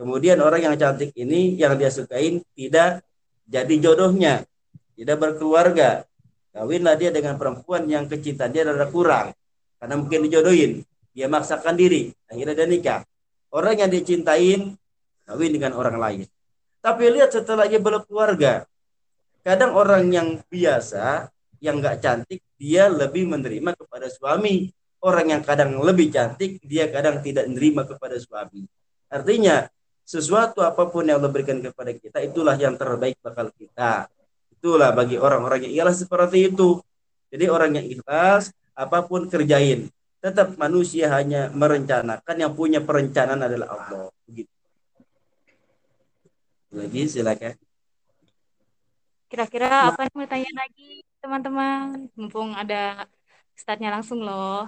Kemudian 0.00 0.40
orang 0.40 0.64
yang 0.64 0.76
cantik 0.80 1.12
ini 1.12 1.60
yang 1.60 1.76
dia 1.76 1.92
sukain 1.92 2.40
tidak 2.56 3.04
jadi 3.44 3.74
jodohnya, 3.84 4.48
tidak 4.96 5.20
berkeluarga. 5.20 6.08
Kawinlah 6.56 6.96
dia 6.96 7.12
dengan 7.12 7.36
perempuan 7.36 7.84
yang 7.84 8.08
kecintaan 8.08 8.48
dia 8.48 8.64
rada 8.64 8.88
kurang. 8.88 9.36
Karena 9.76 10.00
mungkin 10.00 10.24
dijodohin. 10.24 10.80
Dia 11.12 11.28
maksakan 11.28 11.76
diri. 11.76 12.16
Akhirnya 12.32 12.56
dia 12.56 12.64
nikah. 12.64 13.00
Orang 13.52 13.76
yang 13.76 13.92
dicintain 13.92 14.72
kawin 15.28 15.52
dengan 15.52 15.76
orang 15.76 16.00
lain. 16.00 16.24
Tapi 16.80 17.12
lihat 17.12 17.36
setelah 17.36 17.68
dia 17.68 17.76
berkeluarga. 17.76 18.64
Kadang 19.44 19.76
orang 19.76 20.08
yang 20.08 20.28
biasa, 20.48 21.28
yang 21.60 21.76
nggak 21.76 22.00
cantik, 22.00 22.40
dia 22.56 22.88
lebih 22.88 23.28
menerima 23.28 23.76
kepada 23.76 24.08
suami. 24.08 24.72
Orang 25.04 25.28
yang 25.28 25.44
kadang 25.44 25.76
lebih 25.76 26.08
cantik, 26.08 26.56
dia 26.64 26.88
kadang 26.88 27.20
tidak 27.20 27.48
menerima 27.52 27.84
kepada 27.84 28.16
suami. 28.16 28.64
Artinya, 29.12 29.68
sesuatu 30.10 30.58
apa 30.66 30.90
pun 30.90 31.06
yang 31.06 31.22
Allah 31.22 31.30
berikan 31.30 31.62
kepada 31.62 31.94
kita 31.94 32.18
itulah 32.26 32.58
yang 32.58 32.74
terbaik 32.74 33.14
bakal 33.22 33.46
kita. 33.54 34.10
Itulah 34.50 34.90
bagi 34.90 35.14
orang-orang 35.14 35.70
yang 35.70 35.86
ikhlas 35.86 36.02
seperti 36.02 36.50
itu. 36.50 36.82
Jadi 37.30 37.46
orang 37.46 37.78
yang 37.78 37.86
ikhlas 37.86 38.50
apa 38.74 39.06
pun 39.06 39.30
kerjain 39.30 39.86
tetap 40.18 40.58
manusia 40.58 41.14
hanya 41.14 41.48
merencanakan 41.54 42.36
yang 42.36 42.52
punya 42.58 42.82
perencanaan 42.82 43.38
adalah 43.38 43.68
Allah. 43.70 44.10
Begitu. 44.26 44.50
Lagi 46.74 47.02
silakan. 47.06 47.54
Kira-kira 49.30 49.94
apa 49.94 50.10
yang 50.10 50.14
mau 50.18 50.26
tanya 50.26 50.50
lagi 50.58 51.06
teman-teman? 51.22 52.10
Mumpung 52.18 52.50
ada 52.58 53.06
startnya 53.54 53.94
langsung 53.94 54.26
loh 54.26 54.66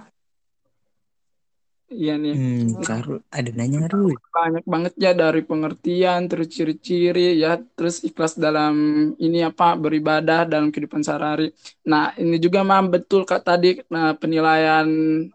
Iya 1.93 2.13
nih. 2.17 2.33
Hmm, 2.33 2.67
Karul, 2.81 3.19
ada 3.29 3.49
nanya 3.53 3.85
Karul. 3.85 4.17
Banyak 4.33 4.65
banget 4.65 4.93
ya 4.97 5.11
dari 5.13 5.41
pengertian, 5.45 6.25
terus 6.25 6.49
ciri-ciri 6.49 7.37
ya, 7.37 7.61
terus 7.77 8.01
ikhlas 8.01 8.33
dalam 8.35 8.73
ini 9.21 9.45
apa 9.45 9.77
beribadah 9.77 10.49
dalam 10.49 10.73
kehidupan 10.73 11.05
sehari-hari. 11.05 11.53
Nah 11.85 12.17
ini 12.17 12.41
juga 12.41 12.65
mah 12.65 12.81
betul 12.89 13.23
kak 13.29 13.45
tadi 13.45 13.77
nah, 13.93 14.17
penilaian 14.17 14.87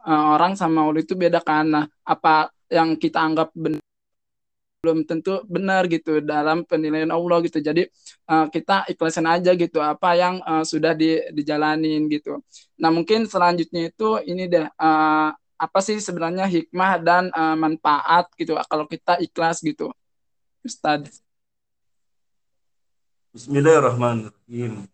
uh, 0.03 0.25
orang 0.35 0.59
sama 0.59 0.83
Allah 0.83 1.01
itu 1.01 1.15
beda 1.15 1.39
kan. 1.39 1.65
Nah 1.71 1.85
apa 2.03 2.51
yang 2.69 2.99
kita 2.99 3.23
anggap 3.23 3.55
benar 3.55 3.81
belum 4.79 5.03
tentu 5.11 5.43
benar 5.51 5.91
gitu 5.91 6.23
dalam 6.23 6.63
penilaian 6.63 7.11
Allah 7.11 7.43
gitu. 7.43 7.59
Jadi 7.59 7.87
uh, 8.31 8.47
kita 8.47 8.87
ikhlasin 8.87 9.27
aja 9.27 9.51
gitu 9.59 9.83
apa 9.83 10.15
yang 10.15 10.39
uh, 10.47 10.63
sudah 10.63 10.95
di, 10.95 11.19
dijalanin 11.35 12.07
gitu. 12.07 12.39
Nah 12.79 12.91
mungkin 12.95 13.27
selanjutnya 13.27 13.91
itu 13.91 14.23
ini 14.23 14.47
deh 14.47 14.67
uh, 14.79 15.35
apa 15.59 15.79
sih 15.83 15.99
sebenarnya 15.99 16.47
hikmah 16.47 17.03
dan 17.03 17.35
uh, 17.35 17.59
manfaat 17.59 18.31
gitu 18.39 18.55
kalau 18.71 18.87
kita 18.87 19.19
ikhlas 19.19 19.59
gitu? 19.61 19.91
Ustaz 20.63 21.21
Bismillahirrahmanirrahim. 23.29 24.89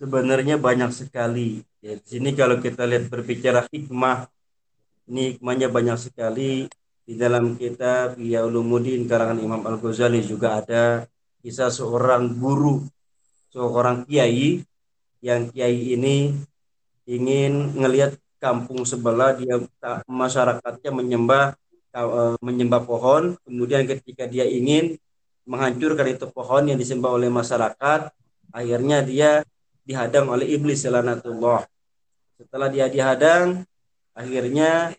Sebenarnya 0.00 0.56
banyak 0.56 0.90
sekali. 0.90 1.62
Ya, 1.84 2.00
di 2.00 2.06
sini 2.08 2.32
kalau 2.32 2.58
kita 2.58 2.88
lihat 2.88 3.12
berbicara 3.12 3.68
hikmah 3.68 4.26
ini 5.12 5.36
hikmahnya 5.36 5.68
banyak 5.68 6.00
sekali. 6.00 6.66
Di 7.04 7.14
dalam 7.20 7.60
kitab 7.60 8.16
Ya 8.16 8.48
Ulumuddin 8.48 9.04
karangan 9.04 9.36
Imam 9.36 9.60
Al 9.68 9.76
Ghazali 9.76 10.24
juga 10.24 10.64
ada 10.64 11.04
kisah 11.44 11.68
seorang 11.68 12.32
guru 12.40 12.88
seorang 13.52 14.08
kiai 14.08 14.64
yang 15.20 15.52
kiai 15.52 15.94
ini 15.94 16.32
ingin 17.04 17.76
ngelihat 17.76 18.16
kampung 18.44 18.84
sebelah 18.84 19.32
dia 19.40 19.56
masyarakatnya 20.04 20.92
menyembah 20.92 21.56
eh, 21.96 22.36
menyembah 22.44 22.84
pohon. 22.84 23.40
Kemudian 23.48 23.88
ketika 23.88 24.28
dia 24.28 24.44
ingin 24.44 25.00
menghancurkan 25.48 26.12
itu 26.12 26.28
pohon 26.28 26.68
yang 26.68 26.76
disembah 26.76 27.16
oleh 27.16 27.32
masyarakat 27.32 28.12
akhirnya 28.52 29.00
dia 29.00 29.30
dihadang 29.84 30.32
oleh 30.32 30.48
iblis 30.56 30.80
selanatullah 30.84 31.68
setelah 32.40 32.68
dia 32.72 32.88
dihadang 32.88 33.64
akhirnya 34.16 34.96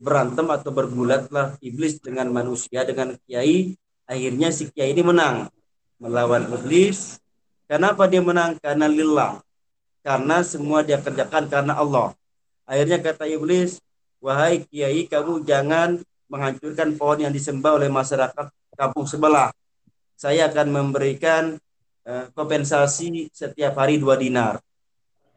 berantem 0.00 0.44
atau 0.50 0.68
bergulatlah 0.68 1.56
iblis 1.64 1.96
dengan 2.02 2.28
manusia 2.28 2.84
dengan 2.84 3.16
kiai. 3.24 3.76
Akhirnya 4.04 4.52
si 4.52 4.68
kiai 4.68 4.92
ini 4.92 5.00
menang 5.00 5.48
melawan 5.96 6.44
iblis. 6.52 7.18
Kenapa 7.64 8.04
dia 8.04 8.20
menang? 8.20 8.60
Karena 8.60 8.84
lillah. 8.84 9.40
Karena 10.04 10.44
semua 10.44 10.84
dia 10.84 11.00
kerjakan 11.00 11.48
karena 11.48 11.80
Allah. 11.80 12.12
Akhirnya 12.64 12.98
kata 13.00 13.28
iblis, 13.28 13.80
wahai 14.20 14.64
kiai 14.64 15.04
kamu 15.04 15.44
jangan 15.44 16.00
menghancurkan 16.32 16.96
pohon 16.96 17.28
yang 17.28 17.32
disembah 17.32 17.76
oleh 17.76 17.92
masyarakat 17.92 18.48
kampung 18.74 19.04
sebelah. 19.04 19.52
Saya 20.16 20.48
akan 20.48 20.72
memberikan 20.72 21.60
uh, 22.08 22.24
kompensasi 22.32 23.28
setiap 23.30 23.76
hari 23.76 24.00
dua 24.00 24.16
dinar. 24.16 24.58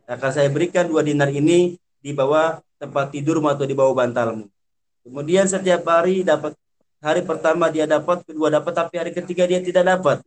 Akan 0.07 0.31
saya 0.31 0.47
berikan 0.47 0.87
dua 0.87 1.03
dinar 1.03 1.27
ini 1.27 1.75
di 1.99 2.11
bawah 2.15 2.63
tempat 2.79 3.11
tidurmu 3.11 3.51
atau 3.51 3.67
di 3.67 3.75
bawah 3.75 3.91
bantalmu. 3.91 4.47
Kemudian 5.03 5.45
setiap 5.51 5.83
hari 5.83 6.23
dapat 6.23 6.55
hari 7.03 7.21
pertama 7.27 7.67
dia 7.67 7.83
dapat, 7.83 8.23
kedua 8.23 8.47
dapat, 8.47 8.71
tapi 8.71 8.95
hari 8.95 9.11
ketiga 9.11 9.43
dia 9.43 9.59
tidak 9.59 9.83
dapat. 9.83 10.17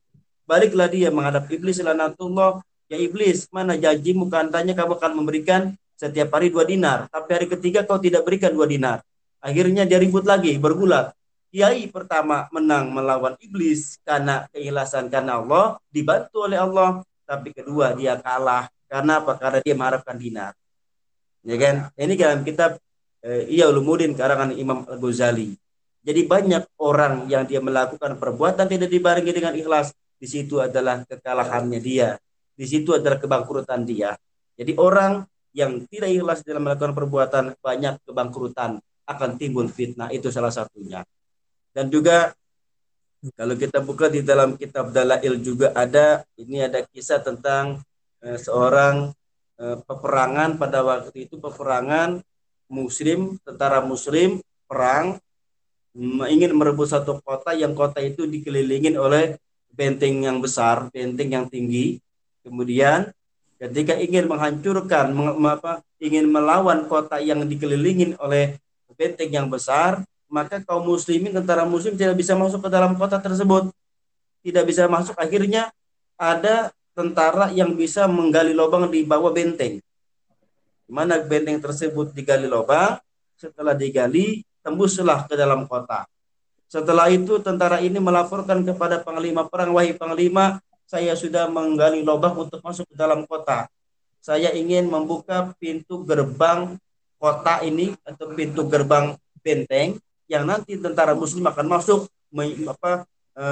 Baliklah 0.45 0.91
dia 0.93 1.09
menghadap 1.09 1.49
iblis 1.49 1.81
lanatullah 1.81 2.61
Ya 2.91 2.99
iblis, 2.99 3.47
mana 3.55 3.79
janjimu 3.79 4.27
katanya 4.27 4.75
kamu 4.75 4.99
akan 4.99 5.13
memberikan 5.15 5.79
setiap 6.01 6.33
hari 6.33 6.49
dua 6.49 6.65
dinar. 6.65 7.13
Tapi 7.13 7.29
hari 7.37 7.47
ketiga 7.53 7.85
kau 7.85 8.01
tidak 8.01 8.25
berikan 8.25 8.57
dua 8.57 8.65
dinar. 8.65 9.05
Akhirnya 9.45 9.85
dia 9.85 10.01
ribut 10.01 10.25
lagi, 10.25 10.57
bergulat. 10.57 11.13
Kiai 11.53 11.85
pertama 11.93 12.49
menang 12.55 12.89
melawan 12.89 13.37
iblis 13.45 14.01
karena 14.01 14.49
keikhlasan 14.49 15.13
karena 15.13 15.37
Allah, 15.45 15.77
dibantu 15.93 16.49
oleh 16.49 16.57
Allah. 16.57 17.05
Tapi 17.29 17.53
kedua 17.53 17.93
dia 17.93 18.17
kalah. 18.17 18.73
Karena 18.89 19.21
apa? 19.21 19.37
Karena 19.37 19.59
dia 19.61 19.75
mengharapkan 19.77 20.17
dinar. 20.17 20.53
Ya 21.45 21.57
kan? 21.61 21.93
Ini 21.95 22.15
dalam 22.17 22.41
kitab 22.49 22.81
eh, 23.21 23.45
Iya 23.53 23.69
Ulumuddin 23.69 24.17
karangan 24.17 24.57
Imam 24.57 24.89
Al-Ghazali. 24.89 25.53
Jadi 26.01 26.21
banyak 26.25 26.81
orang 26.81 27.29
yang 27.29 27.45
dia 27.45 27.61
melakukan 27.61 28.17
perbuatan 28.17 28.67
tidak 28.67 28.89
dibarengi 28.89 29.31
dengan 29.37 29.53
ikhlas. 29.53 29.93
Di 30.17 30.25
situ 30.25 30.65
adalah 30.65 31.05
kekalahannya 31.05 31.81
dia 31.81 32.17
di 32.61 32.69
situ 32.69 32.93
adalah 32.93 33.17
kebangkrutan 33.17 33.89
dia. 33.89 34.13
Jadi 34.61 34.77
orang 34.77 35.25
yang 35.57 35.83
tidak 35.91 36.11
ikhlas 36.11 36.41
dalam 36.47 36.63
melakukan 36.63 36.95
perbuatan 36.95 37.45
banyak 37.59 37.99
kebangkrutan 38.07 38.79
akan 39.07 39.31
timbul 39.35 39.67
fitnah 39.67 40.11
itu 40.15 40.31
salah 40.31 40.55
satunya. 40.55 41.03
Dan 41.75 41.91
juga 41.91 42.31
kalau 43.37 43.55
kita 43.59 43.83
buka 43.83 44.09
di 44.09 44.25
dalam 44.25 44.57
kitab 44.57 44.95
Dalail 44.95 45.37
juga 45.43 45.75
ada 45.77 46.25
ini 46.41 46.65
ada 46.65 46.81
kisah 46.87 47.21
tentang 47.21 47.83
eh, 48.23 48.39
seorang 48.39 49.11
eh, 49.59 49.77
peperangan 49.85 50.57
pada 50.57 50.81
waktu 50.87 51.29
itu 51.29 51.37
peperangan 51.37 52.23
muslim 52.71 53.37
tentara 53.43 53.83
muslim 53.83 54.39
perang 54.71 55.19
ingin 56.31 56.55
merebut 56.55 56.87
satu 56.87 57.19
kota 57.19 57.51
yang 57.51 57.75
kota 57.75 57.99
itu 57.99 58.23
dikelilingin 58.23 58.95
oleh 58.95 59.35
benteng 59.75 60.23
yang 60.23 60.39
besar, 60.39 60.87
benteng 60.95 61.35
yang 61.35 61.51
tinggi 61.51 61.99
Kemudian 62.41 63.13
ketika 63.61 63.93
ingin 64.01 64.25
menghancurkan, 64.25 65.13
meng, 65.13 65.37
apa, 65.45 65.85
ingin 66.01 66.25
melawan 66.25 66.89
kota 66.89 67.21
yang 67.21 67.45
dikelilingin 67.45 68.17
oleh 68.17 68.57
benteng 68.97 69.29
yang 69.29 69.47
besar, 69.53 70.01
maka 70.33 70.65
kaum 70.65 70.89
muslimin, 70.89 71.37
tentara 71.37 71.69
muslim 71.69 71.93
tidak 71.93 72.17
bisa 72.17 72.33
masuk 72.33 72.65
ke 72.65 72.71
dalam 72.73 72.97
kota 72.97 73.21
tersebut. 73.21 73.69
Tidak 74.41 74.65
bisa 74.65 74.89
masuk. 74.89 75.13
Akhirnya 75.21 75.69
ada 76.17 76.73
tentara 76.97 77.53
yang 77.53 77.77
bisa 77.77 78.09
menggali 78.09 78.57
lubang 78.57 78.89
di 78.89 79.05
bawah 79.05 79.29
benteng. 79.29 79.85
Mana 80.89 81.21
benteng 81.21 81.61
tersebut 81.61 82.17
digali 82.17 82.49
lubang, 82.49 82.97
setelah 83.37 83.77
digali, 83.77 84.41
tembuslah 84.65 85.29
ke 85.29 85.37
dalam 85.37 85.69
kota. 85.69 86.09
Setelah 86.71 87.11
itu 87.11 87.43
tentara 87.43 87.83
ini 87.83 87.99
melaporkan 87.99 88.63
kepada 88.63 89.03
panglima 89.03 89.45
perang, 89.51 89.75
wahai 89.75 89.93
panglima, 89.93 90.63
saya 90.91 91.15
sudah 91.15 91.47
menggali 91.47 92.03
lubang 92.03 92.35
untuk 92.35 92.59
masuk 92.67 92.83
ke 92.91 92.99
dalam 92.99 93.23
kota. 93.23 93.71
Saya 94.19 94.51
ingin 94.51 94.91
membuka 94.91 95.55
pintu 95.63 96.03
gerbang 96.03 96.75
kota 97.15 97.63
ini 97.63 97.95
atau 98.03 98.35
pintu 98.35 98.67
gerbang 98.67 99.15
benteng 99.39 100.03
yang 100.27 100.43
nanti 100.43 100.75
tentara 100.75 101.15
muslim 101.15 101.47
akan 101.47 101.67
masuk 101.71 102.11
me, 102.35 102.67
apa, 102.67 103.07
e, 103.39 103.45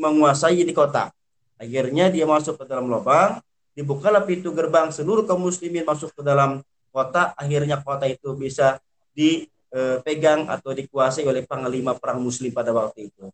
menguasai 0.00 0.64
di 0.64 0.72
kota. 0.72 1.12
Akhirnya 1.60 2.08
dia 2.08 2.24
masuk 2.24 2.56
ke 2.56 2.64
dalam 2.64 2.88
lubang, 2.88 3.36
dibukalah 3.76 4.24
pintu 4.24 4.56
gerbang 4.56 4.88
seluruh 4.88 5.28
kaum 5.28 5.44
muslimin 5.44 5.84
masuk 5.84 6.08
ke 6.16 6.24
dalam 6.24 6.64
kota, 6.88 7.36
akhirnya 7.36 7.84
kota 7.84 8.08
itu 8.08 8.32
bisa 8.32 8.80
dipegang 9.12 10.48
atau 10.48 10.72
dikuasai 10.72 11.28
oleh 11.28 11.44
panglima 11.44 11.92
perang 12.00 12.24
muslim 12.24 12.48
pada 12.48 12.72
waktu 12.72 13.12
itu. 13.12 13.28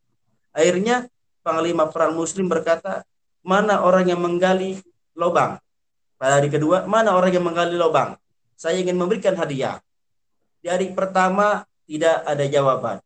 Akhirnya 0.50 1.06
panglima 1.46 1.86
perang 1.86 2.18
muslim 2.18 2.50
berkata, 2.50 3.06
mana 3.44 3.85
orang 3.85 4.09
yang 4.09 4.18
menggali 4.18 4.80
lubang. 5.12 5.61
Pada 6.16 6.40
hari 6.40 6.48
kedua, 6.48 6.88
mana 6.88 7.12
orang 7.12 7.30
yang 7.30 7.44
menggali 7.44 7.76
lubang. 7.76 8.16
Saya 8.57 8.80
ingin 8.80 8.96
memberikan 8.96 9.37
hadiah. 9.37 9.78
Di 10.64 10.72
hari 10.72 10.96
pertama 10.96 11.68
tidak 11.85 12.24
ada 12.24 12.44
jawaban. 12.48 12.96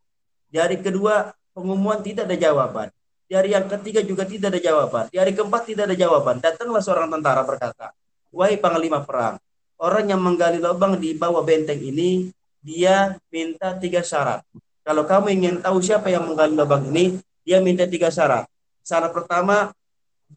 Di 0.47 0.57
hari 0.63 0.79
kedua 0.79 1.35
pengumuman 1.51 1.99
tidak 2.01 2.31
ada 2.31 2.39
jawaban. 2.39 2.89
Di 3.29 3.37
hari 3.37 3.53
yang 3.53 3.67
ketiga 3.67 4.01
juga 4.07 4.25
tidak 4.25 4.55
ada 4.55 4.61
jawaban. 4.63 5.05
Di 5.11 5.19
hari 5.19 5.35
keempat 5.35 5.63
tidak 5.67 5.91
ada 5.91 5.97
jawaban. 5.99 6.39
Datanglah 6.39 6.81
seorang 6.81 7.11
tentara 7.11 7.43
berkata, 7.43 7.93
Wahai 8.31 8.57
panglima 8.61 9.03
perang, 9.03 9.41
orang 9.81 10.05
yang 10.09 10.21
menggali 10.21 10.61
lubang 10.61 11.01
di 11.01 11.17
bawah 11.17 11.41
benteng 11.43 11.81
ini, 11.81 12.29
dia 12.61 13.17
minta 13.33 13.73
tiga 13.77 14.05
syarat. 14.05 14.45
Kalau 14.85 15.05
kamu 15.05 15.27
ingin 15.33 15.55
tahu 15.61 15.81
siapa 15.81 16.13
yang 16.13 16.29
menggali 16.29 16.53
lubang 16.53 16.85
ini, 16.93 17.21
dia 17.45 17.61
minta 17.65 17.89
tiga 17.89 18.13
syarat. 18.13 18.45
Syarat 18.85 19.13
pertama, 19.13 19.73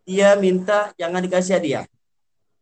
dia 0.08 0.34
minta 0.40 0.92
jangan 0.96 1.22
dikasih 1.24 1.60
hadiah. 1.60 1.86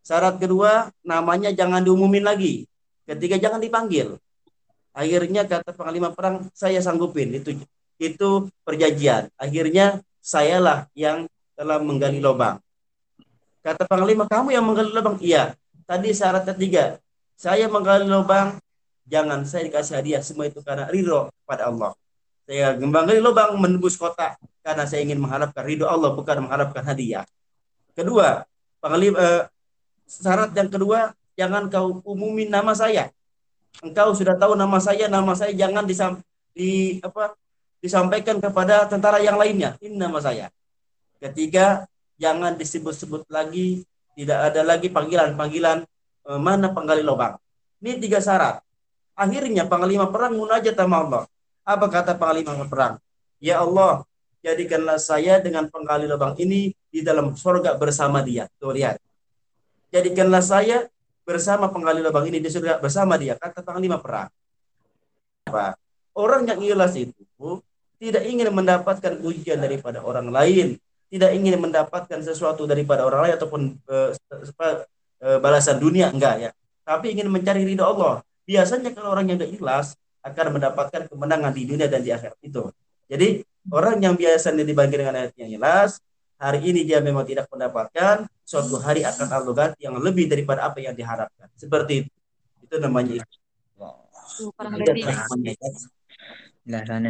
Syarat 0.03 0.41
kedua, 0.41 0.89
namanya 1.05 1.53
jangan 1.53 1.85
diumumin 1.85 2.25
lagi. 2.25 2.65
Ketiga, 3.05 3.37
jangan 3.37 3.61
dipanggil. 3.61 4.17
Akhirnya 4.93 5.45
kata 5.45 5.71
panglima 5.73 6.09
perang, 6.13 6.49
saya 6.53 6.81
sanggupin. 6.81 7.29
Itu 7.37 7.55
itu 8.01 8.29
perjanjian. 8.65 9.29
Akhirnya 9.37 10.01
sayalah 10.23 10.89
yang 10.97 11.29
telah 11.53 11.77
menggali 11.77 12.17
lubang. 12.17 12.57
Kata 13.61 13.85
panglima, 13.85 14.25
kamu 14.25 14.55
yang 14.55 14.65
menggali 14.65 14.89
lubang? 14.89 15.19
Iya. 15.21 15.53
Tadi 15.85 16.13
syarat 16.13 16.45
ketiga, 16.53 17.01
saya 17.33 17.65
menggali 17.65 18.05
lubang, 18.05 18.57
jangan 19.09 19.45
saya 19.45 19.67
dikasih 19.67 19.99
hadiah. 19.99 20.21
Semua 20.21 20.47
itu 20.47 20.61
karena 20.61 20.89
ridho 20.89 21.29
pada 21.43 21.69
Allah. 21.69 21.93
Saya 22.49 22.77
menggali 22.81 23.21
lubang 23.21 23.57
menembus 23.61 23.93
kota 23.93 24.37
karena 24.69 24.86
saya 24.86 25.01
ingin 25.01 25.17
mengharapkan 25.17 25.65
ridho 25.65 25.89
Allah 25.89 26.13
bukan 26.13 26.45
mengharapkan 26.45 26.86
hadiah. 26.86 27.25
Kedua, 27.97 28.45
panglima 28.77 29.17
eh, 29.17 29.43
syarat 30.05 30.53
yang 30.53 30.69
kedua 30.69 31.17
jangan 31.34 31.73
kau 31.73 32.05
umumin 32.05 32.53
nama 32.53 32.77
saya. 32.77 33.10
Engkau 33.82 34.13
sudah 34.13 34.38
tahu 34.38 34.53
nama 34.53 34.77
saya, 34.77 35.10
nama 35.10 35.34
saya 35.34 35.58
jangan 35.58 35.89
disam, 35.89 36.21
di 36.53 37.01
apa 37.01 37.34
disampaikan 37.82 38.38
kepada 38.38 38.86
tentara 38.86 39.17
yang 39.25 39.41
lainnya. 39.41 39.73
Ini 39.82 39.97
nama 39.97 40.21
saya. 40.21 40.53
Ketiga, 41.17 41.89
jangan 42.21 42.53
disebut-sebut 42.53 43.25
lagi, 43.34 43.82
tidak 44.13 44.53
ada 44.53 44.62
lagi 44.62 44.93
panggilan-panggilan 44.93 45.82
eh, 46.29 46.39
mana 46.39 46.69
penggali 46.69 47.01
lubang. 47.01 47.41
Ini 47.82 47.97
tiga 47.97 48.21
syarat. 48.21 48.62
Akhirnya 49.17 49.65
panglima 49.65 50.13
perang 50.13 50.38
munajat 50.38 50.77
sama 50.77 51.01
Allah. 51.01 51.23
Apa 51.65 51.89
kata 51.89 52.13
panglima 52.21 52.69
perang? 52.69 53.01
Ya 53.41 53.65
Allah, 53.65 54.05
jadikanlah 54.39 54.99
saya 54.99 55.39
dengan 55.43 55.67
penggali 55.67 56.08
lubang 56.08 56.36
ini 56.39 56.71
di 56.89 56.99
dalam 57.04 57.36
surga 57.36 57.75
bersama 57.75 58.23
dia. 58.23 58.47
Tuh 58.60 58.73
lihat. 58.73 58.99
Jadikanlah 59.89 60.43
saya 60.43 60.86
bersama 61.25 61.69
penggali 61.69 62.02
lubang 62.02 62.25
ini 62.30 62.41
di 62.41 62.49
surga 62.49 62.82
bersama 62.82 63.19
dia. 63.19 63.38
Kata 63.38 63.62
panglima 63.62 64.02
perang. 64.02 64.30
Apa? 65.49 65.75
Orang 66.17 66.45
yang 66.49 66.60
ikhlas 66.60 66.97
itu 66.97 67.62
tidak 67.99 68.23
ingin 68.25 68.49
mendapatkan 68.52 69.19
ujian 69.21 69.60
daripada 69.60 69.99
orang 70.02 70.32
lain, 70.32 70.80
tidak 71.12 71.32
ingin 71.36 71.60
mendapatkan 71.60 72.19
sesuatu 72.23 72.63
daripada 72.63 73.04
orang 73.04 73.28
lain 73.28 73.34
ataupun 73.36 73.62
uh, 73.91 74.12
uh, 74.56 75.38
balasan 75.43 75.78
dunia 75.78 76.10
enggak 76.10 76.49
ya. 76.49 76.52
Tapi 76.88 77.13
ingin 77.13 77.28
mencari 77.30 77.67
ridho 77.67 77.86
Allah. 77.86 78.23
Biasanya 78.49 78.95
kalau 78.97 79.13
orang 79.13 79.30
yang 79.30 79.45
ikhlas 79.45 79.93
akan 80.25 80.58
mendapatkan 80.58 81.06
kemenangan 81.06 81.54
di 81.54 81.63
dunia 81.69 81.86
dan 81.86 82.02
di 82.02 82.10
akhirat 82.10 82.39
itu. 82.41 82.73
Jadi 83.06 83.45
orang 83.71 83.97
yang 84.01 84.15
biasanya 84.17 84.63
dibagi 84.65 84.95
dengan 84.97 85.15
ayat 85.17 85.34
yang 85.38 85.49
jelas, 85.60 86.01
hari 86.39 86.60
ini 86.63 86.88
dia 86.88 87.03
memang 87.03 87.27
tidak 87.27 87.51
mendapatkan, 87.51 88.25
suatu 88.47 88.79
hari 88.79 89.03
akan 89.03 89.27
Allah 89.27 89.53
ganti 89.53 89.86
yang 89.86 89.99
lebih 89.99 90.32
daripada 90.32 90.65
apa 90.65 90.79
yang 90.79 90.95
diharapkan. 90.95 91.47
Seperti 91.60 92.05
itu. 92.05 92.12
Itu 92.65 92.75
namanya. 92.79 93.25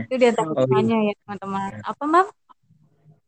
Itu 0.08 0.16
di 0.18 0.26
antara 0.28 0.50
Oh, 0.56 0.66
iya. 0.66 0.98
ya 1.12 1.14
teman-teman. 1.26 1.72
Apa, 1.84 2.04
Mam? 2.08 2.28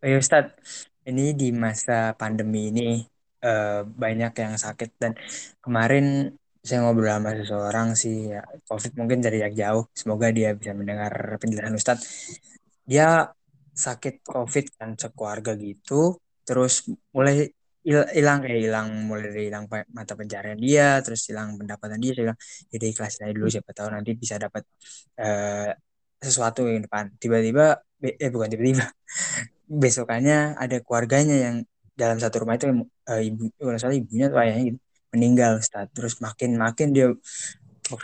Oh 0.01 0.07
ya 0.09 0.17
Ustadz, 0.17 0.89
ini 1.05 1.37
di 1.37 1.53
masa 1.53 2.17
pandemi 2.17 2.73
ini 2.73 3.05
eh, 3.45 3.81
banyak 3.85 4.33
yang 4.33 4.53
sakit 4.57 4.97
dan 4.97 5.13
kemarin 5.61 6.33
saya 6.61 6.85
ngobrol 6.85 7.09
sama 7.09 7.33
seseorang 7.37 7.87
sih 7.97 8.33
ya, 8.33 8.41
COVID 8.69 8.93
mungkin 8.97 9.21
dari 9.21 9.45
yang 9.45 9.53
jauh. 9.53 9.83
Semoga 9.93 10.29
dia 10.33 10.57
bisa 10.57 10.73
mendengar 10.73 11.37
penjelasan 11.41 11.77
Ustadz. 11.77 12.05
Dia 12.91 13.07
sakit 13.85 14.13
COVID 14.27 14.65
kan 14.79 14.89
sekeluarga 15.01 15.51
gitu, 15.65 15.93
terus 16.47 16.73
mulai 17.15 17.33
hil- 17.87 18.11
hilang 18.17 18.37
kayak 18.43 18.59
hilang 18.67 18.87
mulai 19.09 19.29
hilang 19.47 19.63
mata 19.97 20.13
pencarian 20.19 20.59
dia, 20.65 20.87
terus 21.05 21.21
hilang 21.29 21.49
pendapatan 21.59 21.97
dia. 22.03 22.11
Saya 22.15 22.23
bilang, 22.27 22.39
jadi 22.73 22.85
ikhlasin 22.91 23.21
aja 23.25 23.33
dulu 23.37 23.47
siapa 23.55 23.71
tahu 23.77 23.87
nanti 23.95 24.11
bisa 24.23 24.35
dapat 24.45 24.63
eh, 25.21 25.71
sesuatu 26.25 26.59
yang 26.69 26.83
depan. 26.85 27.05
Tiba-tiba, 27.21 27.63
eh 28.03 28.29
bukan 28.33 28.49
tiba-tiba 28.53 28.85
besokannya 29.83 30.57
ada 30.63 30.77
keluarganya 30.85 31.35
yang 31.45 31.55
dalam 31.95 32.17
satu 32.23 32.35
rumah 32.43 32.55
itu 32.59 32.67
eh, 33.11 33.21
ibu 33.29 33.43
kalau 33.59 33.79
salah 33.81 33.95
ibunya 33.97 34.25
atau 34.31 34.39
ayahnya 34.43 34.63
gitu 34.75 34.79
meninggal 35.13 35.51
Ustaz. 35.61 35.85
Terus 35.95 36.13
makin 36.25 36.51
makin 36.55 36.87
dia 36.95 37.07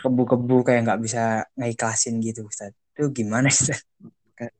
kebu-kebu 0.02 0.56
kayak 0.66 0.80
nggak 0.86 1.00
bisa 1.04 1.20
ngiklasin 1.58 2.14
gitu 2.20 2.40
Ustaz. 2.50 2.72
Itu 2.94 3.10
gimana 3.14 3.48
Ustaz? 3.48 3.80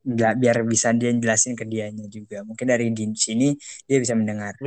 Biar 0.02 0.64
bisa 0.66 0.90
dia 0.94 1.14
jelasin 1.14 1.54
ke 1.54 1.62
dianya 1.62 2.06
juga. 2.10 2.42
Mungkin 2.42 2.66
dari 2.66 2.90
di 2.90 3.10
sini 3.14 3.54
dia 3.86 3.98
bisa 4.02 4.18
mendengar. 4.18 4.58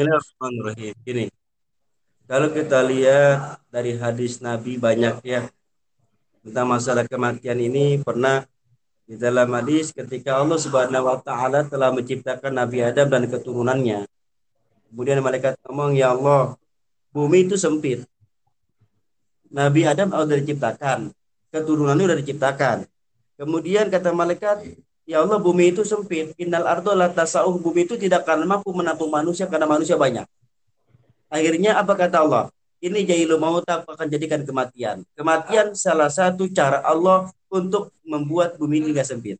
Gini, 1.03 1.27
kalau 2.31 2.47
kita 2.51 2.79
lihat 2.87 3.59
dari 3.67 3.99
hadis 3.99 4.39
Nabi 4.39 4.79
banyak 4.79 5.19
ya 5.27 5.51
tentang 6.41 6.67
masalah 6.71 7.03
kematian 7.05 7.59
ini 7.59 7.99
pernah 8.01 8.47
di 9.03 9.19
dalam 9.19 9.51
hadis 9.51 9.91
ketika 9.91 10.39
Allah 10.39 10.55
Subhanahu 10.55 11.03
wa 11.03 11.19
taala 11.19 11.67
telah 11.67 11.91
menciptakan 11.91 12.55
Nabi 12.55 12.87
Adam 12.87 13.11
dan 13.11 13.27
keturunannya. 13.27 14.07
Kemudian 14.87 15.19
malaikat 15.19 15.59
ngomong, 15.67 15.99
"Ya 15.99 16.15
Allah, 16.15 16.55
bumi 17.11 17.47
itu 17.47 17.59
sempit. 17.59 18.07
Nabi 19.51 19.83
Adam 19.83 20.15
sudah 20.15 20.39
diciptakan, 20.39 21.11
keturunannya 21.51 22.07
sudah 22.07 22.19
diciptakan. 22.23 22.77
Kemudian 23.35 23.91
kata 23.91 24.15
malaikat, 24.15 24.63
Ya 25.09 25.19
Allah, 25.25 25.41
bumi 25.41 25.73
itu 25.73 25.81
sempit. 25.81 26.31
Innal 26.37 26.65
ardo 26.69 26.93
tasauh. 27.11 27.57
Bumi 27.57 27.89
itu 27.89 27.97
tidak 27.97 28.23
akan 28.25 28.45
mampu 28.45 28.69
menampung 28.71 29.09
manusia 29.09 29.49
karena 29.49 29.65
manusia 29.65 29.97
banyak. 29.97 30.25
Akhirnya 31.31 31.79
apa 31.79 31.93
kata 31.95 32.21
Allah? 32.21 32.43
Ini 32.81 33.05
jailu 33.05 33.37
maut 33.37 33.61
akan 33.65 34.07
jadikan 34.09 34.41
kematian. 34.41 35.05
Kematian 35.13 35.77
salah 35.77 36.09
satu 36.09 36.49
cara 36.49 36.81
Allah 36.81 37.29
untuk 37.51 37.93
membuat 38.01 38.57
bumi 38.57 38.81
ini 38.81 38.87
tidak 38.93 39.05
sempit. 39.05 39.37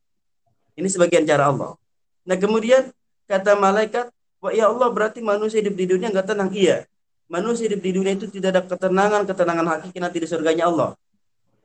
Ini 0.78 0.86
sebagian 0.86 1.26
cara 1.26 1.50
Allah. 1.50 1.74
Nah 2.22 2.36
kemudian 2.38 2.94
kata 3.26 3.58
malaikat, 3.58 4.14
Wah 4.42 4.50
ya 4.50 4.66
Allah 4.66 4.90
berarti 4.90 5.22
manusia 5.22 5.62
hidup 5.62 5.78
di 5.78 5.86
dunia 5.86 6.10
nggak 6.10 6.34
tenang. 6.34 6.50
Iya. 6.50 6.82
Manusia 7.30 7.70
hidup 7.70 7.78
di 7.78 7.90
dunia 7.94 8.12
itu 8.18 8.26
tidak 8.26 8.50
ada 8.58 8.62
ketenangan, 8.66 9.22
ketenangan 9.22 9.66
hakiki 9.78 9.98
nanti 10.02 10.18
di 10.18 10.26
surganya 10.26 10.66
Allah. 10.66 10.98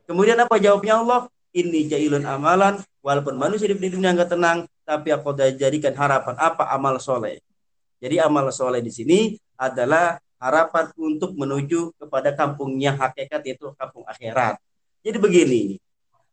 Kemudian 0.06 0.38
apa 0.38 0.56
jawabnya 0.62 1.02
Allah? 1.02 1.20
Ini 1.52 1.88
jailun 1.88 2.28
amalan, 2.28 2.80
walaupun 3.00 3.40
manusia 3.40 3.72
di 3.72 3.88
dunia 3.88 4.12
nggak 4.12 4.36
tenang, 4.36 4.68
tapi 4.84 5.12
aku 5.12 5.32
jadikan 5.36 5.96
harapan 5.96 6.36
apa 6.36 6.68
amal 6.72 7.00
soleh. 7.00 7.40
Jadi 7.98 8.20
amal 8.20 8.52
soleh 8.52 8.84
di 8.84 8.92
sini 8.92 9.18
adalah 9.58 10.20
harapan 10.38 10.88
untuk 10.94 11.34
menuju 11.34 11.92
kepada 11.98 12.30
kampungnya 12.32 12.94
hakikat 12.94 13.42
yaitu 13.42 13.74
kampung 13.74 14.06
akhirat. 14.06 14.56
Jadi 15.02 15.18
begini, 15.18 15.62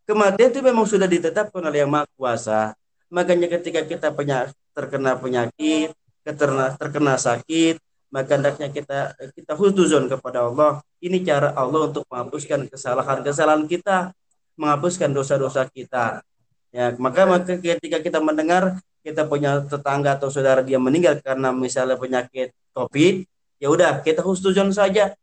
kematian 0.06 0.54
itu 0.54 0.62
memang 0.62 0.86
sudah 0.86 1.10
ditetapkan 1.10 1.64
oleh 1.66 1.84
yang 1.84 1.92
maha 1.92 2.06
kuasa. 2.14 2.78
Makanya 3.10 3.50
ketika 3.50 3.82
kita 3.86 4.14
penya, 4.14 4.52
terkena 4.78 5.18
penyakit, 5.18 5.94
terkena, 6.22 6.74
terkena 6.78 7.14
sakit, 7.18 7.82
maka 8.14 8.38
hendaknya 8.38 8.68
kita 8.70 9.00
kita 9.34 9.54
husnuzon 9.58 10.08
kepada 10.08 10.46
Allah. 10.46 10.80
Ini 11.02 11.22
cara 11.26 11.54
Allah 11.58 11.90
untuk 11.90 12.06
menghapuskan 12.10 12.70
kesalahan-kesalahan 12.70 13.66
kita, 13.66 14.14
menghapuskan 14.56 15.12
dosa-dosa 15.12 15.68
kita. 15.72 16.24
Ya, 16.76 16.92
maka 17.00 17.24
maka 17.24 17.56
ketika 17.56 18.04
kita 18.04 18.20
mendengar 18.20 18.80
kita 19.06 19.24
punya 19.30 19.64
tetangga 19.64 20.18
atau 20.18 20.34
saudara 20.34 20.66
dia 20.66 20.82
meninggal 20.82 21.22
karena 21.22 21.54
misalnya 21.54 21.96
penyakit 21.96 22.52
COVID, 22.74 23.16
ya 23.62 23.68
udah 23.70 24.02
kita 24.02 24.26
husnuzon 24.26 24.74
saja. 24.76 25.14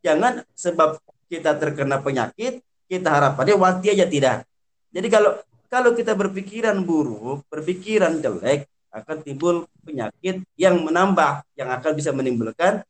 Jangan 0.00 0.46
sebab 0.56 1.02
kita 1.26 1.58
terkena 1.58 2.00
penyakit, 2.00 2.62
kita 2.86 3.08
harapannya 3.10 3.54
mati 3.58 3.92
aja 3.92 4.06
tidak. 4.06 4.46
Jadi 4.92 5.08
kalau 5.10 5.36
kalau 5.72 5.90
kita 5.96 6.12
berpikiran 6.12 6.80
buruk, 6.84 7.48
berpikiran 7.48 8.20
jelek, 8.20 8.68
akan 8.92 9.24
timbul 9.24 9.64
penyakit 9.80 10.44
yang 10.60 10.76
menambah, 10.84 11.48
yang 11.56 11.72
akan 11.72 11.92
bisa 11.96 12.12
menimbulkan 12.12 12.84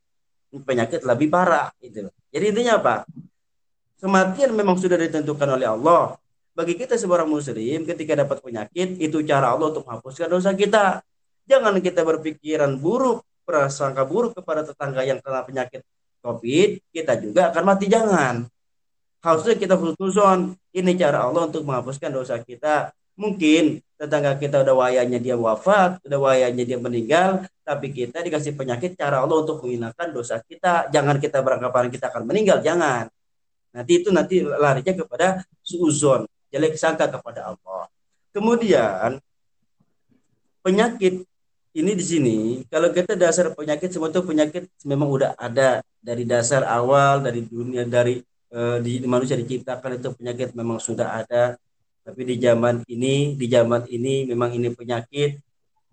penyakit 0.51 1.07
lebih 1.07 1.31
parah. 1.31 1.71
Itu. 1.79 2.11
Jadi 2.35 2.45
intinya 2.51 2.83
apa? 2.83 2.95
Kematian 4.03 4.51
memang 4.59 4.75
sudah 4.75 4.99
ditentukan 4.99 5.47
oleh 5.47 5.71
Allah. 5.71 6.19
Bagi 6.59 6.75
kita 6.75 6.99
seorang 6.99 7.31
muslim, 7.31 7.87
ketika 7.87 8.19
dapat 8.19 8.43
penyakit, 8.43 8.99
itu 8.99 9.23
cara 9.23 9.55
Allah 9.55 9.71
untuk 9.71 9.87
menghapuskan 9.87 10.27
dosa 10.27 10.51
kita. 10.59 11.07
Jangan 11.47 11.79
kita 11.79 12.03
berpikiran 12.03 12.83
buruk, 12.83 13.23
prasangka 13.47 14.03
buruk 14.03 14.35
kepada 14.35 14.67
tetangga 14.67 15.07
yang 15.07 15.23
kena 15.23 15.47
penyakit 15.47 15.87
COVID, 16.19 16.83
kita 16.91 17.15
juga 17.23 17.55
akan 17.55 17.63
mati. 17.63 17.87
Jangan. 17.87 18.51
Harusnya 19.23 19.55
kita 19.55 19.79
husnuzon. 19.79 20.59
Ini 20.75 20.99
cara 20.99 21.23
Allah 21.23 21.47
untuk 21.47 21.63
menghapuskan 21.63 22.11
dosa 22.11 22.43
kita. 22.43 22.91
Mungkin 23.15 23.79
tetangga 23.95 24.35
kita 24.35 24.67
udah 24.67 24.75
wayanya 24.83 25.23
dia 25.23 25.39
wafat, 25.39 26.03
udah 26.03 26.19
wayanya 26.19 26.67
dia 26.67 26.75
meninggal, 26.75 27.47
tapi 27.63 27.95
kita 27.95 28.19
dikasih 28.19 28.59
penyakit 28.59 28.99
cara 28.99 29.23
Allah 29.23 29.47
untuk 29.47 29.63
menghinakan 29.63 30.11
dosa 30.11 30.43
kita. 30.43 30.91
Jangan 30.91 31.23
kita 31.23 31.39
beranggapan 31.39 31.87
kita 31.87 32.11
akan 32.11 32.27
meninggal, 32.27 32.59
jangan. 32.67 33.07
Nanti 33.73 33.93
itu 34.05 34.09
nanti 34.13 34.45
larinya 34.45 34.93
kepada 35.05 35.41
suuzon, 35.65 36.29
jelek 36.53 36.77
sangka 36.77 37.09
kepada 37.09 37.57
Allah. 37.57 37.89
Kemudian 38.33 39.21
penyakit 40.61 41.25
ini 41.73 41.93
di 41.97 42.05
sini 42.05 42.39
kalau 42.69 42.93
kita 42.93 43.17
dasar 43.17 43.51
penyakit 43.57 43.89
semua 43.89 44.13
itu 44.13 44.21
penyakit 44.21 44.69
memang 44.85 45.09
udah 45.09 45.33
ada 45.41 45.81
dari 45.99 46.29
dasar 46.29 46.69
awal 46.69 47.25
dari 47.25 47.49
dunia 47.49 47.89
dari 47.89 48.21
eh, 48.53 48.79
di 48.85 49.01
manusia 49.09 49.35
diciptakan 49.41 49.99
itu 49.99 50.13
penyakit 50.13 50.53
memang 50.53 50.77
sudah 50.79 51.25
ada 51.25 51.57
tapi 52.05 52.23
di 52.29 52.37
zaman 52.37 52.85
ini 52.93 53.35
di 53.41 53.47
zaman 53.49 53.89
ini 53.89 54.29
memang 54.29 54.53
ini 54.53 54.69
penyakit 54.69 55.41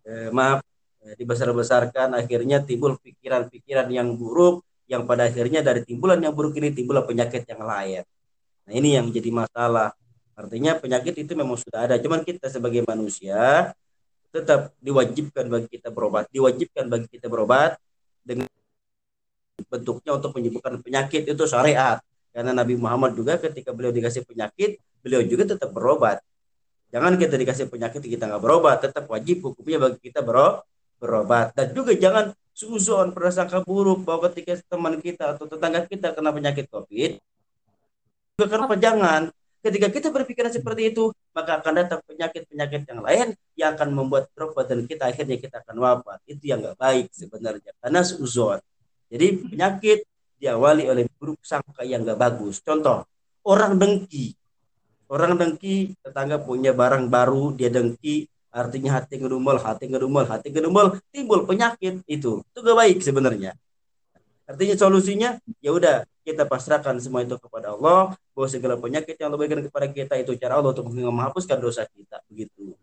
eh, 0.04 0.30
maaf 0.36 0.60
eh, 1.08 1.16
dibesar-besarkan 1.16 2.12
akhirnya 2.12 2.60
timbul 2.60 3.00
pikiran-pikiran 3.00 3.88
yang 3.88 4.20
buruk 4.20 4.68
yang 4.90 5.06
pada 5.06 5.30
akhirnya 5.30 5.62
dari 5.62 5.86
timbulan 5.86 6.18
yang 6.18 6.34
buruk 6.34 6.58
ini 6.58 6.74
timbul 6.74 6.98
penyakit 7.06 7.46
yang 7.46 7.62
lain. 7.62 8.02
Nah 8.66 8.74
ini 8.74 8.98
yang 8.98 9.08
jadi 9.14 9.30
masalah. 9.30 9.94
Artinya 10.34 10.82
penyakit 10.82 11.14
itu 11.14 11.38
memang 11.38 11.62
sudah 11.62 11.86
ada 11.86 11.96
cuman 12.02 12.26
kita 12.26 12.50
sebagai 12.50 12.82
manusia 12.90 13.70
tetap 14.34 14.74
diwajibkan 14.82 15.46
bagi 15.50 15.68
kita 15.78 15.90
berobat 15.90 16.30
diwajibkan 16.30 16.86
bagi 16.86 17.10
kita 17.10 17.26
berobat 17.30 17.82
dengan 18.22 18.46
bentuknya 19.70 20.12
untuk 20.18 20.34
menyembuhkan 20.34 20.82
penyakit 20.82 21.30
itu 21.30 21.44
syariat. 21.46 22.02
Karena 22.34 22.54
Nabi 22.54 22.78
Muhammad 22.78 23.14
juga 23.14 23.38
ketika 23.38 23.74
beliau 23.74 23.94
dikasih 23.94 24.26
penyakit 24.26 24.82
beliau 25.06 25.22
juga 25.22 25.54
tetap 25.54 25.70
berobat. 25.70 26.22
Jangan 26.90 27.22
kita 27.22 27.38
dikasih 27.38 27.70
penyakit 27.70 28.02
kita 28.02 28.26
nggak 28.26 28.42
berobat 28.42 28.82
tetap 28.82 29.06
wajib 29.06 29.46
hukumnya 29.46 29.78
bagi 29.78 30.10
kita 30.10 30.26
bero 30.26 30.66
berobat. 30.98 31.54
Dan 31.54 31.78
juga 31.78 31.94
jangan 31.94 32.34
suzon 32.60 33.16
prasangka 33.16 33.64
buruk 33.64 34.04
bahwa 34.04 34.28
ketika 34.28 34.60
teman 34.68 35.00
kita 35.00 35.32
atau 35.32 35.48
tetangga 35.48 35.88
kita 35.88 36.12
kena 36.12 36.36
penyakit 36.36 36.68
covid 36.68 37.16
juga 38.36 38.48
kenapa 38.52 38.76
jangan 38.76 39.32
ketika 39.60 39.88
kita 39.92 40.08
berpikiran 40.12 40.52
seperti 40.52 40.96
itu 40.96 41.12
maka 41.36 41.60
akan 41.60 41.74
datang 41.76 42.00
penyakit-penyakit 42.08 42.82
yang 42.88 43.02
lain 43.04 43.28
yang 43.56 43.70
akan 43.76 43.90
membuat 43.92 44.32
drop 44.32 44.56
badan 44.56 44.88
kita 44.88 45.12
akhirnya 45.12 45.36
kita 45.36 45.60
akan 45.64 45.76
wafat. 45.80 46.20
Itu 46.28 46.44
yang 46.48 46.64
nggak 46.64 46.80
baik 46.80 47.12
sebenarnya 47.12 47.72
karena 47.80 48.02
suzon. 48.04 48.60
Jadi 49.12 49.28
penyakit 49.52 50.00
diawali 50.40 50.88
oleh 50.88 51.06
buruk 51.20 51.44
sangka 51.44 51.84
yang 51.84 52.08
nggak 52.08 52.20
bagus. 52.20 52.64
Contoh 52.64 53.04
orang 53.44 53.76
dengki. 53.76 54.36
Orang 55.10 55.36
dengki 55.42 55.98
tetangga 56.00 56.38
punya 56.40 56.72
barang 56.72 57.10
baru 57.10 57.52
dia 57.52 57.68
dengki 57.68 58.30
artinya 58.50 58.98
hati 58.98 59.22
ngedumel 59.22 59.58
hati 59.62 59.86
ngedumel 59.90 60.26
hati 60.26 60.48
ngedumel 60.50 60.98
timbul 61.14 61.46
penyakit 61.46 62.02
itu 62.10 62.42
itu 62.42 62.60
gak 62.60 62.78
baik 62.78 62.98
sebenarnya 63.02 63.54
artinya 64.50 64.76
solusinya 64.76 65.30
ya 65.62 65.70
udah 65.70 66.06
kita 66.26 66.50
pasrahkan 66.50 66.98
semua 66.98 67.22
itu 67.22 67.38
kepada 67.38 67.78
Allah 67.78 68.18
bahwa 68.34 68.48
segala 68.50 68.76
penyakit 68.82 69.18
yang 69.18 69.30
Allah 69.30 69.40
berikan 69.42 69.62
kepada 69.62 69.88
kita 69.90 70.14
itu 70.18 70.34
cara 70.42 70.58
Allah 70.58 70.74
untuk 70.74 70.90
menghapuskan 70.90 71.62
dosa 71.62 71.86
kita 71.86 72.26
begitu 72.26 72.74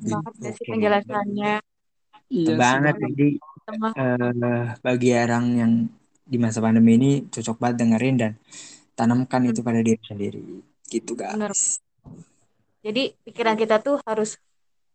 banget 0.00 0.56
sih 0.56 0.66
penjelasannya 0.66 1.60
Iya 2.32 2.56
banget. 2.56 2.94
Jadi 2.96 3.28
uh, 3.68 4.72
bagi 4.80 5.10
orang 5.12 5.44
yang 5.52 5.72
di 6.24 6.40
masa 6.40 6.64
pandemi 6.64 6.96
ini 6.96 7.10
cocok 7.28 7.60
banget 7.60 7.76
dengerin 7.84 8.16
dan 8.16 8.32
tanamkan 8.96 9.44
itu 9.44 9.60
pada 9.60 9.84
diri 9.84 10.00
sendiri. 10.00 10.40
Gitu 10.88 11.12
guys. 11.12 11.36
Bener. 11.36 11.52
Jadi 12.82 13.14
pikiran 13.22 13.54
kita 13.54 13.78
tuh 13.78 14.02
harus 14.02 14.36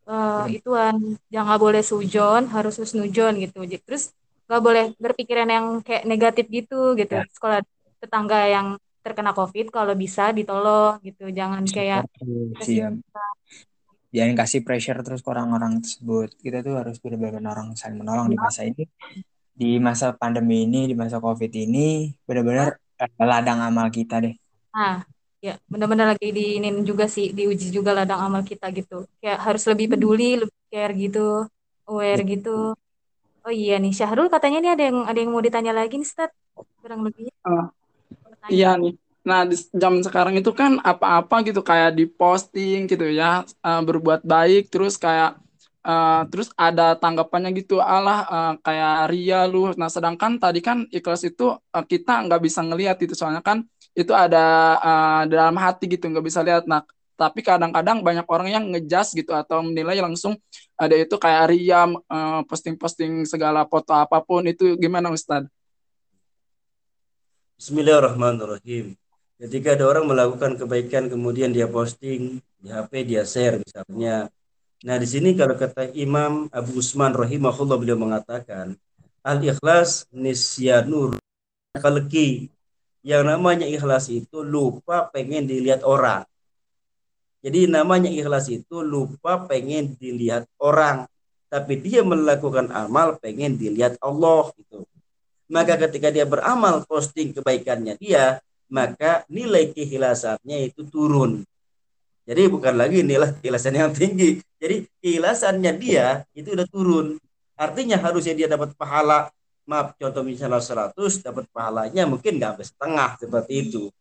uh, 0.07 0.43
ituan 0.51 1.15
jangan 1.31 1.57
boleh 1.59 1.83
sujon 1.83 2.51
harus 2.51 2.75
husnujon 2.79 3.39
gitu. 3.39 3.63
Terus 3.63 4.11
nggak 4.47 4.63
boleh 4.63 4.85
berpikiran 4.99 5.47
yang 5.47 5.65
kayak 5.83 6.03
negatif 6.07 6.45
gitu 6.51 6.95
gitu. 6.99 7.19
Ya. 7.19 7.27
sekolah 7.31 7.59
tetangga 7.99 8.47
yang 8.47 8.67
terkena 9.03 9.31
covid 9.31 9.71
kalau 9.71 9.95
bisa 9.95 10.31
ditolong 10.35 10.99
gitu. 11.03 11.31
Jangan 11.31 11.63
kayak 11.67 12.07
siap. 12.59 12.99
jangan 14.07 14.33
kasih 14.39 14.63
pressure 14.63 14.99
terus 15.03 15.23
ke 15.23 15.29
orang-orang 15.31 15.79
tersebut. 15.83 16.35
Kita 16.39 16.63
tuh 16.63 16.79
harus 16.79 16.99
benar-benar 16.99 17.55
orang 17.55 17.75
saling 17.79 18.03
menolong. 18.03 18.27
Ya. 18.27 18.35
di 18.35 18.37
masa 18.39 18.61
ini 18.67 18.83
di 19.57 19.71
masa 19.81 20.13
pandemi 20.13 20.69
ini 20.69 20.85
di 20.85 20.93
masa 20.93 21.17
covid 21.17 21.49
ini 21.49 22.13
benar-benar 22.27 22.77
ladang 23.15 23.63
amal 23.63 23.87
kita 23.87 24.19
deh. 24.19 24.35
Nah 24.75 25.16
ya 25.37 25.53
benar-benar 25.69 26.17
lagi 26.17 26.33
diinin 26.33 26.81
juga 26.81 27.05
sih 27.05 27.29
diuji 27.29 27.69
juga 27.69 27.93
ladang 27.93 28.21
amal 28.25 28.41
kita 28.41 28.69
gitu. 28.73 29.05
Kayak 29.21 29.39
harus 29.45 29.63
lebih 29.69 29.93
peduli 29.93 30.41
lebih 30.41 30.59
care 30.69 30.93
gitu 30.97 31.45
aware 31.87 32.21
ya. 32.25 32.29
gitu. 32.37 32.73
Oh 33.47 33.53
iya 33.53 33.79
nih 33.79 33.95
Syahrul 33.95 34.27
katanya 34.27 34.59
nih 34.59 34.71
ada 34.75 34.83
yang 34.91 34.97
ada 35.07 35.19
yang 35.21 35.31
mau 35.31 35.39
ditanya 35.39 35.71
lagi 35.71 35.95
nih 35.95 36.09
Stat 36.09 36.31
kurang 36.81 37.05
lebih. 37.07 37.31
Uh, 37.45 37.71
iya 38.51 38.75
nih. 38.75 38.97
Nah 39.23 39.43
di 39.47 39.55
jam 39.71 39.99
sekarang 40.03 40.35
itu 40.39 40.51
kan 40.51 40.79
apa-apa 40.83 41.43
gitu 41.47 41.63
kayak 41.63 41.95
di 41.95 42.07
posting 42.07 42.87
gitu 42.91 43.07
ya 43.07 43.47
uh, 43.63 43.81
berbuat 43.81 44.25
baik 44.25 44.73
terus 44.73 44.97
kayak 44.99 45.39
Uh, 45.87 46.27
terus 46.27 46.51
ada 46.59 46.99
tanggapannya 46.99 47.63
gitu 47.63 47.79
Allah 47.79 48.27
uh, 48.27 48.53
kayak 48.59 49.07
ria 49.07 49.47
lu. 49.47 49.71
Nah 49.79 49.87
sedangkan 49.87 50.35
tadi 50.35 50.59
kan 50.59 50.83
ikhlas 50.91 51.23
itu 51.23 51.55
uh, 51.55 51.85
kita 51.87 52.27
nggak 52.27 52.43
bisa 52.43 52.59
ngelihat 52.59 52.99
itu 52.99 53.15
soalnya 53.15 53.39
kan 53.39 53.63
itu 53.97 54.13
ada 54.13 54.77
uh, 54.77 55.23
dalam 55.25 55.57
hati 55.57 55.89
gitu 55.89 56.05
nggak 56.05 56.25
bisa 56.29 56.45
lihat 56.45 56.69
nah 56.69 56.85
tapi 57.17 57.41
kadang-kadang 57.41 58.05
banyak 58.05 58.29
orang 58.29 58.49
yang 58.53 58.65
ngejas 58.69 59.17
gitu 59.17 59.33
atau 59.33 59.65
menilai 59.65 59.97
langsung 59.97 60.37
ada 60.77 60.93
itu 60.93 61.17
kayak 61.17 61.49
riam 61.49 61.97
uh, 62.05 62.45
posting-posting 62.45 63.25
segala 63.25 63.65
foto 63.65 63.97
apa 63.97 64.21
pun 64.21 64.45
itu 64.45 64.77
gimana 64.77 65.09
Ustad? 65.09 65.49
Bismillahirrahmanirrahim. 67.57 68.93
Ketika 69.41 69.73
ada 69.73 69.89
orang 69.89 70.05
melakukan 70.05 70.61
kebaikan 70.61 71.09
kemudian 71.09 71.49
dia 71.49 71.65
posting 71.65 72.37
di 72.61 72.69
HP 72.69 73.09
dia 73.09 73.25
share 73.25 73.57
misalnya. 73.65 74.29
Nah 74.85 74.95
di 75.01 75.09
sini 75.09 75.33
kalau 75.33 75.57
kata 75.57 75.89
Imam 75.97 76.45
Abu 76.53 76.77
Usman 76.77 77.17
rahimahullah 77.17 77.81
beliau 77.81 77.97
mengatakan 77.97 78.77
al 79.25 79.41
ikhlas 79.41 80.05
nisyanur 80.13 81.17
kalki 81.73 82.53
yang 83.07 83.23
namanya 83.23 83.63
ikhlas 83.63 84.11
itu 84.11 84.43
lupa 84.43 85.07
pengen 85.07 85.47
dilihat 85.47 85.87
orang. 85.87 86.27
Jadi 87.39 87.71
namanya 87.71 88.11
ikhlas 88.11 88.51
itu 88.51 88.83
lupa 88.83 89.47
pengen 89.47 89.95
dilihat 89.95 90.43
orang, 90.59 91.07
tapi 91.47 91.79
dia 91.79 92.03
melakukan 92.03 92.67
amal 92.75 93.15
pengen 93.23 93.55
dilihat 93.55 93.95
Allah 94.03 94.51
itu. 94.59 94.83
Maka 95.47 95.79
ketika 95.87 96.11
dia 96.11 96.27
beramal 96.27 96.83
posting 96.83 97.31
kebaikannya 97.31 97.95
dia, 97.95 98.43
maka 98.67 99.23
nilai 99.31 99.71
keikhlasannya 99.71 100.67
itu 100.67 100.83
turun. 100.91 101.47
Jadi 102.27 102.51
bukan 102.51 102.75
lagi 102.75 103.07
nilai 103.07 103.31
keikhlasan 103.39 103.79
yang 103.79 103.95
tinggi. 103.95 104.43
Jadi 104.59 104.83
keikhlasannya 104.99 105.71
dia 105.79 106.27
itu 106.35 106.51
udah 106.51 106.67
turun. 106.67 107.15
Artinya 107.55 107.95
harusnya 108.03 108.35
dia 108.35 108.51
dapat 108.51 108.75
pahala 108.75 109.31
maaf 109.67 109.93
contoh 109.99 110.23
misalnya 110.23 110.63
100 110.63 110.95
dapat 111.21 111.45
pahalanya 111.51 112.07
mungkin 112.07 112.39
nggak 112.39 112.63
setengah 112.63 113.19
seperti 113.19 113.67
itu. 113.67 113.91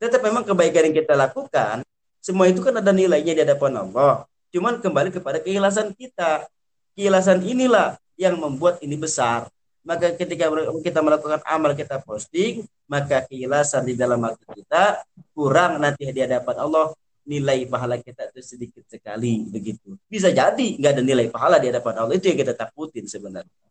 Tetap 0.00 0.24
memang 0.24 0.48
kebaikan 0.48 0.88
yang 0.88 0.96
kita 0.96 1.12
lakukan 1.12 1.84
semua 2.24 2.48
itu 2.48 2.64
kan 2.64 2.72
ada 2.80 2.88
nilainya 2.92 3.36
di 3.36 3.40
hadapan 3.44 3.84
Allah. 3.84 4.24
Cuman 4.48 4.80
kembali 4.80 5.12
kepada 5.12 5.38
keikhlasan 5.44 5.92
kita. 5.92 6.48
Keikhlasan 6.96 7.44
inilah 7.44 8.00
yang 8.16 8.40
membuat 8.40 8.80
ini 8.80 8.96
besar. 8.96 9.52
Maka 9.84 10.12
ketika 10.16 10.48
kita 10.84 11.00
melakukan 11.00 11.40
amal 11.44 11.72
kita 11.72 12.00
posting 12.04 12.64
maka 12.84 13.24
keikhlasan 13.24 13.88
di 13.88 13.96
dalam 13.96 14.20
hati 14.20 14.44
kita 14.52 15.04
kurang 15.36 15.80
nanti 15.84 16.08
di 16.08 16.20
hadapan 16.24 16.56
Allah. 16.64 16.96
Nilai 17.20 17.62
pahala 17.68 18.00
kita 18.00 18.32
itu 18.32 18.40
sedikit 18.42 18.82
sekali 18.88 19.44
begitu. 19.46 19.94
Bisa 20.08 20.32
jadi 20.32 20.80
nggak 20.80 20.92
ada 20.96 21.02
nilai 21.04 21.28
pahala 21.28 21.60
di 21.60 21.68
hadapan 21.68 22.00
Allah. 22.00 22.16
Itu 22.16 22.32
yang 22.32 22.40
kita 22.40 22.56
takutin 22.56 23.04
sebenarnya 23.04 23.69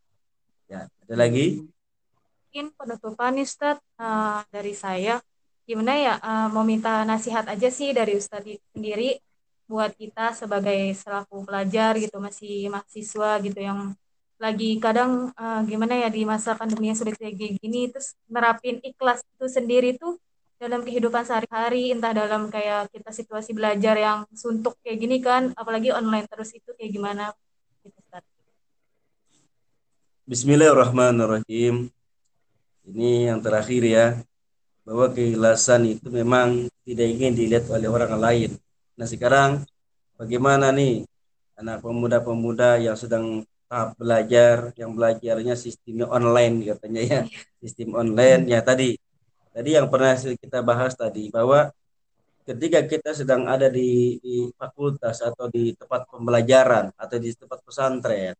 Ya, 0.70 0.86
ada 0.86 1.16
lagi? 1.18 1.66
Mungkin 2.46 2.66
penutupan 2.78 3.34
nih 3.34 3.46
Ustaz 3.50 3.82
uh, 3.98 4.46
dari 4.54 4.78
saya. 4.78 5.18
Gimana 5.66 5.98
ya 5.98 6.14
uh, 6.22 6.48
mau 6.54 6.62
minta 6.62 7.02
nasihat 7.10 7.46
aja 7.50 7.70
sih 7.74 7.90
dari 7.90 8.14
Ustaz 8.18 8.46
sendiri 8.74 9.18
buat 9.70 9.94
kita 9.98 10.34
sebagai 10.34 10.94
selaku 10.98 11.46
pelajar 11.46 11.94
gitu 11.98 12.18
masih 12.18 12.74
mahasiswa 12.74 13.38
gitu 13.46 13.60
yang 13.62 13.94
lagi 14.42 14.82
kadang 14.82 15.30
uh, 15.38 15.62
gimana 15.68 15.94
ya 15.94 16.10
di 16.10 16.26
masa 16.26 16.58
pandemi 16.58 16.90
yang 16.90 16.98
sudah 16.98 17.14
kayak 17.14 17.38
gini 17.38 17.92
terus 17.94 18.18
nerapin 18.26 18.82
ikhlas 18.82 19.22
itu 19.22 19.46
sendiri 19.46 19.94
tuh 20.00 20.18
dalam 20.58 20.82
kehidupan 20.82 21.22
sehari-hari 21.22 21.94
entah 21.94 22.12
dalam 22.18 22.50
kayak 22.50 22.90
kita 22.90 23.14
situasi 23.14 23.54
belajar 23.54 23.96
yang 23.96 24.26
suntuk 24.34 24.74
kayak 24.82 24.98
gini 25.00 25.18
kan 25.22 25.54
apalagi 25.54 25.94
online 25.94 26.26
terus 26.28 26.52
itu 26.52 26.74
kayak 26.76 26.92
gimana. 26.92 27.32
Bismillahirrahmanirrahim. 30.30 31.90
Ini 32.86 33.34
yang 33.34 33.42
terakhir 33.42 33.82
ya, 33.82 34.06
bahwa 34.86 35.10
keikhlasan 35.10 35.98
itu 35.98 36.06
memang 36.14 36.70
tidak 36.86 37.18
ingin 37.18 37.34
dilihat 37.34 37.66
oleh 37.74 37.90
orang 37.90 38.14
lain. 38.14 38.54
Nah 38.94 39.10
sekarang 39.10 39.66
bagaimana 40.22 40.70
nih 40.70 41.10
anak 41.58 41.82
pemuda-pemuda 41.82 42.78
yang 42.78 42.94
sedang 42.94 43.42
tahap 43.66 43.98
belajar, 43.98 44.70
yang 44.78 44.94
belajarnya 44.94 45.58
sistemnya 45.58 46.06
online 46.06 46.78
katanya 46.78 47.02
ya, 47.02 47.22
sistem 47.58 47.98
online 47.98 48.54
ya 48.54 48.62
tadi. 48.62 49.02
Tadi 49.50 49.70
yang 49.82 49.90
pernah 49.90 50.14
kita 50.14 50.62
bahas 50.62 50.94
tadi 50.94 51.34
bahwa 51.34 51.74
ketika 52.46 52.86
kita 52.86 53.18
sedang 53.18 53.50
ada 53.50 53.66
di, 53.66 54.22
di 54.22 54.54
fakultas 54.54 55.26
atau 55.26 55.50
di 55.50 55.74
tempat 55.74 56.06
pembelajaran 56.06 56.94
atau 56.94 57.18
di 57.18 57.34
tempat 57.34 57.66
pesantren 57.66 58.38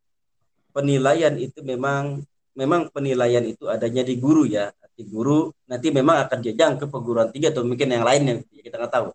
penilaian 0.74 1.34
itu 1.36 1.60
memang 1.62 2.22
memang 2.54 2.90
penilaian 2.90 3.42
itu 3.46 3.66
adanya 3.70 4.02
di 4.06 4.18
guru 4.18 4.46
ya. 4.46 4.70
Di 4.94 5.08
guru 5.08 5.48
nanti 5.64 5.88
memang 5.88 6.28
akan 6.28 6.38
jejang 6.44 6.76
ke 6.76 6.84
perguruan 6.84 7.32
tinggi 7.32 7.48
atau 7.48 7.64
mungkin 7.64 7.88
yang 7.88 8.04
lain 8.04 8.22
yang 8.26 8.38
kita 8.60 8.76
nggak 8.76 8.92
tahu 8.92 9.08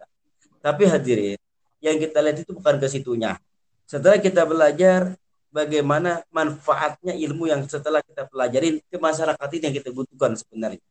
tapi 0.66 0.89
hadirin 0.89 1.38
yang 1.78 2.01
kita 2.01 2.18
lihat 2.26 2.41
itu 2.41 2.49
bukan 2.49 2.82
ke 2.82 2.89
situnya. 2.89 3.38
Setelah 3.86 4.18
kita 4.18 4.49
belajar 4.49 5.14
bagaimana 5.53 6.26
manfaatnya 6.34 7.14
ilmu 7.14 7.45
yang 7.45 7.62
setelah 7.70 8.01
kita 8.01 8.26
pelajarin 8.26 8.82
ke 8.82 8.97
masyarakat 8.97 9.47
ini 9.53 9.64
yang 9.70 9.76
kita 9.78 9.89
butuhkan 9.93 10.34
sebenarnya. 10.34 10.82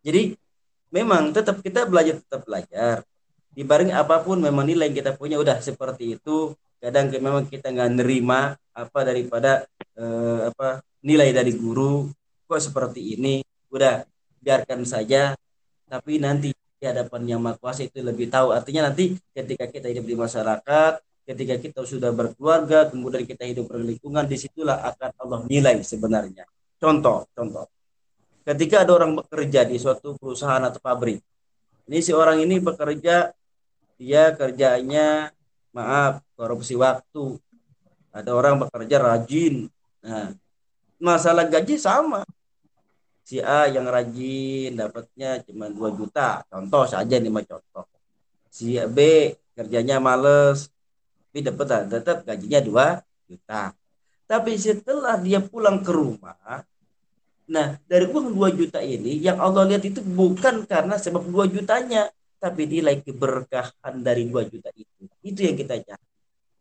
Jadi 0.00 0.40
memang 0.88 1.36
tetap 1.36 1.60
kita 1.60 1.84
belajar 1.84 2.16
tetap 2.16 2.48
belajar. 2.48 3.04
Dibaring 3.52 3.92
apa 3.92 4.24
pun 4.24 4.40
memang 4.40 4.64
nilai 4.64 4.88
yang 4.88 4.96
kita 5.04 5.12
punya 5.20 5.36
udah 5.36 5.60
seperti 5.60 6.16
itu 6.16 6.56
kadang 6.84 7.08
memang 7.08 7.48
kita 7.48 7.72
nggak 7.72 7.90
nerima 7.96 8.52
apa 8.76 9.00
daripada 9.06 9.64
eh, 9.96 10.40
apa 10.52 10.84
nilai 11.00 11.32
dari 11.32 11.52
guru 11.56 12.08
kok 12.44 12.60
seperti 12.60 13.16
ini? 13.16 13.40
Udah 13.72 14.04
biarkan 14.44 14.84
saja. 14.84 15.32
Tapi 15.88 16.20
nanti 16.20 16.52
di 16.52 16.84
hadapan 16.84 17.22
yang 17.36 17.40
maha 17.40 17.72
itu 17.80 17.98
lebih 18.04 18.28
tahu. 18.28 18.52
Artinya 18.52 18.92
nanti 18.92 19.16
ketika 19.32 19.64
kita 19.68 19.88
hidup 19.88 20.04
di 20.04 20.16
masyarakat 20.16 20.92
ketika 21.24 21.56
kita 21.56 21.80
sudah 21.88 22.12
berkeluarga 22.12 22.92
kemudian 22.92 23.24
kita 23.24 23.48
hidup 23.48 23.72
berlingkungan 23.72 24.28
di 24.28 24.36
situlah 24.36 24.84
akan 24.92 25.10
Allah 25.24 25.40
nilai 25.48 25.80
sebenarnya. 25.80 26.44
Contoh 26.76 27.24
contoh. 27.32 27.64
Ketika 28.44 28.84
ada 28.84 28.92
orang 28.92 29.16
bekerja 29.16 29.64
di 29.64 29.80
suatu 29.80 30.20
perusahaan 30.20 30.60
atau 30.60 30.76
pabrik 30.84 31.16
ini 31.88 31.98
si 32.00 32.12
orang 32.16 32.40
ini 32.40 32.60
bekerja 32.60 33.32
dia 34.00 34.24
kerjanya 34.36 35.32
maaf 35.74 36.22
korupsi 36.38 36.78
waktu 36.78 37.36
ada 38.14 38.30
orang 38.30 38.62
bekerja 38.62 39.02
rajin 39.02 39.68
Nah, 40.04 40.36
masalah 41.00 41.48
gaji 41.48 41.80
sama. 41.80 42.20
Si 43.24 43.40
A 43.40 43.64
yang 43.72 43.88
rajin 43.88 44.76
dapatnya 44.76 45.40
cuma 45.48 45.72
2 45.72 45.96
juta. 45.96 46.44
Contoh 46.52 46.84
saja 46.84 47.16
nih 47.16 47.32
mah 47.32 47.40
contoh. 47.48 47.88
Si 48.52 48.76
B 48.92 49.32
kerjanya 49.56 49.96
males 49.96 50.68
tapi 51.32 51.40
dapat 51.42 51.88
tetap 51.88 52.22
gajinya 52.28 52.60
2 52.60 52.86
juta. 53.32 53.72
Tapi 54.28 54.60
setelah 54.60 55.16
dia 55.18 55.40
pulang 55.40 55.80
ke 55.84 55.92
rumah, 55.92 56.64
nah 57.44 57.76
dari 57.84 58.08
uang 58.08 58.32
2 58.32 58.56
juta 58.56 58.80
ini 58.80 59.20
yang 59.20 59.36
Allah 59.36 59.68
lihat 59.68 59.84
itu 59.84 60.00
bukan 60.00 60.64
karena 60.64 60.96
sebab 60.96 61.28
2 61.28 61.44
jutanya, 61.50 62.08
tapi 62.40 62.64
nilai 62.70 63.02
keberkahan 63.04 63.94
dari 64.00 64.24
2 64.30 64.48
juta 64.48 64.70
itu. 64.72 65.10
Itu 65.24 65.40
yang 65.40 65.56
kita 65.56 65.80
cari. 65.80 66.06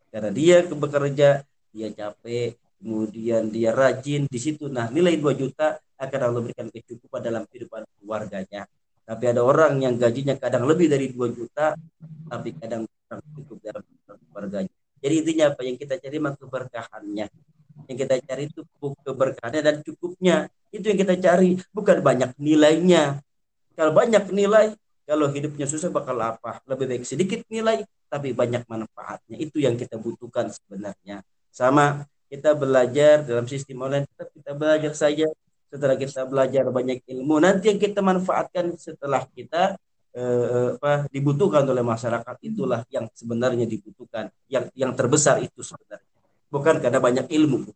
Karena 0.08 0.32
dia 0.32 0.64
bekerja, 0.64 1.30
dia 1.76 1.88
capek, 1.92 2.56
kemudian 2.80 3.52
dia 3.52 3.76
rajin 3.76 4.24
di 4.32 4.40
situ. 4.40 4.72
Nah, 4.72 4.88
nilai 4.88 5.20
2 5.20 5.36
juta 5.36 5.76
akan 6.00 6.20
Allah 6.24 6.42
berikan 6.42 6.72
kecukupan 6.72 7.20
dalam 7.20 7.44
kehidupan 7.52 7.84
keluarganya. 8.00 8.64
Tapi 9.04 9.24
ada 9.28 9.44
orang 9.44 9.84
yang 9.84 10.00
gajinya 10.00 10.40
kadang 10.40 10.64
lebih 10.64 10.88
dari 10.88 11.12
2 11.12 11.28
juta, 11.36 11.76
tapi 12.32 12.56
kadang 12.56 12.88
kurang 12.88 13.22
cukup 13.36 13.58
dalam 13.60 13.84
keluarganya. 14.32 14.74
Jadi 15.04 15.14
intinya 15.20 15.46
apa 15.52 15.62
yang 15.68 15.76
kita 15.76 16.00
cari 16.00 16.16
memang 16.16 16.36
keberkahannya. 16.40 17.28
Yang 17.92 17.98
kita 18.08 18.16
cari 18.24 18.44
itu 18.48 18.62
keberkahannya 18.80 19.62
dan 19.62 19.76
cukupnya. 19.84 20.48
Itu 20.72 20.88
yang 20.88 21.00
kita 21.04 21.20
cari, 21.20 21.60
bukan 21.76 22.00
banyak 22.00 22.32
nilainya. 22.40 23.20
Kalau 23.76 23.92
banyak 23.92 24.32
nilai, 24.32 24.72
kalau 25.04 25.28
hidupnya 25.30 25.68
susah 25.68 25.92
bakal 25.92 26.16
apa? 26.20 26.64
Lebih 26.64 26.86
baik 26.90 27.04
sedikit 27.04 27.44
nilai, 27.52 27.84
tapi 28.08 28.32
banyak 28.32 28.64
manfaatnya. 28.66 29.36
Itu 29.36 29.60
yang 29.60 29.76
kita 29.76 30.00
butuhkan 30.00 30.52
sebenarnya. 30.52 31.22
Sama 31.52 32.08
kita 32.32 32.56
belajar 32.56 33.22
dalam 33.28 33.46
sistem 33.46 33.86
online, 33.86 34.08
tetap 34.10 34.32
kita 34.32 34.52
belajar 34.56 34.94
saja. 34.96 35.28
Setelah 35.68 35.98
kita 35.98 36.24
belajar 36.30 36.70
banyak 36.70 37.02
ilmu, 37.10 37.42
nanti 37.42 37.74
yang 37.74 37.82
kita 37.82 38.00
manfaatkan 38.06 38.78
setelah 38.78 39.26
kita 39.34 39.76
eh, 40.14 40.70
apa 40.78 41.10
dibutuhkan 41.10 41.66
oleh 41.66 41.82
masyarakat 41.82 42.36
itulah 42.46 42.86
yang 42.94 43.10
sebenarnya 43.12 43.66
dibutuhkan 43.66 44.30
yang 44.46 44.70
yang 44.78 44.94
terbesar 44.94 45.42
itu 45.42 45.66
sebenarnya 45.66 46.10
bukan 46.54 46.78
karena 46.78 47.02
banyak 47.02 47.26
ilmu 47.34 47.74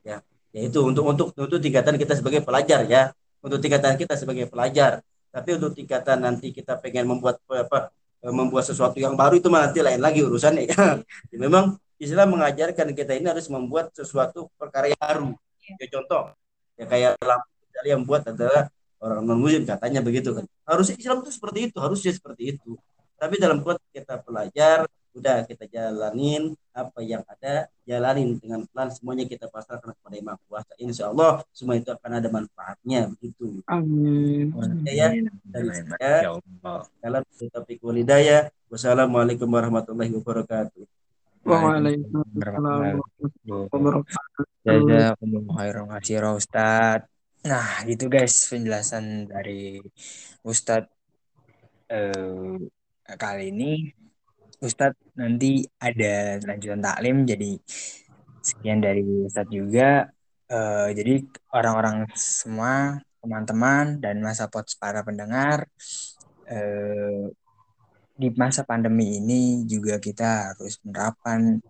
ya 0.00 0.24
yaitu 0.56 0.80
untuk 0.80 1.04
untuk 1.04 1.28
untuk 1.36 1.60
tingkatan 1.60 2.00
kita 2.00 2.16
sebagai 2.16 2.40
pelajar 2.40 2.88
ya 2.88 3.12
untuk 3.44 3.60
tingkatan 3.60 4.00
kita 4.00 4.16
sebagai 4.16 4.48
pelajar 4.48 5.04
tapi 5.38 5.54
untuk 5.54 5.72
tingkatan 5.78 6.26
nanti 6.26 6.50
kita 6.50 6.74
pengen 6.82 7.06
membuat 7.06 7.38
apa 7.46 7.94
membuat 8.18 8.66
sesuatu 8.66 8.98
yang 8.98 9.14
baru 9.14 9.38
itu 9.38 9.46
nanti 9.46 9.78
lain 9.78 10.02
lagi 10.02 10.26
urusannya 10.26 10.66
ya. 10.66 10.98
ya 11.30 11.38
memang 11.46 11.78
Islam 12.02 12.34
mengajarkan 12.34 12.90
kita 12.90 13.14
ini 13.14 13.30
harus 13.30 13.46
membuat 13.46 13.94
sesuatu 13.94 14.50
perkara 14.58 14.90
yang 14.90 14.98
baru 14.98 15.30
ya 15.78 15.86
contoh 15.94 16.22
ya 16.74 16.84
kayak 16.90 17.12
lampu 17.22 17.58
yang 17.86 18.02
buat 18.02 18.26
adalah 18.26 18.66
orang 18.98 19.22
non 19.22 19.38
muslim 19.38 19.62
katanya 19.62 20.02
begitu 20.02 20.34
kan. 20.34 20.44
Harusnya 20.66 20.98
Islam 20.98 21.22
itu 21.22 21.30
seperti 21.30 21.58
itu 21.70 21.76
harusnya 21.78 22.12
seperti 22.14 22.42
itu. 22.58 22.74
Tapi 23.18 23.34
dalam 23.38 23.62
konteks 23.62 23.90
kita 23.90 24.22
belajar 24.22 24.86
udah 25.18 25.44
kita 25.44 25.66
jalanin 25.66 26.54
apa 26.70 27.02
yang 27.02 27.26
ada 27.26 27.66
jalanin 27.82 28.38
dengan 28.38 28.62
pelan 28.70 28.88
semuanya 28.94 29.26
kita 29.26 29.50
pasrahkan 29.50 29.92
kepada 29.98 30.16
Imam 30.16 30.38
Kuasa 30.46 30.72
Insya 30.78 31.10
Allah 31.10 31.42
semua 31.50 31.74
itu 31.74 31.90
akan 31.90 32.10
ada 32.22 32.28
manfaatnya 32.30 33.10
begitu 33.12 33.60
Amin. 33.66 34.54
ya 34.86 35.10
dari 35.42 35.70
saya 35.74 36.32
dalam 37.02 37.22
topik 37.26 37.82
walidaya 37.82 38.48
wassalamualaikum 38.70 39.50
warahmatullahi 39.50 40.14
wabarakatuh 40.14 40.86
Waalaikumsalam 41.48 42.28
warahmatullahi 42.36 43.00
wabarakatuh. 43.48 44.44
Jazakumullah 44.68 45.56
khairan 46.04 46.34
Ustaz. 46.36 47.08
Nah, 47.46 47.70
gitu 47.88 48.10
guys 48.12 48.34
penjelasan 48.50 49.30
dari 49.30 49.80
Ustadz 50.44 50.92
eh, 51.88 52.60
kali 53.16 53.44
ini. 53.48 53.94
Ustadz 54.58 54.98
nanti 55.14 55.62
ada 55.78 56.42
lanjutan 56.42 56.82
taklim, 56.82 57.22
jadi 57.22 57.54
sekian 58.42 58.82
dari 58.82 59.04
Ustadz 59.26 59.54
juga. 59.54 60.10
Eh, 60.48 60.88
jadi 60.98 61.14
orang-orang 61.54 62.08
semua, 62.16 62.98
teman-teman 63.22 64.02
dan 64.02 64.18
masa 64.24 64.50
pot 64.50 64.66
para 64.80 65.04
pendengar, 65.06 65.68
eh, 66.50 67.30
di 68.18 68.28
masa 68.34 68.66
pandemi 68.66 69.22
ini 69.22 69.62
juga 69.68 70.02
kita 70.02 70.54
harus 70.54 70.82
menerapkan 70.82 71.62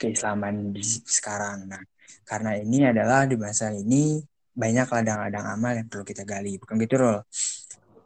keislaman 0.00 0.72
di 0.72 0.80
sekarang. 1.04 1.68
Nah, 1.68 1.82
karena 2.24 2.56
ini 2.56 2.88
adalah 2.88 3.28
di 3.28 3.36
masa 3.36 3.68
ini 3.74 4.22
banyak 4.58 4.88
ladang-ladang 4.90 5.46
amal 5.54 5.72
yang 5.76 5.86
perlu 5.86 6.02
kita 6.02 6.26
gali 6.26 6.58
bukan 6.58 6.82
gitu 6.82 6.98
Rol 6.98 7.18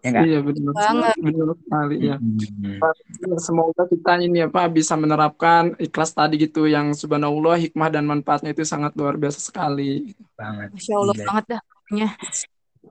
ya 0.02 0.08
enggak? 0.10 0.24
Iya 0.26 0.38
benar 0.42 0.72
banget 0.74 1.16
benar 1.22 1.48
sekali 1.54 1.96
ya. 2.02 2.16
Hmm. 2.18 3.38
Semoga 3.38 3.82
kita 3.86 4.12
ini 4.18 4.38
apa 4.42 4.66
bisa 4.66 4.94
menerapkan 4.98 5.78
ikhlas 5.78 6.10
tadi 6.12 6.34
gitu 6.42 6.66
yang 6.66 6.90
subhanallah 6.92 7.56
hikmah 7.62 7.88
dan 7.88 8.04
manfaatnya 8.10 8.50
itu 8.50 8.66
sangat 8.66 8.92
luar 8.98 9.14
biasa 9.14 9.38
sekali. 9.38 10.12
Banget. 10.34 10.74
Masya 10.74 10.94
Allah 10.98 11.14
Gila. 11.14 11.26
banget 11.30 11.44
dah 11.54 11.60
punya. 11.86 12.08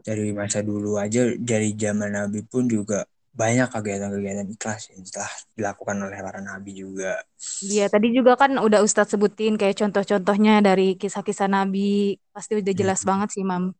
Dari 0.01 0.27
masa 0.31 0.63
dulu 0.63 0.95
aja 0.95 1.21
dari 1.35 1.75
zaman 1.75 2.15
Nabi 2.15 2.41
pun 2.47 2.65
juga 2.65 3.03
banyak 3.31 3.71
kegiatan-kegiatan 3.71 4.47
ikhlas 4.59 4.91
yang 4.91 5.07
telah 5.07 5.31
dilakukan 5.55 5.95
oleh 6.03 6.19
para 6.19 6.43
nabi 6.43 6.75
juga. 6.75 7.23
Iya, 7.63 7.87
tadi 7.87 8.11
juga 8.11 8.35
kan 8.35 8.59
udah 8.59 8.83
Ustadz 8.83 9.15
sebutin 9.15 9.55
kayak 9.55 9.79
contoh-contohnya 9.79 10.59
dari 10.59 10.99
kisah-kisah 10.99 11.47
nabi. 11.47 12.19
Pasti 12.35 12.59
udah 12.59 12.75
jelas 12.75 13.01
hmm. 13.03 13.07
banget 13.07 13.29
sih, 13.31 13.43
Mam. 13.47 13.71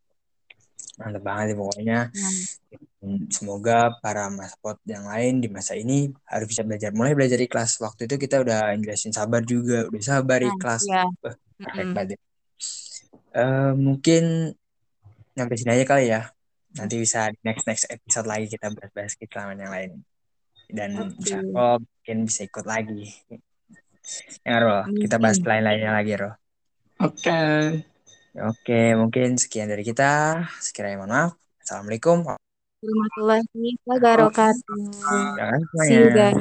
Mantap 0.95 1.23
banget 1.23 1.45
sih 1.51 1.57
pokoknya. 1.59 1.99
Hmm. 2.15 2.41
Semoga 3.33 3.97
para 3.97 4.29
maspot 4.29 4.77
yang 4.85 5.09
lain 5.09 5.41
di 5.41 5.49
masa 5.49 5.73
ini 5.73 6.13
harus 6.29 6.45
bisa 6.45 6.61
belajar. 6.61 6.93
Mulai 6.93 7.17
belajar 7.17 7.41
ikhlas. 7.41 7.81
Waktu 7.81 8.05
itu 8.05 8.21
kita 8.21 8.45
udah 8.45 8.77
jelasin 8.77 9.09
sabar 9.09 9.41
juga. 9.41 9.89
Udah 9.89 10.03
sabar 10.05 10.45
nah, 10.45 10.53
ikhlas. 10.53 10.83
Iya. 10.85 11.03
Uh, 11.09 11.33
mm 11.65 11.73
-hmm. 11.73 12.17
uh, 13.33 13.73
mungkin 13.73 14.53
sampai 15.35 15.55
sini 15.57 15.71
aja 15.73 15.85
kali 15.87 16.05
ya 16.11 16.21
nanti 16.75 16.95
bisa 16.99 17.31
next 17.43 17.67
next 17.67 17.85
episode 17.91 18.27
lagi 18.27 18.47
kita 18.47 18.71
bahas-bahas 18.71 19.13
keislaman 19.19 19.59
yang 19.59 19.71
lain 19.71 19.91
dan 20.71 20.89
okay. 21.11 21.35
Allah 21.35 21.83
mungkin 21.83 22.17
bisa 22.27 22.47
ikut 22.47 22.65
lagi 22.67 23.11
ya 24.47 24.55
Ro 24.59 24.87
kita 24.87 25.19
bahas 25.19 25.39
lain-lainnya 25.43 25.91
lagi 25.91 26.13
Ro 26.15 26.31
oke 26.31 26.35
okay. 27.19 27.83
oke 28.39 28.55
okay, 28.63 28.95
mungkin 28.95 29.35
sekian 29.35 29.67
dari 29.67 29.83
kita 29.83 30.43
sekiranya 30.63 31.03
mohon 31.03 31.11
maaf 31.11 31.31
assalamualaikum 31.59 32.50
warahmatullahi 32.81 33.77
wabarakatuh. 33.87 34.81
See 35.85 35.95
you 36.01 36.09
guys 36.11 36.35